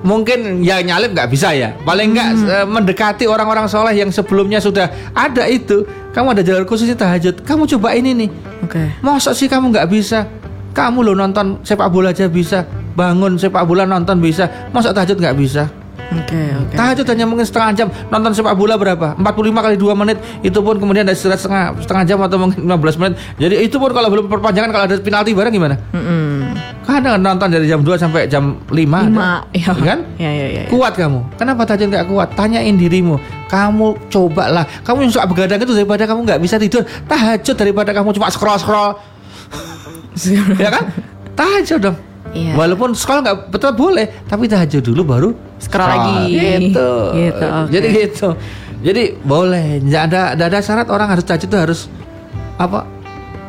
mungkin 0.00 0.64
ya 0.64 0.80
nyalip 0.80 1.12
nggak 1.12 1.28
bisa 1.28 1.52
ya 1.52 1.76
paling 1.84 2.16
nggak 2.16 2.30
eh, 2.48 2.64
mendekati 2.64 3.28
orang-orang 3.28 3.68
soleh 3.68 3.92
yang 3.92 4.08
sebelumnya 4.08 4.56
sudah 4.56 4.88
ada 5.12 5.44
itu 5.44 5.84
kamu 6.16 6.32
ada 6.32 6.40
jalur 6.40 6.64
khususnya 6.64 6.96
tahajud 6.96 7.44
kamu 7.44 7.68
coba 7.76 7.92
ini 7.92 8.16
nih 8.16 8.30
Oke. 8.70 9.02
Masa 9.02 9.34
sih 9.34 9.50
kamu 9.50 9.74
nggak 9.74 9.88
bisa? 9.90 10.30
Kamu 10.70 11.02
lo 11.02 11.18
nonton 11.18 11.58
sepak 11.66 11.90
bola 11.90 12.14
aja 12.14 12.30
bisa, 12.30 12.62
bangun 12.94 13.34
sepak 13.34 13.66
bola 13.66 13.82
nonton 13.82 14.22
bisa, 14.22 14.70
masa 14.70 14.94
tahajud 14.94 15.18
nggak 15.18 15.34
bisa? 15.34 15.66
Oke, 16.10 16.42
oke. 16.58 16.74
Tahajud 16.74 17.06
hanya 17.06 17.22
mungkin 17.22 17.46
setengah 17.46 17.70
jam 17.70 17.88
Nonton 18.10 18.34
sepak 18.34 18.58
bola 18.58 18.74
berapa? 18.74 19.14
45 19.14 19.30
kali 19.62 19.76
2 19.78 19.94
menit 19.94 20.18
Itu 20.42 20.58
pun 20.58 20.74
kemudian 20.82 21.06
ada 21.06 21.14
istirahat 21.14 21.38
setengah, 21.38 21.78
setengah 21.78 22.02
jam 22.02 22.18
atau 22.18 22.36
mungkin 22.42 22.66
15 22.66 22.98
menit 22.98 23.14
Jadi 23.38 23.54
itu 23.62 23.78
pun 23.78 23.94
kalau 23.94 24.10
belum 24.10 24.26
perpanjangan 24.26 24.74
Kalau 24.74 24.84
ada 24.90 24.98
penalti 24.98 25.30
bareng 25.30 25.54
gimana? 25.54 25.78
Mm-mm. 25.94 26.50
Kadang 26.82 27.22
nonton 27.22 27.46
dari 27.54 27.70
jam 27.70 27.86
2 27.86 27.94
sampai 27.94 28.26
jam 28.26 28.58
5 28.66 28.74
Lima, 28.74 28.98
ada. 28.98 29.54
ya. 29.54 29.70
Kan? 29.70 29.98
Ya, 30.18 30.30
ya, 30.34 30.46
ya. 30.50 30.62
ya. 30.66 30.70
Kuat 30.74 30.98
kamu 30.98 31.22
Kenapa 31.38 31.62
tahajud 31.62 31.86
nggak 31.94 32.06
kuat? 32.10 32.28
Tanyain 32.34 32.74
dirimu 32.74 33.14
Kamu 33.46 34.10
cobalah 34.10 34.66
Kamu 34.82 35.06
yang 35.06 35.14
suka 35.14 35.30
begadang 35.30 35.62
itu 35.62 35.78
daripada 35.78 36.10
kamu 36.10 36.26
nggak 36.26 36.40
bisa 36.42 36.58
tidur 36.58 36.82
Tahajud 37.06 37.54
daripada 37.54 37.94
kamu 37.94 38.10
cuma 38.18 38.26
scroll-scroll 38.34 38.98
Ya 40.58 40.74
kan? 40.74 40.90
Tahajud 41.38 41.78
dong 41.86 42.09
Iya. 42.30 42.54
Walaupun 42.54 42.94
sekolah 42.94 43.20
nggak 43.20 43.38
betul 43.50 43.74
boleh, 43.74 44.06
tapi 44.24 44.46
tahajud 44.46 44.82
dulu 44.84 45.02
baru 45.02 45.30
Scroll 45.58 45.82
lagi. 45.84 46.22
Gitu. 46.30 46.90
Gitu, 47.12 47.44
oke. 47.44 47.70
Jadi 47.70 47.88
gitu. 47.92 48.28
Jadi 48.80 49.02
boleh. 49.20 49.82
Nggak 49.82 50.02
ada 50.08 50.22
nggak 50.38 50.48
ada 50.48 50.58
syarat 50.62 50.88
orang 50.88 51.08
harus 51.10 51.24
tahajud 51.26 51.48
itu 51.48 51.58
harus 51.58 51.80
apa? 52.54 52.86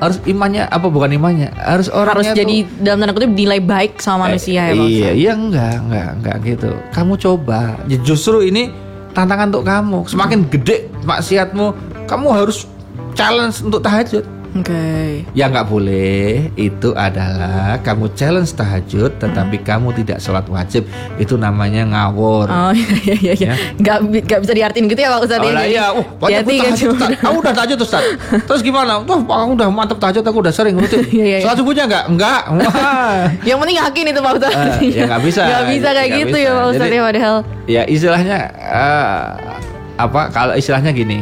Harus 0.02 0.18
imannya 0.26 0.66
apa 0.66 0.90
bukan 0.90 1.14
imannya? 1.14 1.54
Harus 1.54 1.88
Harus 1.88 2.26
orangnya 2.26 2.34
jadi 2.34 2.56
tuh- 2.66 2.74
dalam 2.82 2.98
tanda 3.00 3.14
kutip 3.14 3.32
nilai 3.32 3.62
baik 3.62 4.02
sama 4.02 4.26
manusia 4.26 4.66
ya, 4.66 4.74
Pak 4.74 4.88
Iya, 4.90 5.10
iya 5.14 5.32
enggak, 5.38 5.76
enggak, 5.78 6.10
enggak 6.18 6.36
gitu. 6.42 6.72
Kamu 6.90 7.14
coba. 7.16 7.78
Ya, 7.86 8.02
Justru 8.02 8.42
ini 8.42 8.74
tantangan 9.14 9.54
untuk 9.54 9.62
kamu. 9.62 10.10
Semakin 10.10 10.50
gede 10.50 10.90
maksiatmu, 11.06 11.66
kamu 12.10 12.28
harus 12.34 12.66
challenge 13.14 13.62
untuk 13.62 13.86
tahajud. 13.86 14.26
Oke. 14.52 15.24
Yang 15.32 15.50
nggak 15.50 15.68
boleh 15.68 16.20
itu 16.54 16.92
adalah 16.92 17.80
kamu 17.80 18.12
challenge 18.12 18.52
tahajud 18.52 19.16
tetapi 19.16 19.64
kamu 19.64 19.96
tidak 19.96 20.20
sholat 20.20 20.44
wajib 20.46 20.84
itu 21.16 21.36
namanya 21.36 21.88
ngawur. 21.88 22.46
Oh 22.46 22.72
iya 22.72 22.92
iya 23.00 23.16
iya. 23.16 23.34
iya. 23.34 23.48
Ya. 23.48 23.54
Nggak, 23.80 23.98
bi- 24.06 24.24
nggak 24.24 24.40
bisa 24.44 24.52
diartin 24.52 24.84
gitu 24.86 25.00
ya 25.00 25.10
Pak 25.10 25.20
Ustadz 25.24 25.40
Oh 25.40 25.48
lah 25.48 25.64
Jadi 25.64 25.72
iya, 25.72 25.86
oh, 25.90 26.04
wajib 26.20 26.44
hati-hati 26.44 26.56
kan 26.58 26.66
tahajud. 26.68 26.96
Kamu 27.18 27.36
udah 27.40 27.54
tahajud 27.56 27.78
Ustaz. 27.80 28.04
Terus 28.44 28.62
gimana? 28.62 28.92
Tuh, 29.02 29.20
aku 29.22 29.52
udah 29.56 29.68
mantep 29.68 29.98
tahajud, 29.98 30.20
aku 30.22 30.38
udah 30.40 30.52
sering 30.52 30.76
rutin. 30.76 31.00
Iya, 31.08 31.16
iya, 31.16 31.26
iya. 31.26 31.38
Sholat 31.42 31.56
subuhnya 31.56 31.84
enggak? 31.88 32.04
Enggak. 32.08 32.42
Wah. 32.52 33.24
Yang 33.48 33.58
penting 33.58 33.78
yakin 33.80 34.04
itu 34.06 34.20
Pak 34.20 34.34
Ustadz 34.36 34.52
Eh, 34.52 34.92
ya 34.92 35.04
nggak 35.08 35.22
bisa. 35.24 35.42
Nggak 35.42 35.64
bisa 35.66 35.88
kayak 35.88 36.04
Nggak 36.04 36.20
gitu 36.20 36.36
bisa. 36.36 36.44
ya 36.44 36.52
Pak 36.52 36.66
Ustadz 36.68 36.84
Jadi- 36.84 36.92
ya 36.94 37.04
padahal 37.04 37.36
ya 37.66 37.82
istilahnya 37.88 38.38
eh, 38.52 39.24
apa 39.96 40.22
kalau 40.30 40.54
istilahnya 40.54 40.92
gini 40.92 41.20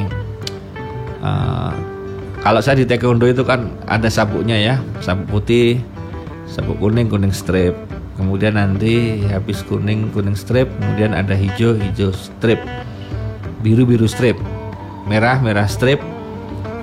Eh, 1.19 1.71
kalau 2.39 2.63
saya 2.63 2.79
di 2.79 2.85
taekwondo 2.87 3.27
itu 3.27 3.43
kan 3.43 3.67
ada 3.85 4.07
sabuknya 4.07 4.55
ya 4.55 4.75
sabuk 5.03 5.27
putih 5.39 5.83
sabuk 6.47 6.79
kuning 6.79 7.11
kuning 7.11 7.35
strip. 7.35 7.75
Kemudian 8.19 8.59
nanti 8.59 9.23
habis 9.31 9.63
kuning 9.63 10.11
kuning 10.11 10.35
strip 10.35 10.67
kemudian 10.79 11.15
ada 11.15 11.35
hijau 11.35 11.75
hijau 11.75 12.11
strip. 12.11 12.59
Biru 13.63 13.83
biru 13.83 14.07
strip. 14.07 14.35
Merah 15.07 15.39
merah 15.39 15.67
strip. 15.67 15.99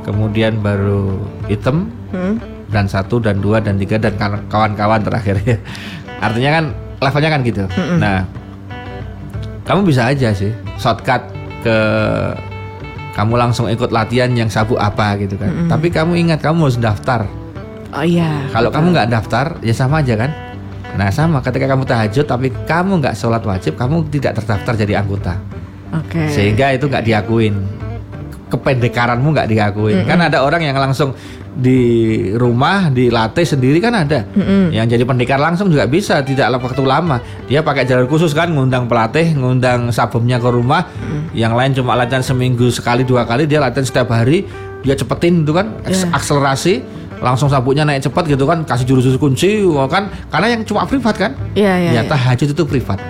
Kemudian 0.04 0.60
baru 0.62 1.20
hitam. 1.50 1.90
Hmm. 2.14 2.38
dan 2.66 2.90
satu 2.90 3.22
dan 3.22 3.38
dua 3.38 3.62
dan 3.62 3.78
tiga 3.78 3.94
dan 3.94 4.18
kawan-kawan 4.50 4.98
terakhir 4.98 5.38
ya. 5.46 5.58
Artinya 6.26 6.50
kan 6.50 6.64
levelnya 6.98 7.30
kan 7.30 7.40
gitu. 7.46 7.64
Nah 8.02 8.26
kamu 9.66 9.86
bisa 9.86 10.06
aja 10.06 10.30
sih 10.30 10.54
shortcut 10.78 11.22
ke 11.66 11.78
kamu 13.16 13.32
langsung 13.40 13.64
ikut 13.72 13.88
latihan 13.88 14.28
yang 14.36 14.52
sabuk 14.52 14.76
apa 14.76 15.16
gitu 15.16 15.40
kan. 15.40 15.72
Tapi 15.72 15.88
kamu 15.88 16.20
ingat 16.28 16.44
kamu 16.44 16.68
harus 16.68 16.76
daftar. 16.76 17.24
Oh 17.96 18.04
iya 18.04 18.44
kalau 18.52 18.68
kamu 18.68 18.92
nggak 18.92 19.08
daftar 19.08 19.56
ya 19.64 19.72
sama 19.72 20.04
aja 20.04 20.20
kan? 20.20 20.30
Nah 21.00 21.08
sama. 21.08 21.40
Ketika 21.40 21.64
kamu 21.64 21.88
tahajud 21.88 22.28
tapi 22.28 22.52
kamu 22.68 23.00
nggak 23.00 23.16
sholat 23.16 23.40
wajib 23.40 23.80
kamu 23.80 24.04
tidak 24.12 24.36
terdaftar 24.36 24.76
jadi 24.76 25.00
anggota. 25.00 25.40
Oke. 25.96 26.28
Sehingga 26.28 26.76
itu 26.76 26.92
nggak 26.92 27.08
diakuin. 27.08 27.56
Kependekaranmu 28.52 29.32
nggak 29.32 29.48
diakuin. 29.48 30.04
Kan 30.04 30.20
ada 30.20 30.44
orang 30.44 30.60
yang 30.60 30.76
langsung 30.76 31.16
di 31.56 31.80
rumah 32.36 32.92
dilatih 32.92 33.48
sendiri 33.48 33.80
kan 33.80 33.96
ada. 33.96 34.28
Yang 34.68 34.86
jadi 34.92 35.02
pendekar 35.08 35.40
langsung 35.40 35.72
juga 35.72 35.88
bisa 35.88 36.20
tidak 36.20 36.52
waktu 36.60 36.84
lama. 36.84 37.16
Dia 37.48 37.64
pakai 37.64 37.88
jalur 37.88 38.04
khusus 38.06 38.36
kan 38.36 38.52
ngundang 38.52 38.84
pelatih 38.84 39.32
ngundang 39.32 39.88
sabumnya 39.88 40.36
ke 40.36 40.48
rumah. 40.52 40.84
Yang 41.32 41.52
lain 41.56 41.70
cuma 41.80 41.96
latihan 41.96 42.20
seminggu 42.20 42.68
sekali 42.68 43.08
dua 43.08 43.24
kali 43.24 43.48
dia 43.48 43.58
latihan 43.58 43.88
setiap 43.88 44.12
hari. 44.12 44.44
Dia 44.84 44.94
cepetin 44.94 45.42
itu 45.42 45.50
kan 45.56 45.72
aks- 45.82 46.06
akselerasi 46.12 46.84
langsung 47.16 47.48
sabuknya 47.48 47.88
naik 47.88 48.04
cepat 48.04 48.28
gitu 48.28 48.44
kan 48.44 48.60
kasih 48.68 48.84
jurus-jurus 48.84 49.16
kunci 49.16 49.64
kan. 49.88 50.12
Karena 50.28 50.52
yang 50.52 50.62
cuma 50.68 50.84
privat 50.84 51.16
kan? 51.16 51.32
Iya 51.56 51.72
iya 51.80 51.90
ya 51.90 51.92
iya. 51.98 52.02
tahajud 52.04 52.52
itu 52.52 52.62
privat. 52.68 53.00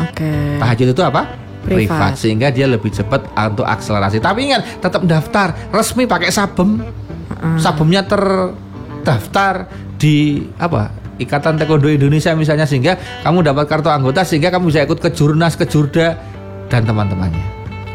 Oke. 0.00 0.56
Tahajud 0.56 0.88
itu 0.96 1.02
apa? 1.04 1.28
Privat. 1.62 2.18
Sehingga 2.18 2.50
dia 2.50 2.66
lebih 2.66 2.90
cepat 2.90 3.22
untuk 3.52 3.62
akselerasi. 3.62 4.18
Tapi 4.18 4.50
ingat, 4.50 4.82
tetap 4.82 5.06
daftar 5.06 5.54
resmi 5.70 6.10
pakai 6.10 6.32
sabem. 6.32 6.82
Sabemnya 7.58 8.06
terdaftar 8.06 9.66
di 9.98 10.46
apa? 10.58 11.02
Ikatan 11.20 11.60
Taekwondo 11.60 11.86
Indonesia 11.92 12.32
misalnya 12.34 12.66
sehingga 12.66 12.98
kamu 13.22 13.46
dapat 13.46 13.68
kartu 13.68 13.92
anggota 13.92 14.26
sehingga 14.26 14.50
kamu 14.50 14.72
bisa 14.72 14.82
ikut 14.82 14.98
ke 14.98 15.12
Jurnas, 15.12 15.54
ke 15.54 15.68
Jurda 15.68 16.18
dan 16.66 16.82
teman-temannya. 16.88 17.46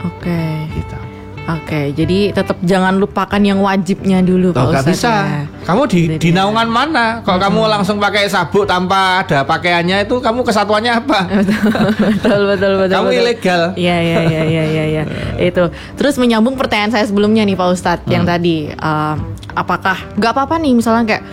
Oke 0.05 0.69
Gitu. 0.71 1.16
Oke 1.47 1.95
jadi 1.95 2.35
tetap 2.35 2.59
jangan 2.59 2.99
lupakan 2.99 3.39
yang 3.39 3.63
wajibnya 3.63 4.19
dulu 4.19 4.51
Pak 4.51 4.59
Kalau 4.59 4.67
nggak 4.67 4.83
Ustadz 4.83 4.95
bisa, 4.99 5.13
ya. 5.15 5.41
kamu 5.63 5.81
di, 5.87 6.01
Jadi 6.11 6.15
di 6.19 6.29
naungan 6.35 6.67
mana? 6.67 7.05
Kalau 7.23 7.39
kamu 7.39 7.61
langsung 7.71 7.97
pakai 7.97 8.27
sabuk 8.27 8.67
tanpa 8.67 9.23
ada 9.23 9.47
pakaiannya 9.47 10.03
itu 10.03 10.19
kamu 10.19 10.43
kesatuannya 10.43 10.91
apa? 10.91 11.19
betul 12.03 12.41
betul 12.51 12.71
betul. 12.77 12.95
kamu 12.99 13.07
betul. 13.07 13.19
ilegal. 13.23 13.61
Iya 13.73 13.97
iya 13.97 14.19
iya 14.21 14.41
iya 14.43 14.63
iya 14.67 14.83
ya. 14.91 15.03
itu. 15.49 15.63
Terus 15.95 16.19
menyambung 16.19 16.59
pertanyaan 16.59 16.91
saya 16.91 17.07
sebelumnya 17.07 17.47
nih 17.47 17.55
Pak 17.55 17.69
Ustadz 17.71 18.07
yang 18.07 18.27
Hmm. 18.27 18.33
tadi 18.35 18.67
eh, 18.67 19.15
apakah 19.55 19.97
nggak 20.19 20.31
apa-apa 20.35 20.59
nih 20.59 20.73
misalnya 20.75 21.03
kayak 21.07 21.23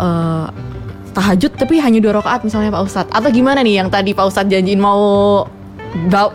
eh, 0.00 0.46
tahajud 1.12 1.52
tapi 1.54 1.76
hanya 1.76 2.00
dua 2.00 2.24
rakaat 2.24 2.40
misalnya 2.40 2.72
Pak 2.72 2.82
Ustadz 2.82 3.12
atau 3.12 3.28
gimana 3.28 3.60
nih 3.60 3.84
yang 3.84 3.92
tadi 3.92 4.16
Pak 4.16 4.32
Ustadz 4.32 4.48
janjiin 4.48 4.80
mau 4.80 5.44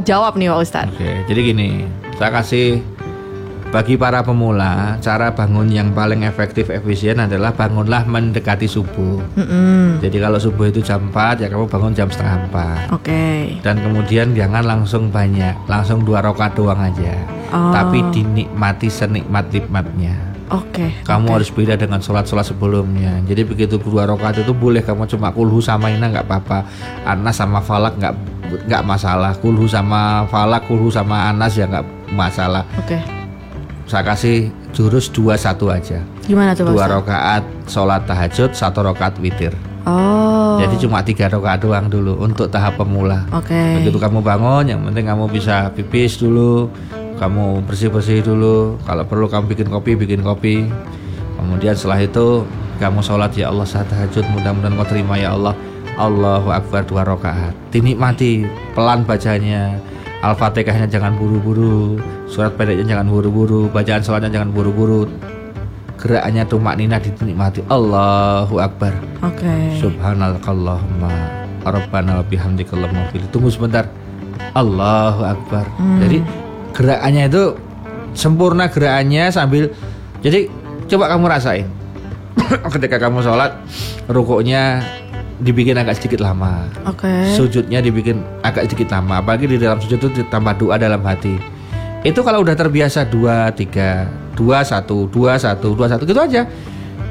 jawab 0.05 0.37
nih 0.37 0.53
Pak 0.53 0.59
Ustadz. 0.61 0.93
Oke, 0.93 1.25
jadi 1.25 1.39
gini, 1.43 1.69
saya 2.13 2.29
kasih 2.29 2.77
bagi 3.77 3.93
para 3.93 4.25
pemula 4.25 4.97
cara 5.05 5.37
bangun 5.37 5.69
yang 5.69 5.93
paling 5.93 6.25
efektif 6.25 6.73
efisien 6.73 7.21
adalah 7.21 7.53
bangunlah 7.53 8.09
mendekati 8.09 8.65
subuh. 8.65 9.21
Mm-mm. 9.37 10.01
Jadi 10.01 10.17
kalau 10.17 10.41
subuh 10.41 10.73
itu 10.73 10.81
jam 10.81 11.13
4 11.13 11.45
ya 11.45 11.47
kamu 11.53 11.69
bangun 11.69 11.93
jam 11.93 12.09
setengah 12.09 12.49
4 12.89 12.97
Oke. 12.97 13.53
dan 13.61 13.77
kemudian 13.77 14.33
jangan 14.33 14.65
langsung 14.65 15.13
banyak, 15.13 15.53
langsung 15.69 16.01
dua 16.01 16.25
rakaat 16.25 16.57
doang 16.57 16.81
aja. 16.81 17.21
Oh. 17.53 17.69
Tapi 17.69 18.01
dinikmati 18.17 18.89
senikmat 18.89 19.45
nikmatnya. 19.53 20.17
Oke. 20.49 20.97
Kamu 21.05 21.29
oke. 21.29 21.33
harus 21.37 21.53
beda 21.53 21.77
dengan 21.77 22.01
sholat-sholat 22.01 22.49
sebelumnya. 22.49 23.21
Jadi 23.29 23.45
begitu 23.45 23.77
dua 23.77 24.09
rakaat 24.09 24.41
itu 24.41 24.57
boleh 24.57 24.81
kamu 24.81 25.05
cuma 25.05 25.29
kulhu 25.29 25.61
sama 25.61 25.93
ina 25.93 26.09
nggak 26.09 26.25
apa-apa. 26.25 26.65
Anas 27.05 27.37
sama 27.37 27.61
falak 27.61 27.93
nggak 28.01 28.17
nggak 28.65 28.81
masalah. 28.81 29.37
Kulhu 29.37 29.69
sama 29.69 30.25
falak, 30.33 30.65
kulhu 30.65 30.89
sama 30.89 31.29
anas 31.29 31.53
ya 31.53 31.69
nggak 31.69 31.85
masalah. 32.09 32.65
Oke. 32.81 33.16
Saya 33.87 34.03
kasih 34.03 34.51
jurus 34.75 35.07
dua 35.07 35.39
satu 35.39 35.71
aja. 35.71 36.03
Gimana 36.27 36.51
tuh 36.51 36.67
Dua 36.67 36.91
rakaat 36.91 37.47
sholat 37.71 38.03
tahajud, 38.03 38.51
satu 38.51 38.83
rakaat 38.83 39.15
witir. 39.23 39.55
Oh. 39.87 40.59
Jadi 40.59 40.83
cuma 40.83 40.99
tiga 40.99 41.31
rakaat 41.31 41.63
doang 41.63 41.87
dulu 41.87 42.19
untuk 42.19 42.51
tahap 42.51 42.75
pemula. 42.75 43.23
Oke. 43.31 43.55
Begitu 43.79 43.95
kamu 43.95 44.19
bangun, 44.19 44.67
yang 44.67 44.83
penting 44.83 45.07
kamu 45.07 45.31
bisa 45.31 45.71
pipis 45.71 46.19
dulu, 46.19 46.67
kamu 47.15 47.63
bersih-bersih 47.63 48.27
dulu. 48.27 48.75
Kalau 48.83 49.07
perlu 49.07 49.31
kamu 49.31 49.55
bikin 49.55 49.67
kopi, 49.71 49.95
bikin 49.95 50.19
kopi. 50.19 50.67
Kemudian 51.39 51.71
setelah 51.71 52.03
itu 52.03 52.43
kamu 52.83 52.99
sholat 52.99 53.31
ya 53.39 53.47
Allah 53.47 53.63
saat 53.63 53.87
tahajud, 53.87 54.27
mudah-mudahan 54.35 54.75
kau 54.75 54.87
terima 54.91 55.15
ya 55.15 55.31
Allah. 55.31 55.55
Allahu 55.95 56.51
Akbar 56.51 56.83
dua 56.83 57.07
rakaat. 57.07 57.55
Dinikmati 57.71 58.43
pelan 58.75 59.07
bacanya. 59.07 59.79
Al-Fatihahnya 60.17 60.89
jangan 60.89 61.13
buru-buru, 61.13 62.01
surat 62.25 62.57
pendeknya 62.57 62.97
jangan 62.97 63.05
buru-buru, 63.05 63.69
bacaan 63.69 64.01
sholatnya 64.01 64.33
jangan 64.33 64.49
buru-buru. 64.49 65.05
Gerakannya 65.97 66.43
tumak 66.45 66.77
nina 66.77 66.97
dinikmati. 67.01 67.65
Allahu 67.69 68.61
Akbar. 68.61 68.93
Oke. 69.21 69.49
Subhanallahumma 69.81 71.09
Rabbana 71.65 72.21
wa 72.21 72.23
bihamdika 72.25 72.77
fil. 73.13 73.25
Tunggu 73.33 73.49
sebentar. 73.49 73.89
Allahu 74.53 75.21
Akbar. 75.25 75.65
Jadi 76.01 76.21
gerakannya 76.73 77.23
itu 77.29 77.43
sempurna 78.17 78.69
gerakannya 78.69 79.29
sambil 79.29 79.69
jadi 80.21 80.49
coba 80.89 81.13
kamu 81.13 81.25
rasain. 81.29 81.65
Ketika 82.73 82.97
kamu 82.97 83.21
sholat 83.21 83.57
rukuknya 84.09 84.81
dibikin 85.41 85.77
agak 85.77 86.01
sedikit 86.01 86.25
lama. 86.25 86.65
Oke. 86.89 87.09
Sujudnya 87.37 87.81
dibikin 87.81 88.21
agak 88.41 88.69
sedikit 88.69 88.93
lama. 88.93 89.21
Apalagi 89.21 89.45
di 89.45 89.57
dalam 89.61 89.77
sujud 89.77 90.01
itu 90.01 90.09
ditambah 90.23 90.57
doa 90.57 90.75
dalam 90.77 91.01
hati. 91.05 91.37
Itu 92.01 92.21
kalau 92.21 92.41
udah 92.45 92.55
terbiasa 92.57 93.09
dua 93.09 93.51
tiga 93.53 94.09
dua 94.37 94.61
satu 94.61 95.09
dua 95.09 95.37
satu 95.37 95.73
dua 95.73 95.87
satu 95.89 96.05
gitu 96.05 96.21
aja. 96.21 96.45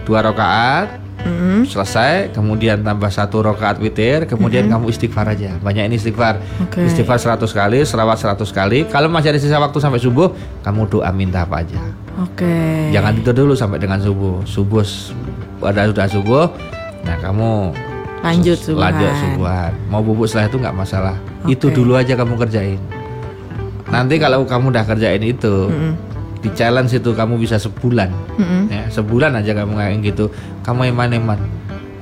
Dua 0.06 0.22
rakaat 0.22 1.02
Mm-mm. 1.26 1.66
selesai, 1.66 2.30
kemudian 2.30 2.86
tambah 2.86 3.10
satu 3.10 3.42
rakaat 3.42 3.82
witir, 3.82 4.30
kemudian 4.30 4.70
kamu 4.70 4.94
istighfar 4.94 5.26
aja. 5.26 5.58
Banyak 5.58 5.90
ini 5.90 5.98
istighfar. 5.98 6.38
Oke. 6.62 6.86
Istighfar 6.86 7.18
100 7.18 7.50
kali, 7.50 7.82
selawat 7.82 8.14
100 8.22 8.46
kali. 8.54 8.86
Kalau 8.86 9.10
masih 9.10 9.34
ada 9.34 9.40
sisa 9.42 9.58
waktu 9.58 9.74
sampai 9.82 9.98
subuh, 9.98 10.30
kamu 10.62 10.86
doa 10.86 11.10
minta 11.10 11.42
apa 11.42 11.66
aja. 11.66 11.82
Oke. 12.22 12.94
Jangan 12.94 13.18
tidur 13.18 13.42
dulu 13.42 13.58
sampai 13.58 13.82
dengan 13.82 13.98
subuh. 13.98 14.46
Subuh 14.46 14.86
pada 15.58 15.90
sudah 15.90 16.06
subuh, 16.06 16.46
nah 17.02 17.18
kamu 17.18 17.74
Lanjut 18.26 18.58
subuhan. 18.58 18.82
Lanjut 18.90 19.12
subuhan. 19.22 19.72
Mau 19.86 20.02
bubuk 20.02 20.26
setelah 20.26 20.50
itu 20.50 20.58
nggak 20.58 20.76
masalah. 20.76 21.16
Itu 21.46 21.70
Oke. 21.70 21.76
dulu 21.78 21.92
aja 21.94 22.12
kamu 22.18 22.34
kerjain. 22.34 22.80
Nanti 23.86 24.18
kalau 24.18 24.42
kamu 24.42 24.74
udah 24.74 24.82
kerjain 24.82 25.22
itu, 25.22 25.70
Mm-mm. 25.70 25.92
di 26.42 26.50
challenge 26.58 26.90
itu 26.98 27.10
kamu 27.14 27.38
bisa 27.38 27.54
sebulan. 27.56 28.10
Mm-mm. 28.34 28.62
Ya, 28.66 28.82
sebulan 28.90 29.30
aja 29.38 29.54
kamu 29.54 29.78
kayak 29.78 29.94
gitu. 30.02 30.24
Kamu 30.66 30.90
eman-eman. 30.90 31.38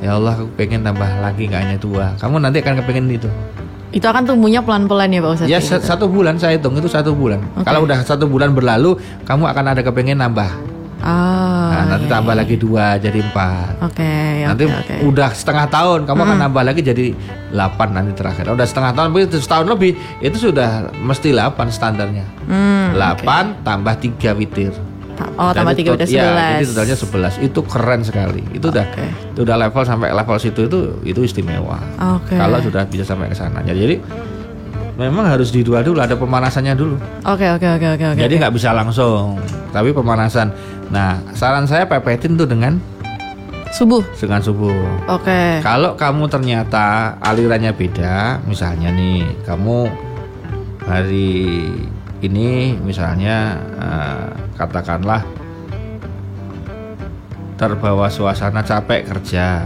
Ya 0.01 0.17
Allah, 0.17 0.37
aku 0.37 0.49
pengen 0.57 0.81
tambah 0.81 1.07
lagi 1.21 1.49
nggak 1.49 1.61
hanya 1.61 1.79
dua. 1.81 2.17
Kamu 2.17 2.41
nanti 2.41 2.65
akan 2.65 2.81
kepengen 2.81 3.09
itu. 3.13 3.29
Itu 3.95 4.11
akan 4.11 4.27
tumbuhnya 4.27 4.59
pelan-pelan 4.59 5.07
ya 5.07 5.23
Pak 5.23 5.31
Ustadz? 5.39 5.53
Ya 5.55 5.59
gitu? 5.63 5.79
satu 5.79 6.11
bulan 6.11 6.35
saya 6.35 6.59
hitung 6.59 6.75
itu 6.75 6.91
satu 6.91 7.15
bulan. 7.15 7.39
Oke. 7.55 7.63
Kalau 7.63 7.87
udah 7.87 8.03
satu 8.03 8.27
bulan 8.27 8.51
berlalu, 8.51 8.99
kamu 9.23 9.45
akan 9.47 9.65
ada 9.71 9.81
kepengen 9.87 10.19
nambah. 10.19 10.51
Ah, 11.05 11.69
Nah, 11.75 11.85
nanti 11.95 12.09
iya, 12.09 12.15
tambah 12.17 12.33
iya. 12.33 12.41
lagi 12.41 12.57
dua 12.57 12.97
jadi 12.97 13.19
empat. 13.21 13.75
Oke, 13.85 14.15
nanti 14.41 14.65
oke, 14.65 14.73
oke. 14.81 14.95
udah 15.05 15.29
setengah 15.37 15.67
tahun 15.69 16.01
kamu 16.09 16.21
akan 16.25 16.39
nambah 16.49 16.63
lagi 16.65 16.81
jadi 16.81 17.13
8 17.53 17.93
nanti 17.93 18.17
terakhir. 18.17 18.49
Udah 18.49 18.65
setengah 18.65 18.97
tahun 18.97 19.13
itu 19.21 19.37
setahun 19.37 19.69
lebih 19.69 19.93
itu 20.25 20.37
sudah 20.41 20.89
mesti 20.97 21.37
8 21.37 21.69
standarnya. 21.69 22.25
Hmm, 22.49 22.97
8 22.97 23.61
tambah 23.61 23.95
3 24.01 24.33
witir. 24.33 24.73
Oh, 25.39 25.55
tambah 25.55 25.79
Jadi 25.79 25.81
tiga 25.87 25.91
udah 25.95 26.09
ya, 26.11 26.27
sebelas. 26.27 26.51
jadi 26.59 26.65
totalnya 26.67 26.97
11. 26.99 27.35
Itu 27.39 27.61
keren 27.63 28.01
sekali. 28.03 28.43
Itu 28.51 28.67
udah 28.75 28.83
Oke. 28.83 29.07
itu 29.31 29.41
udah 29.47 29.57
level 29.63 29.83
sampai 29.87 30.09
level 30.11 30.37
situ 30.43 30.61
itu 30.67 30.79
itu 31.07 31.21
istimewa. 31.23 31.79
Oke. 32.19 32.35
Kalau 32.35 32.59
sudah 32.59 32.83
bisa 32.83 33.07
sampai 33.07 33.31
ke 33.31 33.37
sana. 33.39 33.63
Jadi 33.63 34.03
memang 34.95 35.27
harus 35.27 35.51
di 35.51 35.67
dua 35.67 35.83
dulu 35.83 35.99
ada 35.99 36.15
pemanasannya 36.15 36.75
dulu. 36.75 36.97
Oke, 37.27 37.47
oke, 37.51 37.67
oke, 37.67 37.87
oke, 37.99 38.05
oke. 38.15 38.21
Jadi 38.21 38.35
nggak 38.39 38.55
bisa 38.55 38.71
langsung, 38.71 39.39
tapi 39.75 39.91
pemanasan. 39.91 40.55
Nah, 40.91 41.19
saran 41.35 41.67
saya 41.67 41.89
pepetin 41.89 42.39
tuh 42.39 42.47
dengan 42.47 42.79
subuh. 43.75 44.03
dengan 44.15 44.39
subuh. 44.39 45.11
Oke. 45.11 45.59
Kalau 45.61 45.99
kamu 45.99 46.31
ternyata 46.31 47.19
alirannya 47.19 47.75
beda, 47.75 48.47
misalnya 48.47 48.95
nih 48.95 49.27
kamu 49.43 49.91
hari 50.87 51.67
ini 52.23 52.79
misalnya 52.79 53.59
eh, 53.77 54.27
katakanlah 54.55 55.27
terbawa 57.59 58.11
suasana 58.11 58.63
capek 58.63 59.07
kerja 59.11 59.63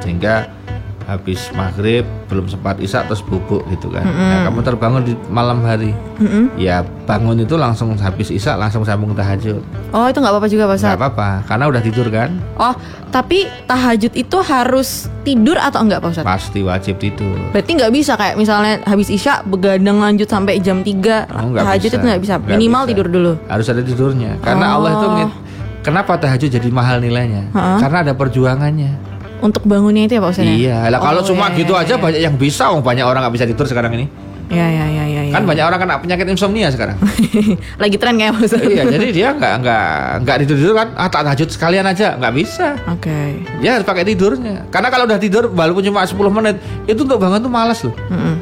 sehingga 0.00 0.61
habis 1.04 1.50
maghrib 1.52 2.02
belum 2.26 2.46
sempat 2.46 2.78
isak 2.78 3.04
terus 3.04 3.20
bubuk 3.20 3.62
gitu 3.68 3.88
kan. 3.88 4.02
Nah, 4.02 4.46
kamu 4.46 4.60
terbangun 4.62 5.02
di 5.02 5.14
malam 5.26 5.60
hari, 5.60 5.92
Mm-mm. 6.16 6.54
ya 6.56 6.80
bangun 7.02 7.38
itu 7.38 7.54
langsung 7.54 7.92
habis 7.94 8.28
isak 8.28 8.54
langsung 8.54 8.82
sambung 8.82 9.12
tahajud. 9.12 9.60
Oh, 9.90 10.06
itu 10.06 10.16
nggak 10.16 10.30
apa-apa 10.30 10.46
juga 10.46 10.64
Pak 10.66 10.76
Nggak 10.78 10.98
apa-apa, 10.98 11.28
karena 11.44 11.64
udah 11.66 11.80
tidur 11.80 12.06
kan, 12.08 12.30
Oh, 12.54 12.72
tapi 13.08 13.44
tahajud 13.64 14.12
itu 14.12 14.38
harus 14.40 14.88
tidur 15.20 15.56
atau 15.56 15.80
enggak 15.80 15.98
Pak 15.98 16.10
Ustadz? 16.12 16.26
pasti 16.26 16.60
wajib 16.60 16.96
tidur. 16.96 17.36
Berarti 17.50 17.70
nggak 17.72 17.92
bisa 17.92 18.12
kayak 18.14 18.34
misalnya 18.34 18.80
habis 18.82 19.08
isya 19.08 19.42
begadang 19.42 19.98
lanjut 19.98 20.26
sampai 20.26 20.58
jam 20.58 20.80
3 20.80 21.28
Oh, 21.28 21.52
tahajud 21.52 21.84
bisa. 21.84 21.94
itu 21.94 22.04
nggak 22.04 22.20
bisa 22.20 22.34
minimal 22.40 22.82
bisa. 22.82 22.90
tidur 22.90 23.06
dulu 23.08 23.32
harus 23.44 23.66
ada 23.66 23.80
tidurnya 23.80 24.38
karena 24.38 24.66
Oh. 24.68 24.76
Allah 24.78 24.90
itu 24.92 25.06
ngit- 25.12 25.36
kenapa 25.82 26.12
tahajud 26.16 26.48
jadi 26.48 26.68
mahal 26.68 26.98
nilainya 26.98 27.50
Ha-ha. 27.50 27.78
karena 27.78 27.98
ada 28.00 28.12
perjuangannya 28.12 29.11
untuk 29.42 29.66
bangunnya 29.66 30.06
itu 30.06 30.14
ya 30.16 30.20
Pak 30.22 30.30
Ustadz 30.30 30.48
ya? 30.48 30.54
iya. 30.54 30.78
Lah 30.86 31.02
kalau 31.02 31.20
Oh, 31.20 31.26
cuma 31.26 31.50
iya, 31.50 31.58
gitu 31.58 31.72
iya, 31.74 31.82
aja 31.82 31.94
iya. 31.94 32.02
banyak 32.02 32.20
yang 32.22 32.34
bisa 32.38 32.70
oh, 32.70 32.78
banyak 32.78 33.02
orang 33.02 33.26
nggak 33.26 33.34
bisa 33.34 33.46
tidur 33.50 33.66
sekarang 33.66 33.92
ini. 33.98 34.06
Ya 34.52 34.68
ya 34.68 34.84
ya 34.84 35.04
ya, 35.08 35.22
ya. 35.26 35.32
kan 35.32 35.48
banyak 35.48 35.64
orang 35.64 35.80
kena 35.80 35.96
penyakit 35.96 36.26
insomnia 36.28 36.68
sekarang. 36.68 37.00
Lagi 37.82 37.96
tren 37.96 38.20
kayak 38.20 38.36
Pak 38.36 38.42
Ustadz 38.46 38.68
iya 38.68 38.84
jadi 38.84 39.06
dia 39.10 39.28
nggak 39.38 39.54
nggak 39.64 39.86
nggak 40.22 40.36
tidur 40.44 40.56
tidur 40.60 40.74
kan 40.76 40.88
ah 40.92 41.08
tak 41.08 41.22
tahajud 41.24 41.48
sekalian 41.50 41.84
aja 41.88 42.14
nggak 42.20 42.34
bisa. 42.36 42.76
Oke. 42.86 43.42
Dia 43.64 43.80
harus 43.80 43.86
pakai 43.88 44.04
tidurnya. 44.04 44.68
Karena 44.68 44.88
kalau 44.92 45.04
udah 45.08 45.18
tidur 45.18 45.48
walaupun 45.50 45.82
cuma 45.82 46.04
10 46.04 46.14
menit 46.30 46.56
itu 46.84 47.00
untuk 47.02 47.18
bangun 47.18 47.40
tuh 47.40 47.52
malas 47.52 47.80
loh. 47.82 47.94
Mm-mm. 48.12 48.34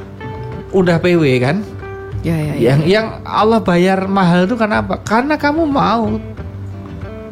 udah 0.71 1.03
PW 1.03 1.25
kan? 1.43 1.63
Ya 2.21 2.37
ya 2.37 2.53
ya. 2.53 2.75
Yang 2.75 2.81
yang 2.91 3.07
Allah 3.25 3.61
bayar 3.65 4.05
mahal 4.05 4.45
itu 4.45 4.53
karena 4.59 4.85
apa? 4.85 5.01
Karena 5.01 5.41
kamu 5.41 5.65
mau 5.65 6.21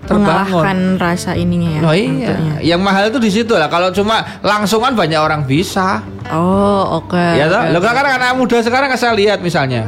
terbangun 0.08 0.24
mengalahkan 0.24 0.78
rasa 0.96 1.30
ininya 1.36 1.70
ya 1.76 1.80
Oh 1.84 1.94
iya, 1.94 2.34
yang 2.64 2.80
mahal 2.80 3.12
itu 3.12 3.20
di 3.20 3.28
situ 3.28 3.52
lah. 3.52 3.68
Kalau 3.68 3.92
cuma 3.92 4.24
langsung 4.40 4.80
kan 4.80 4.96
banyak 4.96 5.20
orang 5.20 5.44
bisa. 5.44 6.00
oh 6.32 7.04
oke 7.04 7.20
ya 7.36 7.46
toh. 7.48 7.60
Loh, 7.72 7.80
oke. 7.80 7.88
sekarang 7.88 8.12
anak 8.16 8.32
muda 8.40 8.56
sekarang 8.64 8.88
saya 8.96 9.12
lihat 9.12 9.44
misalnya, 9.44 9.84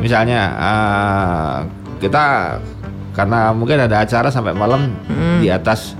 misalnya 0.00 0.40
eh, 0.56 1.56
kita 2.00 2.56
karena 3.12 3.52
mungkin 3.52 3.84
ada 3.84 4.00
acara 4.00 4.32
sampai 4.32 4.56
malam 4.56 4.96
di 5.44 5.52
atas 5.52 5.92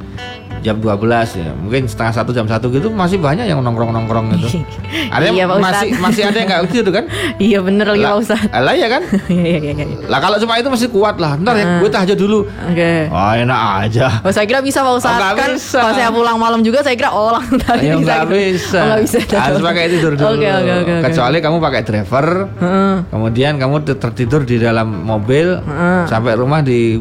jam 0.61 0.77
12 0.77 0.97
ya 1.35 1.51
mungkin 1.53 1.83
setengah 1.85 2.13
satu 2.15 2.31
jam 2.31 2.45
satu 2.45 2.69
gitu 2.69 2.89
masih 2.89 3.17
banyak 3.17 3.45
yang 3.45 3.61
nongkrong 3.61 3.91
nongkrong 3.91 4.33
gitu 4.35 4.61
ada 5.15 5.25
yang 5.25 5.37
Iya, 5.37 5.47
masih 5.51 5.89
masih 5.97 6.23
ada 6.25 6.37
yang 6.37 6.49
nggak 6.49 6.63
gitu 6.71 6.91
kan 6.91 7.05
iya 7.41 7.59
bener 7.59 7.87
lagi 7.87 8.03
Pak 8.03 8.17
Ustadz 8.19 8.53
lah 8.53 8.75
ya 8.75 8.89
kan 8.89 9.03
iya 9.33 9.57
iya 9.57 9.73
iya 9.73 9.85
iya. 9.87 10.07
lah 10.07 10.19
kalau 10.19 10.37
cuma 10.37 10.57
itu 10.57 10.69
masih 10.69 10.89
kuat 10.89 11.17
lah 11.17 11.35
ntar 11.37 11.55
ya 11.55 11.63
Ah. 11.63 11.79
gue 11.79 11.89
tahajud 11.89 12.19
dulu 12.19 12.39
oke 12.45 12.93
oh 13.09 13.33
enak 13.35 13.61
aja 13.81 14.07
Oh, 14.21 14.29
saya 14.29 14.45
kira 14.45 14.61
bisa 14.61 14.81
Pak 14.81 14.95
Ustadz 14.95 15.17
nggak 15.17 15.33
kan 15.35 15.51
bisa. 15.53 15.79
kalau 15.79 15.95
saya 15.95 16.11
pulang 16.11 16.37
malam 16.37 16.61
juga 16.61 16.81
saya 16.81 16.95
kira 16.95 17.11
oh 17.11 17.31
langsung 17.31 17.57
tadi 17.57 17.83
Ya 17.83 17.95
nggak 17.95 18.27
bisa. 18.29 18.77
Oh, 18.77 18.87
nggak 18.87 19.01
bisa. 19.03 19.19
Harus 19.33 19.61
pakai 19.61 19.85
tidur 19.89 20.13
dulu. 20.13 20.27
Oke 20.31 20.47
oke 20.47 20.73
oke. 20.77 20.93
oke. 20.93 20.95
Kecuali 21.07 21.39
kamu 21.39 21.57
pakai 21.59 21.81
driver, 21.83 22.27
Heeh. 22.55 22.95
kemudian 23.07 23.53
kamu 23.57 23.77
ter- 23.83 23.99
tertidur 23.99 24.43
di 24.43 24.57
dalam 24.57 24.87
mobil 25.01 25.57
Heeh. 25.57 26.03
sampai 26.07 26.33
rumah 26.35 26.61
di 26.61 27.01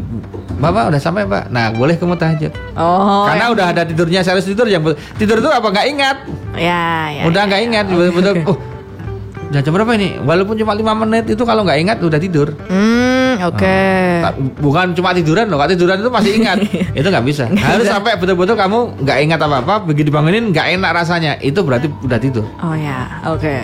Bapak 0.55 0.91
udah 0.91 0.99
sampai 0.99 1.23
Pak. 1.23 1.43
Nah 1.49 1.71
boleh 1.71 1.95
kamu 1.95 2.15
tahajud. 2.15 2.51
Oh. 2.73 3.23
Karena 3.25 3.48
udah 3.51 3.65
ada 3.71 3.81
tidurnya 3.83 4.21
serius 4.21 4.45
tidur 4.45 4.65
yang 4.65 4.81
tidur 5.15 5.37
itu 5.37 5.49
apa 5.49 5.67
nggak 5.67 5.87
ingat. 5.89 6.17
ya 6.55 6.83
ya. 7.11 7.23
udah 7.25 7.41
nggak 7.45 7.61
ingat 7.65 7.85
betul-betul. 7.87 8.35
Oh, 8.45 8.57
udah 9.49 9.59
jam 9.59 9.73
berapa 9.73 9.91
ini? 9.97 10.09
Walaupun 10.21 10.55
cuma 10.55 10.73
lima 10.73 10.93
menit 10.93 11.25
itu 11.27 11.41
kalau 11.41 11.65
nggak 11.65 11.79
ingat 11.79 11.97
udah 11.99 12.19
tidur. 12.19 12.53
Hmm, 12.69 13.41
oke. 13.43 13.77
Tak- 14.21 14.37
bukan 14.61 14.93
cuma 14.93 15.09
tiduran 15.11 15.49
loh, 15.49 15.57
kalau 15.57 15.71
tiduran 15.73 15.97
itu 15.97 16.09
masih 16.09 16.31
ingat. 16.37 16.57
itu 16.97 17.07
nggak 17.07 17.25
bisa. 17.25 17.49
Harus 17.49 17.89
sampai 17.89 18.13
betul-betul 18.15 18.53
kamu 18.53 19.01
nggak 19.01 19.17
ingat 19.25 19.39
apa-apa, 19.41 19.89
begitu 19.89 20.13
bangunin 20.13 20.53
nggak 20.53 20.77
enak 20.77 20.91
rasanya. 20.93 21.33
Itu 21.41 21.65
berarti 21.65 21.89
udah 21.99 22.19
tidur. 22.21 22.45
Oh 22.61 22.77
ya, 22.77 23.09
oke. 23.25 23.55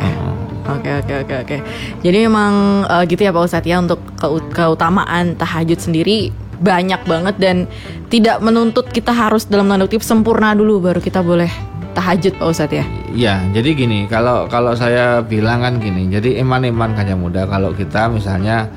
Oke 0.65 0.89
oke 0.89 1.13
oke 1.21 1.35
oke. 1.45 1.57
Jadi 2.01 2.17
memang 2.25 2.53
eh, 2.89 3.03
gitu 3.05 3.21
ya 3.21 3.29
Pak 3.29 3.45
Ustadz 3.45 3.69
ya 3.69 3.77
untuk 3.77 4.01
keu- 4.17 4.41
keutamaan 4.49 5.37
tahajud 5.37 5.77
sendiri 5.77 6.33
banyak 6.61 7.01
banget 7.03 7.35
dan 7.39 7.67
tidak 8.07 8.39
menuntut 8.39 8.87
kita 8.91 9.11
harus 9.11 9.47
dalam 9.47 9.67
tanda 9.67 9.87
kutip 9.87 10.05
sempurna 10.05 10.55
dulu 10.55 10.79
baru 10.79 10.99
kita 11.03 11.19
boleh 11.19 11.49
tahajud 11.95 12.35
Pak 12.35 12.47
Ustadz 12.51 12.75
ya. 12.75 12.85
Ya, 13.15 13.35
jadi 13.55 13.71
gini, 13.71 14.03
kalau 14.11 14.51
kalau 14.51 14.75
saya 14.75 15.23
bilang 15.23 15.63
kan 15.63 15.79
gini, 15.79 16.11
jadi 16.11 16.43
iman-iman 16.43 16.91
kaca 16.91 17.15
muda 17.15 17.47
kalau 17.47 17.71
kita 17.71 18.11
misalnya 18.11 18.67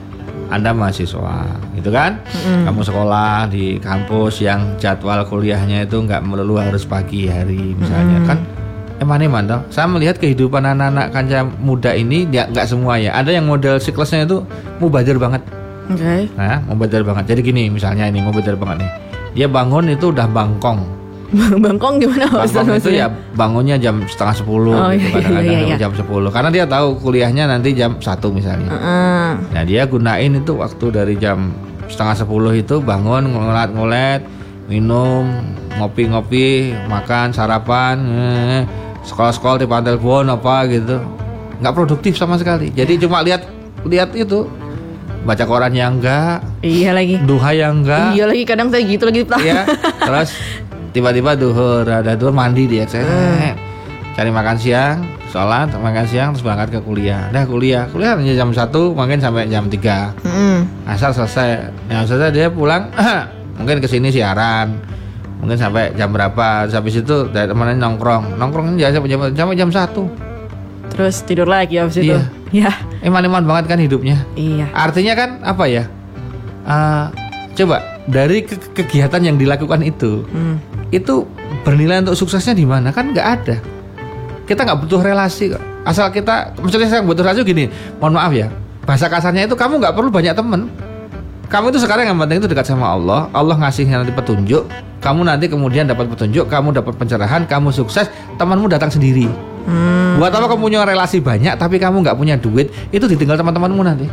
anda 0.49 0.73
mahasiswa, 0.73 1.45
gitu 1.77 1.91
kan? 1.93 2.23
Kamu 2.65 2.81
sekolah 2.81 3.51
di 3.53 3.77
kampus 3.83 4.41
yang 4.41 4.79
jadwal 4.81 5.27
kuliahnya 5.27 5.85
itu 5.85 6.01
nggak 6.01 6.25
melulu 6.25 6.57
harus 6.57 6.87
pagi 6.89 7.29
hari, 7.29 7.75
misalnya 7.77 8.23
kan? 8.25 8.39
Eman-eman 8.99 9.45
toh. 9.47 9.61
Saya 9.69 9.87
melihat 9.91 10.19
kehidupan 10.19 10.65
anak-anak 10.65 11.15
kanca 11.15 11.47
muda 11.63 11.93
ini 11.95 12.27
ya 12.33 12.49
nggak 12.49 12.67
semua 12.67 12.97
ya. 12.99 13.15
Ada 13.19 13.37
yang 13.37 13.47
model 13.47 13.79
siklusnya 13.79 14.25
itu 14.25 14.43
mubadir 14.81 15.19
banget. 15.21 15.43
Oke. 15.89 16.29
Nah, 16.37 16.61
mubadir 16.69 17.03
banget. 17.05 17.35
Jadi 17.35 17.41
gini, 17.41 17.63
misalnya 17.73 18.09
ini 18.09 18.21
mubadir 18.21 18.55
banget 18.61 18.85
nih. 18.85 18.91
Dia 19.37 19.47
bangun 19.49 19.89
itu 19.93 20.13
udah 20.13 20.29
bangkong. 20.29 20.99
Bangkong 21.65 22.01
gimana? 22.01 22.25
Bangkong 22.25 22.73
itu 22.73 22.89
maksudnya? 22.89 23.05
ya 23.05 23.09
bangunnya 23.37 23.77
jam 23.77 24.01
setengah 24.09 24.33
sepuluh 24.33 24.73
Oh, 24.73 24.89
gitu, 24.97 25.13
iya, 25.13 25.13
kadang-kadang 25.13 25.61
iya, 25.61 25.69
iya. 25.69 25.77
jam 25.77 25.93
sepuluh 25.93 26.33
karena 26.33 26.49
dia 26.49 26.65
tahu 26.65 26.97
kuliahnya 27.05 27.45
nanti 27.45 27.77
jam 27.77 28.01
satu 28.01 28.33
misalnya. 28.33 28.73
Heeh. 28.73 29.31
Nah 29.53 29.63
dia 29.69 29.85
gunain 29.85 30.33
itu 30.33 30.57
waktu 30.57 30.89
dari 30.89 31.21
jam 31.21 31.53
setengah 31.85 32.17
sepuluh 32.25 32.57
itu 32.57 32.81
bangun 32.81 33.29
ngulet-ngulet 33.29 34.25
minum 34.73 35.29
ngopi-ngopi 35.81 36.77
makan 36.89 37.33
sarapan 37.33 37.97
eh, 38.09 38.63
sekolah-sekolah 39.05 39.65
di 39.65 39.67
pantai 39.69 39.97
telepon 39.97 40.29
apa 40.29 40.69
gitu 40.69 41.01
nggak 41.65 41.75
produktif 41.75 42.15
sama 42.21 42.37
sekali 42.37 42.69
jadi 42.73 43.01
cuma 43.01 43.25
lihat 43.25 43.49
lihat 43.89 44.13
itu 44.13 44.45
baca 45.23 45.45
koran 45.45 45.73
yang 45.73 45.99
enggak? 45.99 46.41
Iya 46.61 46.91
lagi. 46.93 47.17
duha 47.21 47.51
yang 47.53 47.83
enggak? 47.83 48.13
Iya 48.13 48.25
lagi 48.27 48.43
kadang 48.43 48.69
saya 48.69 48.83
gitu 48.83 49.05
lagi 49.05 49.23
Pak. 49.23 49.41
ya 49.41 49.63
terus 49.99 50.31
tiba-tiba 50.91 51.35
duhur 51.35 51.85
ada 51.85 52.15
duhur 52.15 52.33
mandi 52.33 52.65
dia 52.65 52.85
saya 52.85 53.55
cari 54.13 54.31
makan 54.31 54.57
siang 54.57 54.99
sholat 55.29 55.69
makan 55.71 56.05
siang 56.05 56.29
terus 56.33 56.41
berangkat 56.41 56.69
ke 56.75 56.81
kuliah. 56.81 57.29
Dah 57.29 57.45
kuliah. 57.45 57.85
Kuliah 57.87 58.17
hanya 58.17 58.33
jam 58.35 58.49
satu 58.51 58.97
mungkin 58.97 59.21
sampai 59.21 59.45
jam 59.47 59.69
3 59.69 60.25
Mm. 60.25 60.59
asal 60.89 61.13
selesai. 61.13 61.69
Yang 61.87 62.05
selesai 62.09 62.31
dia 62.33 62.49
pulang 62.49 62.89
mungkin 63.61 63.79
ke 63.79 63.87
sini 63.87 64.09
siaran. 64.09 64.81
Mungkin 65.39 65.55
sampai 65.55 65.93
jam 65.95 66.11
berapa. 66.11 66.65
Terus 66.65 66.75
habis 66.75 66.95
itu 66.97 67.29
dari 67.29 67.45
temannya 67.45 67.77
nongkrong. 67.77 68.41
Nongkrong 68.41 68.75
ya 68.75 68.89
sampai 68.89 69.07
jam 69.07 69.21
sampai 69.29 69.55
jam 69.55 69.69
satu. 69.69 70.09
Terus 70.89 71.21
tidur 71.23 71.47
lagi 71.47 71.77
habis 71.77 72.01
itu. 72.01 72.17
Iya. 72.51 72.73
Iman-iman 73.01 73.43
banget 73.43 73.65
kan 73.67 73.79
hidupnya? 73.79 74.17
Iya. 74.35 74.67
artinya 74.71 75.15
kan 75.15 75.31
apa 75.41 75.65
ya? 75.65 75.85
Eh, 76.65 77.05
coba 77.55 77.77
dari 78.05 78.43
ke- 78.43 78.75
kegiatan 78.75 79.23
yang 79.23 79.37
dilakukan 79.37 79.81
itu 79.81 80.27
Hmm. 80.27 80.59
itu 80.89 81.23
bernilai 81.63 82.03
untuk 82.03 82.17
suksesnya 82.17 82.53
di 82.53 82.65
mana? 82.65 82.91
Kan 82.91 83.13
nggak 83.13 83.27
ada. 83.27 83.57
Kita 84.45 84.65
nggak 84.65 84.79
butuh 84.83 85.01
relasi 85.01 85.53
kok. 85.53 85.63
Asal 85.83 86.11
kita 86.11 86.53
maksudnya 86.57 86.89
saya 86.89 87.01
butuh 87.01 87.23
relasi 87.23 87.41
gini 87.43 87.69
mohon 87.97 88.17
maaf 88.17 88.33
ya. 88.33 88.49
Bahasa 88.83 89.07
kasarnya 89.07 89.45
itu 89.45 89.55
kamu 89.55 89.79
nggak 89.79 89.93
perlu 89.93 90.09
banyak 90.09 90.33
temen 90.33 90.69
kamu 91.49 91.73
itu 91.73 91.81
sekarang 91.81 92.05
yang 92.05 92.19
penting 92.19 92.41
itu 92.41 92.49
dekat 92.49 92.67
sama 92.67 92.93
Allah. 92.93 93.29
Allah 93.33 93.57
ngasih 93.57 93.89
nanti 93.89 94.13
petunjuk. 94.13 94.69
Kamu 94.99 95.23
nanti 95.23 95.47
kemudian 95.47 95.87
dapat 95.87 96.11
petunjuk 96.11 96.45
kamu 96.45 96.75
dapat 96.75 96.93
pencerahan 96.93 97.47
kamu 97.47 97.71
sukses 97.71 98.11
temanmu 98.35 98.67
datang 98.67 98.91
sendiri 98.91 99.31
Hmm. 99.69 100.17
buat 100.17 100.33
apa 100.33 100.49
kamu 100.49 100.61
punya 100.63 100.81
relasi 100.81 101.21
banyak 101.21 101.53
tapi 101.55 101.77
kamu 101.77 102.01
nggak 102.01 102.17
punya 102.17 102.35
duit 102.35 102.73
itu 102.89 103.05
ditinggal 103.05 103.37
teman-temanmu 103.37 103.85
nanti 103.85 104.09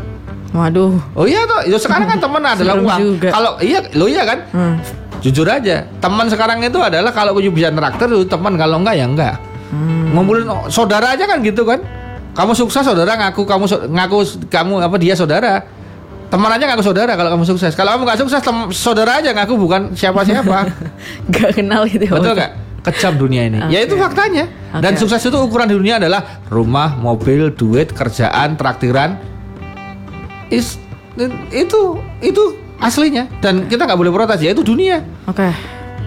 Waduh. 0.51 0.99
oh 1.13 1.23
iya 1.23 1.43
toh 1.43 1.63
ya 1.63 1.75
sekarang 1.75 2.07
kan 2.07 2.19
teman 2.19 2.39
adalah 2.39 2.75
Serem 2.75 2.83
uang 2.85 2.99
juga. 2.99 3.29
kalau 3.31 3.51
iya 3.59 3.79
lo 3.91 4.05
iya 4.05 4.23
kan 4.23 4.39
Hmm. 4.51 4.75
jujur 5.17 5.43
aja 5.43 5.87
teman 5.97 6.27
sekarang 6.27 6.59
itu 6.59 6.75
adalah 6.77 7.09
kalau 7.09 7.35
you 7.37 7.49
bisa 7.49 7.71
traktir 7.71 8.07
itu 8.09 8.23
teman 8.25 8.53
kalau 8.53 8.77
enggak 8.77 8.95
ya 8.95 9.05
enggak 9.05 9.35
Hmm. 9.65 10.11
ngumpulin 10.11 10.43
oh, 10.45 10.67
saudara 10.67 11.15
aja 11.15 11.23
kan 11.23 11.39
gitu 11.39 11.63
kan 11.63 11.79
kamu 12.31 12.51
sukses 12.53 12.83
saudara 12.83 13.15
ngaku 13.17 13.41
kamu 13.43 13.63
ngaku 13.89 14.17
kamu 14.45 14.73
apa 14.81 14.95
dia 14.95 15.15
saudara 15.15 15.63
teman 16.27 16.51
aja 16.51 16.67
ngaku 16.67 16.83
saudara 16.83 17.15
kalau 17.15 17.31
kamu 17.31 17.43
sukses 17.45 17.71
kalau 17.73 17.95
kamu 17.95 18.03
nggak 18.05 18.19
sukses 18.19 18.43
saudara 18.75 19.17
aja 19.17 19.31
ngaku 19.31 19.55
bukan 19.55 19.81
siapa 19.91 20.19
siapa 20.21 20.67
Gak 21.33 21.55
kenal 21.55 21.87
gitu 21.87 22.03
ya. 22.03 22.11
betul 22.11 22.35
Ustaz? 22.35 22.51
Kejam 22.85 23.17
dunia 23.17 23.49
ini 23.49 23.59
ya 23.73 23.81
itu 23.81 23.97
faktanya 23.97 24.45
dan 24.77 24.93
Oke. 24.93 25.01
sukses 25.01 25.25
itu 25.25 25.37
ukuran 25.41 25.65
di 25.65 25.75
dunia 25.75 25.97
adalah 25.97 26.45
rumah 26.53 26.93
mobil 26.93 27.49
duit 27.51 27.89
kerjaan 27.91 28.53
traktiran 28.55 29.17
is 30.53 30.77
itu 31.49 31.97
itu 32.21 32.43
aslinya 32.77 33.25
dan 33.41 33.65
kita 33.65 33.89
nggak 33.89 33.97
boleh 33.97 34.13
protes 34.13 34.39
ya 34.45 34.53
itu 34.53 34.61
dunia 34.61 35.01
Oke. 35.25 35.49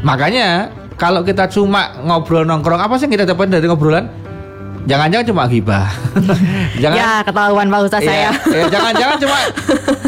Makanya 0.07 0.71
kalau 0.95 1.27
kita 1.27 1.51
cuma 1.51 1.95
ngobrol 2.03 2.47
nongkrong 2.47 2.79
apa 2.79 2.95
sih 2.99 3.07
yang 3.07 3.15
kita 3.19 3.27
dapat 3.35 3.51
dari 3.51 3.67
ngobrolan? 3.67 4.07
Jangan-jangan 4.89 5.27
cuma 5.29 5.43
gibah. 5.45 5.87
jangan 6.83 6.97
Ya 6.97 7.11
ketahuan 7.21 7.67
Pak 7.69 7.81
Ustaz 7.85 8.01
Iya, 8.01 8.09
saya. 8.09 8.31
iya, 8.49 8.65
jangan-jangan 8.73 9.17
cuma 9.21 9.39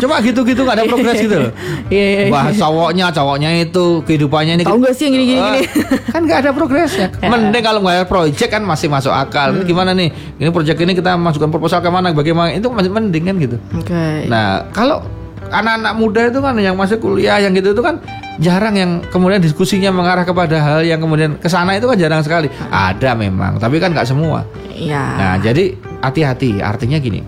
cuma 0.01 0.15
gitu-gitu 0.25 0.61
nggak 0.65 0.77
ada 0.81 0.85
progres 0.89 1.19
gitu 1.21 1.37
loh. 1.37 1.53
Iya 1.93 2.07
iya. 2.07 2.21
iya. 2.25 2.33
Bahas 2.33 2.55
cowoknya, 2.57 3.07
cowoknya 3.13 3.49
itu 3.61 3.85
kehidupannya 4.09 4.53
ini. 4.57 4.65
Tahu 4.65 4.81
nggak 4.81 4.95
sih 4.97 5.05
yang 5.11 5.15
gini, 5.21 5.25
gini, 5.29 5.41
gini? 5.45 5.61
kan 6.17 6.21
nggak 6.25 6.39
ada 6.49 6.51
progresnya. 6.57 7.13
Ya. 7.21 7.29
Mending 7.29 7.61
kalau 7.61 7.85
nggak 7.85 7.97
ada 8.01 8.07
project 8.09 8.51
kan 8.51 8.63
masih 8.65 8.89
masuk 8.89 9.13
akal. 9.13 9.53
Ini 9.53 9.69
gimana 9.69 9.93
nih? 9.93 10.09
Ini 10.41 10.49
project 10.49 10.79
ini 10.81 10.93
kita 10.97 11.21
masukkan 11.21 11.53
proposal 11.53 11.85
ke 11.85 11.91
mana? 11.93 12.17
Bagaimana? 12.17 12.57
Itu 12.57 12.73
masih 12.73 12.89
mending 12.89 13.25
kan 13.29 13.37
gitu. 13.37 13.57
Oke. 13.77 14.33
Nah, 14.33 14.65
kalau 14.73 15.05
anak-anak 15.49 15.93
muda 15.97 16.29
itu 16.29 16.39
kan 16.39 16.55
yang 16.57 16.77
masih 16.77 17.01
kuliah 17.01 17.41
yang 17.41 17.57
gitu 17.57 17.73
itu 17.73 17.81
kan 17.81 17.97
jarang 18.37 18.77
yang 18.77 18.91
kemudian 19.09 19.41
diskusinya 19.41 19.89
mengarah 19.89 20.23
kepada 20.23 20.57
hal 20.57 20.81
yang 20.81 21.01
kemudian 21.01 21.37
ke 21.37 21.49
sana 21.49 21.77
itu 21.77 21.89
kan 21.89 21.97
jarang 21.97 22.21
sekali. 22.21 22.53
Ada 22.69 23.17
memang, 23.17 23.57
tapi 23.57 23.77
kan 23.77 23.93
nggak 23.93 24.05
semua. 24.05 24.45
Iya. 24.71 25.03
Nah, 25.17 25.35
jadi 25.39 25.77
hati-hati. 26.01 26.61
Artinya 26.61 26.97
gini. 26.97 27.21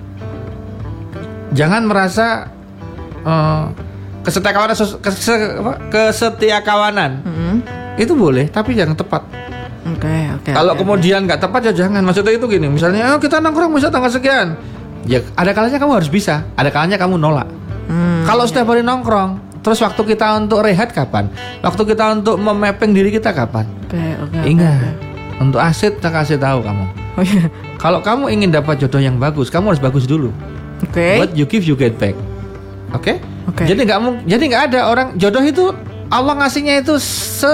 Jangan 1.53 1.85
merasa 1.85 2.49
eh, 3.23 3.65
kesetiakawanan 4.25 4.73
kese- 4.73 4.99
kesetiakawanan 5.93 7.11
Hmm. 7.23 7.57
itu 7.95 8.17
boleh, 8.17 8.49
tapi 8.49 8.73
jangan 8.73 8.97
tepat. 8.97 9.23
Oke 9.83 10.15
oke. 10.33 10.51
Kalau 10.55 10.73
oke, 10.73 10.81
kemudian 10.81 11.27
nggak 11.27 11.43
tepat 11.43 11.61
ya 11.69 11.73
jangan. 11.75 12.07
Maksudnya 12.07 12.33
itu 12.33 12.47
gini, 12.47 12.71
misalnya 12.71 13.15
oh, 13.15 13.21
kita 13.21 13.43
nongkrong 13.43 13.75
bisa 13.75 13.91
tanggal 13.91 14.09
sekian. 14.09 14.55
Ya 15.05 15.19
ada 15.35 15.51
kalanya 15.51 15.77
kamu 15.77 15.99
harus 15.99 16.07
bisa, 16.07 16.47
ada 16.55 16.71
kalanya 16.71 16.95
kamu 16.97 17.19
nolak. 17.19 17.51
Hmm. 17.89 18.23
Kalau 18.27 18.45
setiap 18.47 18.71
hari 18.71 18.83
nongkrong, 18.87 19.63
terus 19.63 19.79
waktu 19.83 20.03
kita 20.03 20.39
untuk 20.39 20.63
rehat 20.63 20.95
kapan? 20.95 21.31
Waktu 21.63 21.83
kita 21.95 22.05
untuk 22.19 22.37
memapping 22.39 22.93
diri 22.95 23.11
kita 23.11 23.35
kapan? 23.35 23.67
Oke 23.87 24.03
oke. 24.19 24.39
oke, 24.39 24.49
Ingat, 24.49 24.95
untuk 25.43 25.61
aset 25.63 25.99
saya 25.99 26.13
kasih 26.23 26.39
tahu 26.39 26.63
kamu. 26.63 26.87
Oh 27.13 27.25
iya. 27.25 27.45
Kalau 27.77 28.01
kamu 28.01 28.33
ingin 28.33 28.51
dapat 28.55 28.81
jodoh 28.81 29.03
yang 29.03 29.21
bagus, 29.21 29.53
kamu 29.53 29.77
harus 29.77 29.83
bagus 29.83 30.05
dulu. 30.09 30.33
Oke. 30.81 31.21
What 31.21 31.37
you 31.37 31.45
give 31.45 31.67
you 31.67 31.77
get 31.77 32.01
back. 32.01 32.17
Oke? 32.97 33.21
Oke. 33.51 33.67
Jadi 33.69 33.85
nggak 33.85 34.27
jadi 34.27 34.43
nggak 34.49 34.63
ada 34.73 34.81
orang 34.89 35.09
jodoh 35.21 35.43
itu 35.45 35.75
Allah 36.13 36.35
ngasihnya 36.45 36.85
itu 36.85 36.97
se 37.01 37.53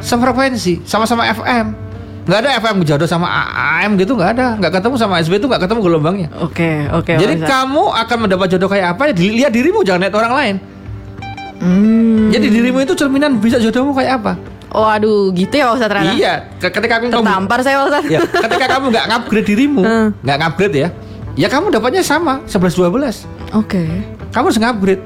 sefrekuensi, 0.00 0.84
sama-sama 0.84 1.24
FM. 1.32 1.85
Nggak 2.26 2.38
ada 2.38 2.50
FM 2.58 2.76
jodoh 2.82 3.06
sama 3.06 3.30
AM 3.30 3.94
gitu 3.94 4.12
nggak 4.12 4.30
ada, 4.34 4.46
nggak 4.56 4.72
ketemu 4.74 4.94
sama 4.96 5.14
SB 5.18 5.38
itu 5.38 5.46
nggak 5.46 5.62
ketemu 5.62 5.80
gelombangnya. 5.80 6.28
Oke 6.36 6.90
oke. 6.90 7.14
Jadi 7.14 7.32
Pak 7.32 7.40
Ustaz. 7.40 7.50
kamu 7.54 7.82
akan 7.96 8.16
mendapat 8.18 8.46
jodoh 8.50 8.66
kayak 8.66 8.86
apa? 8.92 9.02
Ya 9.06 9.14
dilihat 9.14 9.52
dirimu 9.52 9.80
jangan 9.80 10.00
lihat 10.02 10.14
orang 10.16 10.32
lain. 10.34 10.54
Hmm. 11.56 12.28
Jadi 12.28 12.46
dirimu 12.50 12.78
itu 12.80 12.92
cerminan 12.92 13.38
bisa 13.38 13.56
jodohmu 13.56 13.94
kayak 13.94 14.20
apa? 14.20 14.32
Waduh 14.68 15.30
gitu 15.32 15.54
ya 15.54 15.64
Pak 15.66 15.74
Ustaz 15.74 15.88
ternyata. 15.88 16.12
Iya, 16.12 16.34
ke- 16.58 16.68
ketika 16.68 16.94
kamu 16.98 17.12
Tertampar 17.14 17.58
saya 17.62 17.76
Pak 17.78 17.86
Ustaz. 17.88 18.04
ya, 18.06 18.20
ketika 18.20 18.66
kamu 18.68 18.84
nggak 18.90 19.04
ngupgrade 19.06 19.46
dirimu, 19.46 19.82
Hmm. 19.86 20.08
nggak 20.20 20.36
ngupgrade 20.36 20.76
ya, 20.76 20.88
ya 21.34 21.48
kamu 21.48 21.66
dapatnya 21.70 22.02
sama 22.02 22.42
11 22.44 22.74
12. 22.74 23.22
Oke. 23.54 23.86
Kamu 24.30 24.44
harus 24.44 24.58
ngupgrade. 24.58 25.02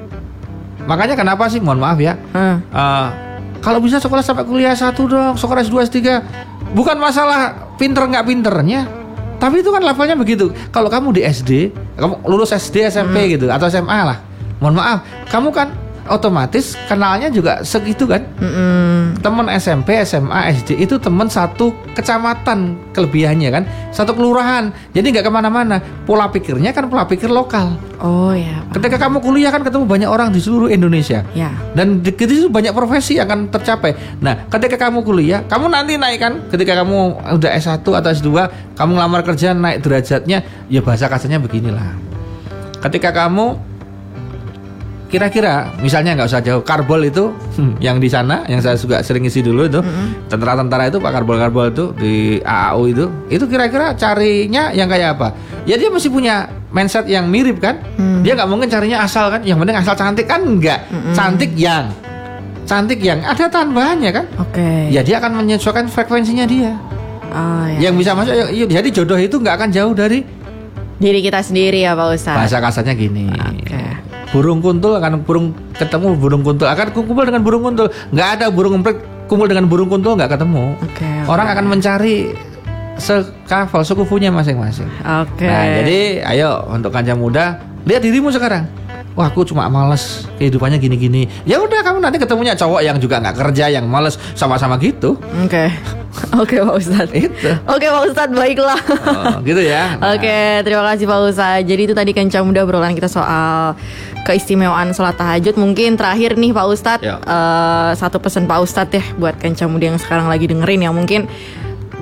Makanya 0.82 1.14
kenapa 1.14 1.46
sih? 1.46 1.60
Mohon 1.60 1.80
maaf 1.84 1.98
ya. 2.00 2.16
Hmm. 2.32 2.56
Eh, 2.66 3.08
kalau 3.60 3.78
bisa 3.78 4.00
sekolah 4.00 4.24
sampai 4.24 4.42
kuliah 4.42 4.72
satu 4.72 5.04
dong, 5.04 5.36
sekolah 5.36 5.60
S2 5.60 5.84
S3. 5.84 6.00
Bukan 6.70 6.96
masalah 7.02 7.74
pinter 7.74 8.06
nggak 8.06 8.26
pinternya, 8.26 8.86
tapi 9.42 9.64
itu 9.64 9.70
kan 9.74 9.82
levelnya 9.82 10.14
begitu. 10.14 10.54
Kalau 10.70 10.86
kamu 10.86 11.18
di 11.18 11.22
SD, 11.26 11.50
kamu 11.98 12.22
lulus 12.30 12.54
SD, 12.54 12.86
SMP 12.86 13.16
Hmm. 13.26 13.30
gitu 13.34 13.46
atau 13.50 13.66
SMA 13.66 13.98
lah. 14.06 14.18
Mohon 14.60 14.76
maaf, 14.78 14.98
kamu 15.32 15.48
kan 15.50 15.68
otomatis 16.10 16.74
kenalnya 16.90 17.30
juga 17.30 17.62
segitu 17.62 18.04
kan? 18.10 18.26
Mm-mm. 18.42 19.22
Teman 19.22 19.46
SMP, 19.54 19.94
SMA, 20.02 20.50
SD 20.58 20.82
itu 20.82 20.98
teman 20.98 21.30
satu 21.30 21.70
kecamatan 21.94 22.74
kelebihannya 22.90 23.48
kan, 23.54 23.62
satu 23.94 24.12
kelurahan. 24.18 24.74
Jadi 24.90 25.14
nggak 25.14 25.30
ke 25.30 25.32
mana-mana. 25.32 25.78
Pola 26.04 26.26
pikirnya 26.28 26.74
kan 26.74 26.90
pola 26.90 27.06
pikir 27.06 27.30
lokal. 27.30 27.78
Oh 28.02 28.34
ya. 28.34 28.66
Pak. 28.66 28.82
Ketika 28.82 29.06
kamu 29.06 29.22
kuliah 29.22 29.54
kan 29.54 29.62
ketemu 29.62 29.86
banyak 29.86 30.10
orang 30.10 30.34
di 30.34 30.42
seluruh 30.42 30.66
Indonesia. 30.66 31.22
Ya. 31.32 31.54
Dan 31.78 32.02
di 32.02 32.10
situ 32.10 32.50
banyak 32.50 32.74
profesi 32.74 33.16
yang 33.16 33.30
akan 33.30 33.40
tercapai. 33.54 33.94
Nah, 34.18 34.50
ketika 34.50 34.90
kamu 34.90 35.06
kuliah, 35.06 35.46
kamu 35.46 35.70
nanti 35.70 35.94
naik 35.94 36.18
kan? 36.18 36.32
Ketika 36.50 36.82
kamu 36.82 37.22
udah 37.38 37.50
S1 37.54 37.86
atau 37.86 38.10
S2, 38.10 38.30
kamu 38.74 38.90
ngelamar 38.98 39.22
kerja 39.22 39.54
naik 39.54 39.86
derajatnya, 39.86 40.42
ya 40.66 40.80
bahasa 40.82 41.06
kasarnya 41.06 41.38
beginilah. 41.38 41.94
Ketika 42.80 43.12
kamu 43.12 43.69
kira-kira 45.10 45.52
misalnya 45.76 46.14
nggak 46.14 46.28
usah 46.30 46.38
jauh 46.38 46.62
karbol 46.62 47.02
itu 47.02 47.34
hmm, 47.58 47.76
yang 47.78 47.98
di 47.98 48.06
sana 48.06 48.46
yang 48.46 48.58
saya 48.58 48.74
juga 48.74 49.02
sering 49.02 49.22
isi 49.22 49.42
dulu 49.42 49.66
itu 49.66 49.82
tentara-tentara 50.26 50.86
itu 50.86 50.96
pak 50.96 51.10
karbol-karbol 51.12 51.66
itu 51.68 51.84
di 51.92 52.14
AAU 52.38 52.82
itu 52.86 53.04
itu 53.26 53.44
kira-kira 53.44 53.92
carinya 53.92 54.70
yang 54.70 54.86
kayak 54.86 55.18
apa? 55.18 55.34
Ya 55.62 55.74
dia 55.74 55.90
mesti 55.90 56.06
punya 56.06 56.46
mindset 56.70 57.04
yang 57.04 57.26
mirip 57.26 57.58
kan? 57.58 57.82
Dia 58.22 58.32
nggak 58.32 58.46
mungkin 58.46 58.70
carinya 58.70 59.02
asal 59.02 59.28
kan? 59.28 59.42
Yang 59.42 59.58
penting 59.60 59.76
asal 59.76 59.94
cantik 59.94 60.26
kan? 60.26 60.40
Enggak 60.40 60.80
cantik 61.10 61.52
yang 61.54 61.90
cantik 62.62 63.00
yang 63.00 63.18
ada 63.20 63.50
tambahannya 63.50 64.10
kan? 64.12 64.24
Oke. 64.38 64.86
ya 64.88 65.02
dia 65.02 65.18
akan 65.18 65.42
menyesuaikan 65.42 65.86
frekuensinya 65.86 66.46
dia. 66.46 66.78
Oh 67.30 67.66
ya. 67.68 67.78
yang 67.80 67.94
bisa 67.94 68.10
masuk 68.10 68.30
ya- 68.30 68.46
ya- 68.48 68.70
jadi 68.72 68.88
jodoh 68.92 69.14
itu 69.14 69.34
nggak 69.36 69.54
akan 69.56 69.68
jauh 69.70 69.90
dari 69.90 70.22
Diri 71.00 71.18
kita 71.18 71.40
sendiri 71.40 71.80
ya 71.80 71.96
Pak 71.96 72.06
Ustaz. 72.12 72.36
bahasa 72.36 72.60
kasarnya 72.60 72.92
gini. 72.92 73.24
Oke. 73.26 73.79
Burung 74.30 74.62
kuntul 74.62 74.94
akan 74.94 75.26
burung 75.26 75.46
ketemu 75.74 76.14
burung 76.14 76.42
kuntul 76.46 76.70
akan 76.70 76.86
kumpul 76.94 77.24
dengan 77.26 77.42
burung 77.42 77.62
kuntul 77.66 77.90
nggak 78.14 78.28
ada 78.38 78.46
burung 78.50 78.78
emprit 78.78 79.02
kumpul 79.26 79.46
dengan 79.50 79.66
burung 79.66 79.90
kuntul 79.90 80.14
nggak 80.14 80.38
ketemu 80.38 80.78
Oke. 80.78 81.02
oke. 81.02 81.30
orang 81.30 81.46
akan 81.50 81.64
mencari 81.66 82.34
sekafal 83.00 83.82
sekufunya 83.82 84.30
masing-masing 84.30 84.86
Oke. 85.02 85.46
nah 85.46 85.64
jadi 85.82 86.22
ayo 86.30 86.62
untuk 86.70 86.94
kancah 86.94 87.18
muda 87.18 87.58
lihat 87.88 88.06
dirimu 88.06 88.30
sekarang 88.30 88.70
wah 89.18 89.26
aku 89.26 89.42
cuma 89.42 89.66
males 89.66 90.30
kehidupannya 90.38 90.78
gini-gini 90.78 91.26
ya 91.42 91.58
udah 91.58 91.82
kamu 91.82 91.98
nanti 91.98 92.22
ketemunya 92.22 92.54
cowok 92.54 92.80
yang 92.86 92.96
juga 93.02 93.18
nggak 93.18 93.34
kerja 93.34 93.66
yang 93.66 93.90
males 93.90 94.14
sama-sama 94.38 94.78
gitu 94.78 95.18
Oke. 95.42 95.68
Oke 96.34 96.58
Pak 96.58 96.74
Ustadz. 96.74 97.14
itu 97.14 97.50
Oke 97.70 97.86
Pak 97.86 98.02
Ustadz 98.10 98.34
baiklah. 98.34 98.80
Oh, 99.06 99.38
gitu 99.46 99.62
ya 99.62 99.94
Nah, 100.00 100.18
Oke, 100.18 100.62
terima 100.66 100.82
kasih 100.90 101.04
Pak 101.06 101.18
Ustadz. 101.30 101.66
Jadi 101.66 101.82
itu 101.86 101.94
tadi 101.94 102.10
kencang 102.10 102.42
muda 102.42 102.66
obrolan 102.66 102.94
kita 102.98 103.06
soal 103.06 103.78
keistimewaan 104.26 104.90
sholat 104.90 105.14
tahajud. 105.14 105.54
Mungkin 105.54 105.94
terakhir 105.94 106.34
nih 106.34 106.50
Pak 106.50 106.66
Ustadz, 106.66 107.06
eh, 107.06 107.90
satu 107.94 108.18
pesan 108.18 108.50
Pak 108.50 108.58
Ustadz 108.62 108.94
ya 108.98 109.04
buat 109.16 109.38
kencang 109.38 109.70
muda 109.70 109.94
yang 109.94 109.98
sekarang 110.02 110.26
lagi 110.26 110.50
dengerin 110.50 110.86
ya. 110.86 110.90
Mungkin 110.90 111.30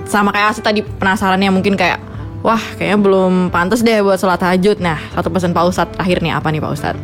sama 0.09 0.33
kayak 0.33 0.57
Asyik 0.57 0.65
tadi 0.65 0.81
penasarannya 0.81 1.53
mungkin 1.53 1.77
kayak, 1.77 2.01
wah 2.41 2.61
kayaknya 2.81 2.99
belum 3.05 3.33
pantas 3.53 3.85
deh 3.85 4.01
buat 4.01 4.17
sholat 4.17 4.41
tahajud. 4.41 4.81
Nah, 4.81 4.97
satu 5.13 5.29
pesan 5.29 5.53
Pak 5.53 5.65
Ustadz 5.69 5.93
terakhir 6.01 6.25
nih 6.25 6.33
apa 6.33 6.49
nih 6.49 6.61
Pak 6.65 6.73
Ustadz? 6.73 7.01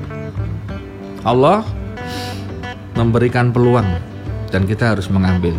Allah 1.25 1.65
memberikan 2.97 3.51
peluang 3.53 3.87
dan 4.49 4.65
kita 4.65 4.97
harus 4.97 5.11
mengambil. 5.13 5.57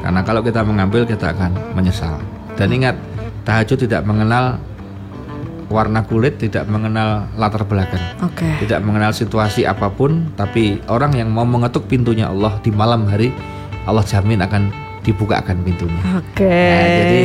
Karena 0.00 0.20
kalau 0.24 0.40
kita 0.40 0.64
mengambil 0.64 1.04
kita 1.04 1.32
akan 1.36 1.76
menyesal. 1.76 2.16
Dan 2.56 2.72
ingat, 2.72 2.96
tahajud 3.44 3.80
tidak 3.88 4.04
mengenal 4.04 4.60
warna 5.70 6.02
kulit, 6.02 6.36
tidak 6.42 6.66
mengenal 6.66 7.30
latar 7.38 7.62
belakang. 7.62 8.02
Oke. 8.20 8.48
Tidak 8.66 8.82
mengenal 8.82 9.14
situasi 9.14 9.64
apa 9.64 9.88
pun, 9.88 10.34
tapi 10.34 10.82
orang 10.90 11.14
yang 11.14 11.30
mau 11.30 11.46
mengetuk 11.46 11.86
pintunya 11.86 12.26
Allah 12.26 12.58
di 12.60 12.74
malam 12.74 13.06
hari, 13.06 13.30
Allah 13.86 14.02
jamin 14.02 14.42
akan 14.42 14.74
dibukakan 15.06 15.62
pintunya. 15.64 16.02
Oke. 16.18 16.44
Nah, 16.44 16.86
jadi 17.00 17.20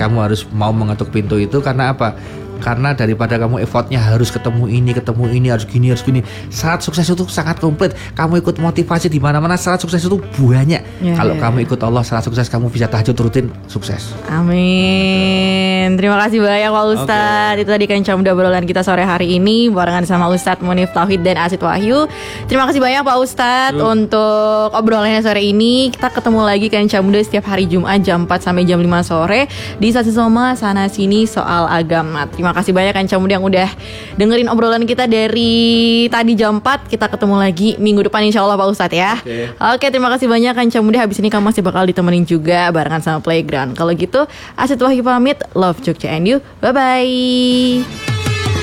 kamu 0.00 0.16
harus 0.18 0.42
mau 0.50 0.74
mengetuk 0.74 1.12
pintu 1.14 1.38
itu 1.38 1.62
karena 1.62 1.94
apa? 1.94 2.16
Karena 2.60 2.92
daripada 2.94 3.40
kamu 3.40 3.64
effortnya 3.64 3.98
harus 3.98 4.30
ketemu 4.30 4.68
ini, 4.68 4.90
ketemu 4.94 5.24
ini, 5.32 5.48
harus 5.50 5.66
gini, 5.66 5.90
harus 5.90 6.04
gini. 6.04 6.20
Syarat 6.52 6.84
sukses 6.84 7.08
itu 7.08 7.24
sangat 7.26 7.58
komplit. 7.58 7.96
Kamu 8.14 8.38
ikut 8.38 8.60
motivasi 8.60 9.08
di 9.08 9.18
mana-mana, 9.18 9.56
syarat 9.56 9.80
sukses 9.82 10.04
itu 10.04 10.20
banyak. 10.38 10.82
Ya, 11.00 11.14
Kalau 11.16 11.34
ya, 11.34 11.40
kamu 11.40 11.64
ikut 11.64 11.80
Allah, 11.80 12.04
syarat 12.04 12.24
sukses 12.28 12.46
kamu 12.46 12.68
bisa 12.68 12.86
tahajud 12.86 13.16
rutin, 13.16 13.48
sukses. 13.66 14.12
Amin. 14.28 15.96
Terima 15.96 16.20
kasih 16.20 16.38
banyak 16.44 16.70
Pak 16.70 16.84
Ustadz. 16.94 17.60
Itu 17.64 17.70
tadi 17.72 17.84
kan 17.88 17.98
udah 18.04 18.32
obrolan 18.36 18.64
kita 18.68 18.84
sore 18.84 19.02
hari 19.02 19.40
ini 19.40 19.72
barengan 19.72 20.04
sama 20.04 20.28
Ustadz 20.28 20.60
Munif 20.60 20.92
Tauhid 20.92 21.24
dan 21.24 21.40
Asid 21.40 21.62
Wahyu. 21.64 22.04
Terima 22.46 22.68
kasih 22.68 22.78
banyak 22.82 23.02
Pak 23.02 23.16
Ustadz 23.16 23.80
untuk 23.80 24.70
obrolannya 24.76 25.24
sore 25.24 25.40
ini. 25.40 25.88
Kita 25.88 26.12
ketemu 26.12 26.40
lagi 26.44 26.68
kan 26.68 26.84
Muda 27.00 27.22
setiap 27.24 27.48
hari 27.48 27.64
Jumat 27.64 28.04
jam 28.04 28.28
4 28.28 28.44
sampai 28.44 28.68
jam 28.68 28.76
5 28.76 29.08
sore 29.08 29.48
di 29.80 29.88
Stasi 29.88 30.12
Soma 30.12 30.52
sana 30.52 30.90
sini 30.90 31.24
soal 31.24 31.64
agama. 31.70 32.28
Terima 32.28 32.49
Terima 32.50 32.66
kasih 32.66 32.74
banyak 32.74 32.94
Ancamudi 33.06 33.38
yang 33.38 33.46
udah 33.46 33.70
dengerin 34.18 34.50
obrolan 34.50 34.82
kita 34.82 35.06
dari 35.06 36.10
tadi 36.10 36.34
jam 36.34 36.58
4. 36.58 36.90
Kita 36.90 37.06
ketemu 37.06 37.38
lagi 37.38 37.78
minggu 37.78 38.02
depan 38.10 38.26
insya 38.26 38.42
Allah 38.42 38.58
Pak 38.58 38.74
Ustadz 38.74 38.98
ya. 38.98 39.14
Oke, 39.22 39.86
okay. 39.86 39.88
terima 39.94 40.10
kasih 40.10 40.26
banyak 40.26 40.58
Ancamudi. 40.58 40.98
Habis 40.98 41.22
ini 41.22 41.30
kamu 41.30 41.54
masih 41.54 41.62
bakal 41.62 41.86
ditemenin 41.86 42.26
juga 42.26 42.74
barengan 42.74 43.06
sama 43.06 43.22
Playground. 43.22 43.78
Kalau 43.78 43.94
gitu, 43.94 44.26
Asyid 44.58 44.82
Wahyu 44.82 45.06
pamit. 45.06 45.38
Love 45.54 45.78
Jogja 45.78 46.10
and 46.10 46.26
you. 46.26 46.42
Bye-bye. 46.58 47.86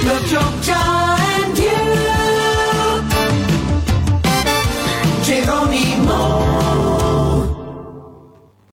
Love 0.03 0.27
Jogja 0.27 0.83
and 1.47 1.55
you. 1.55 1.87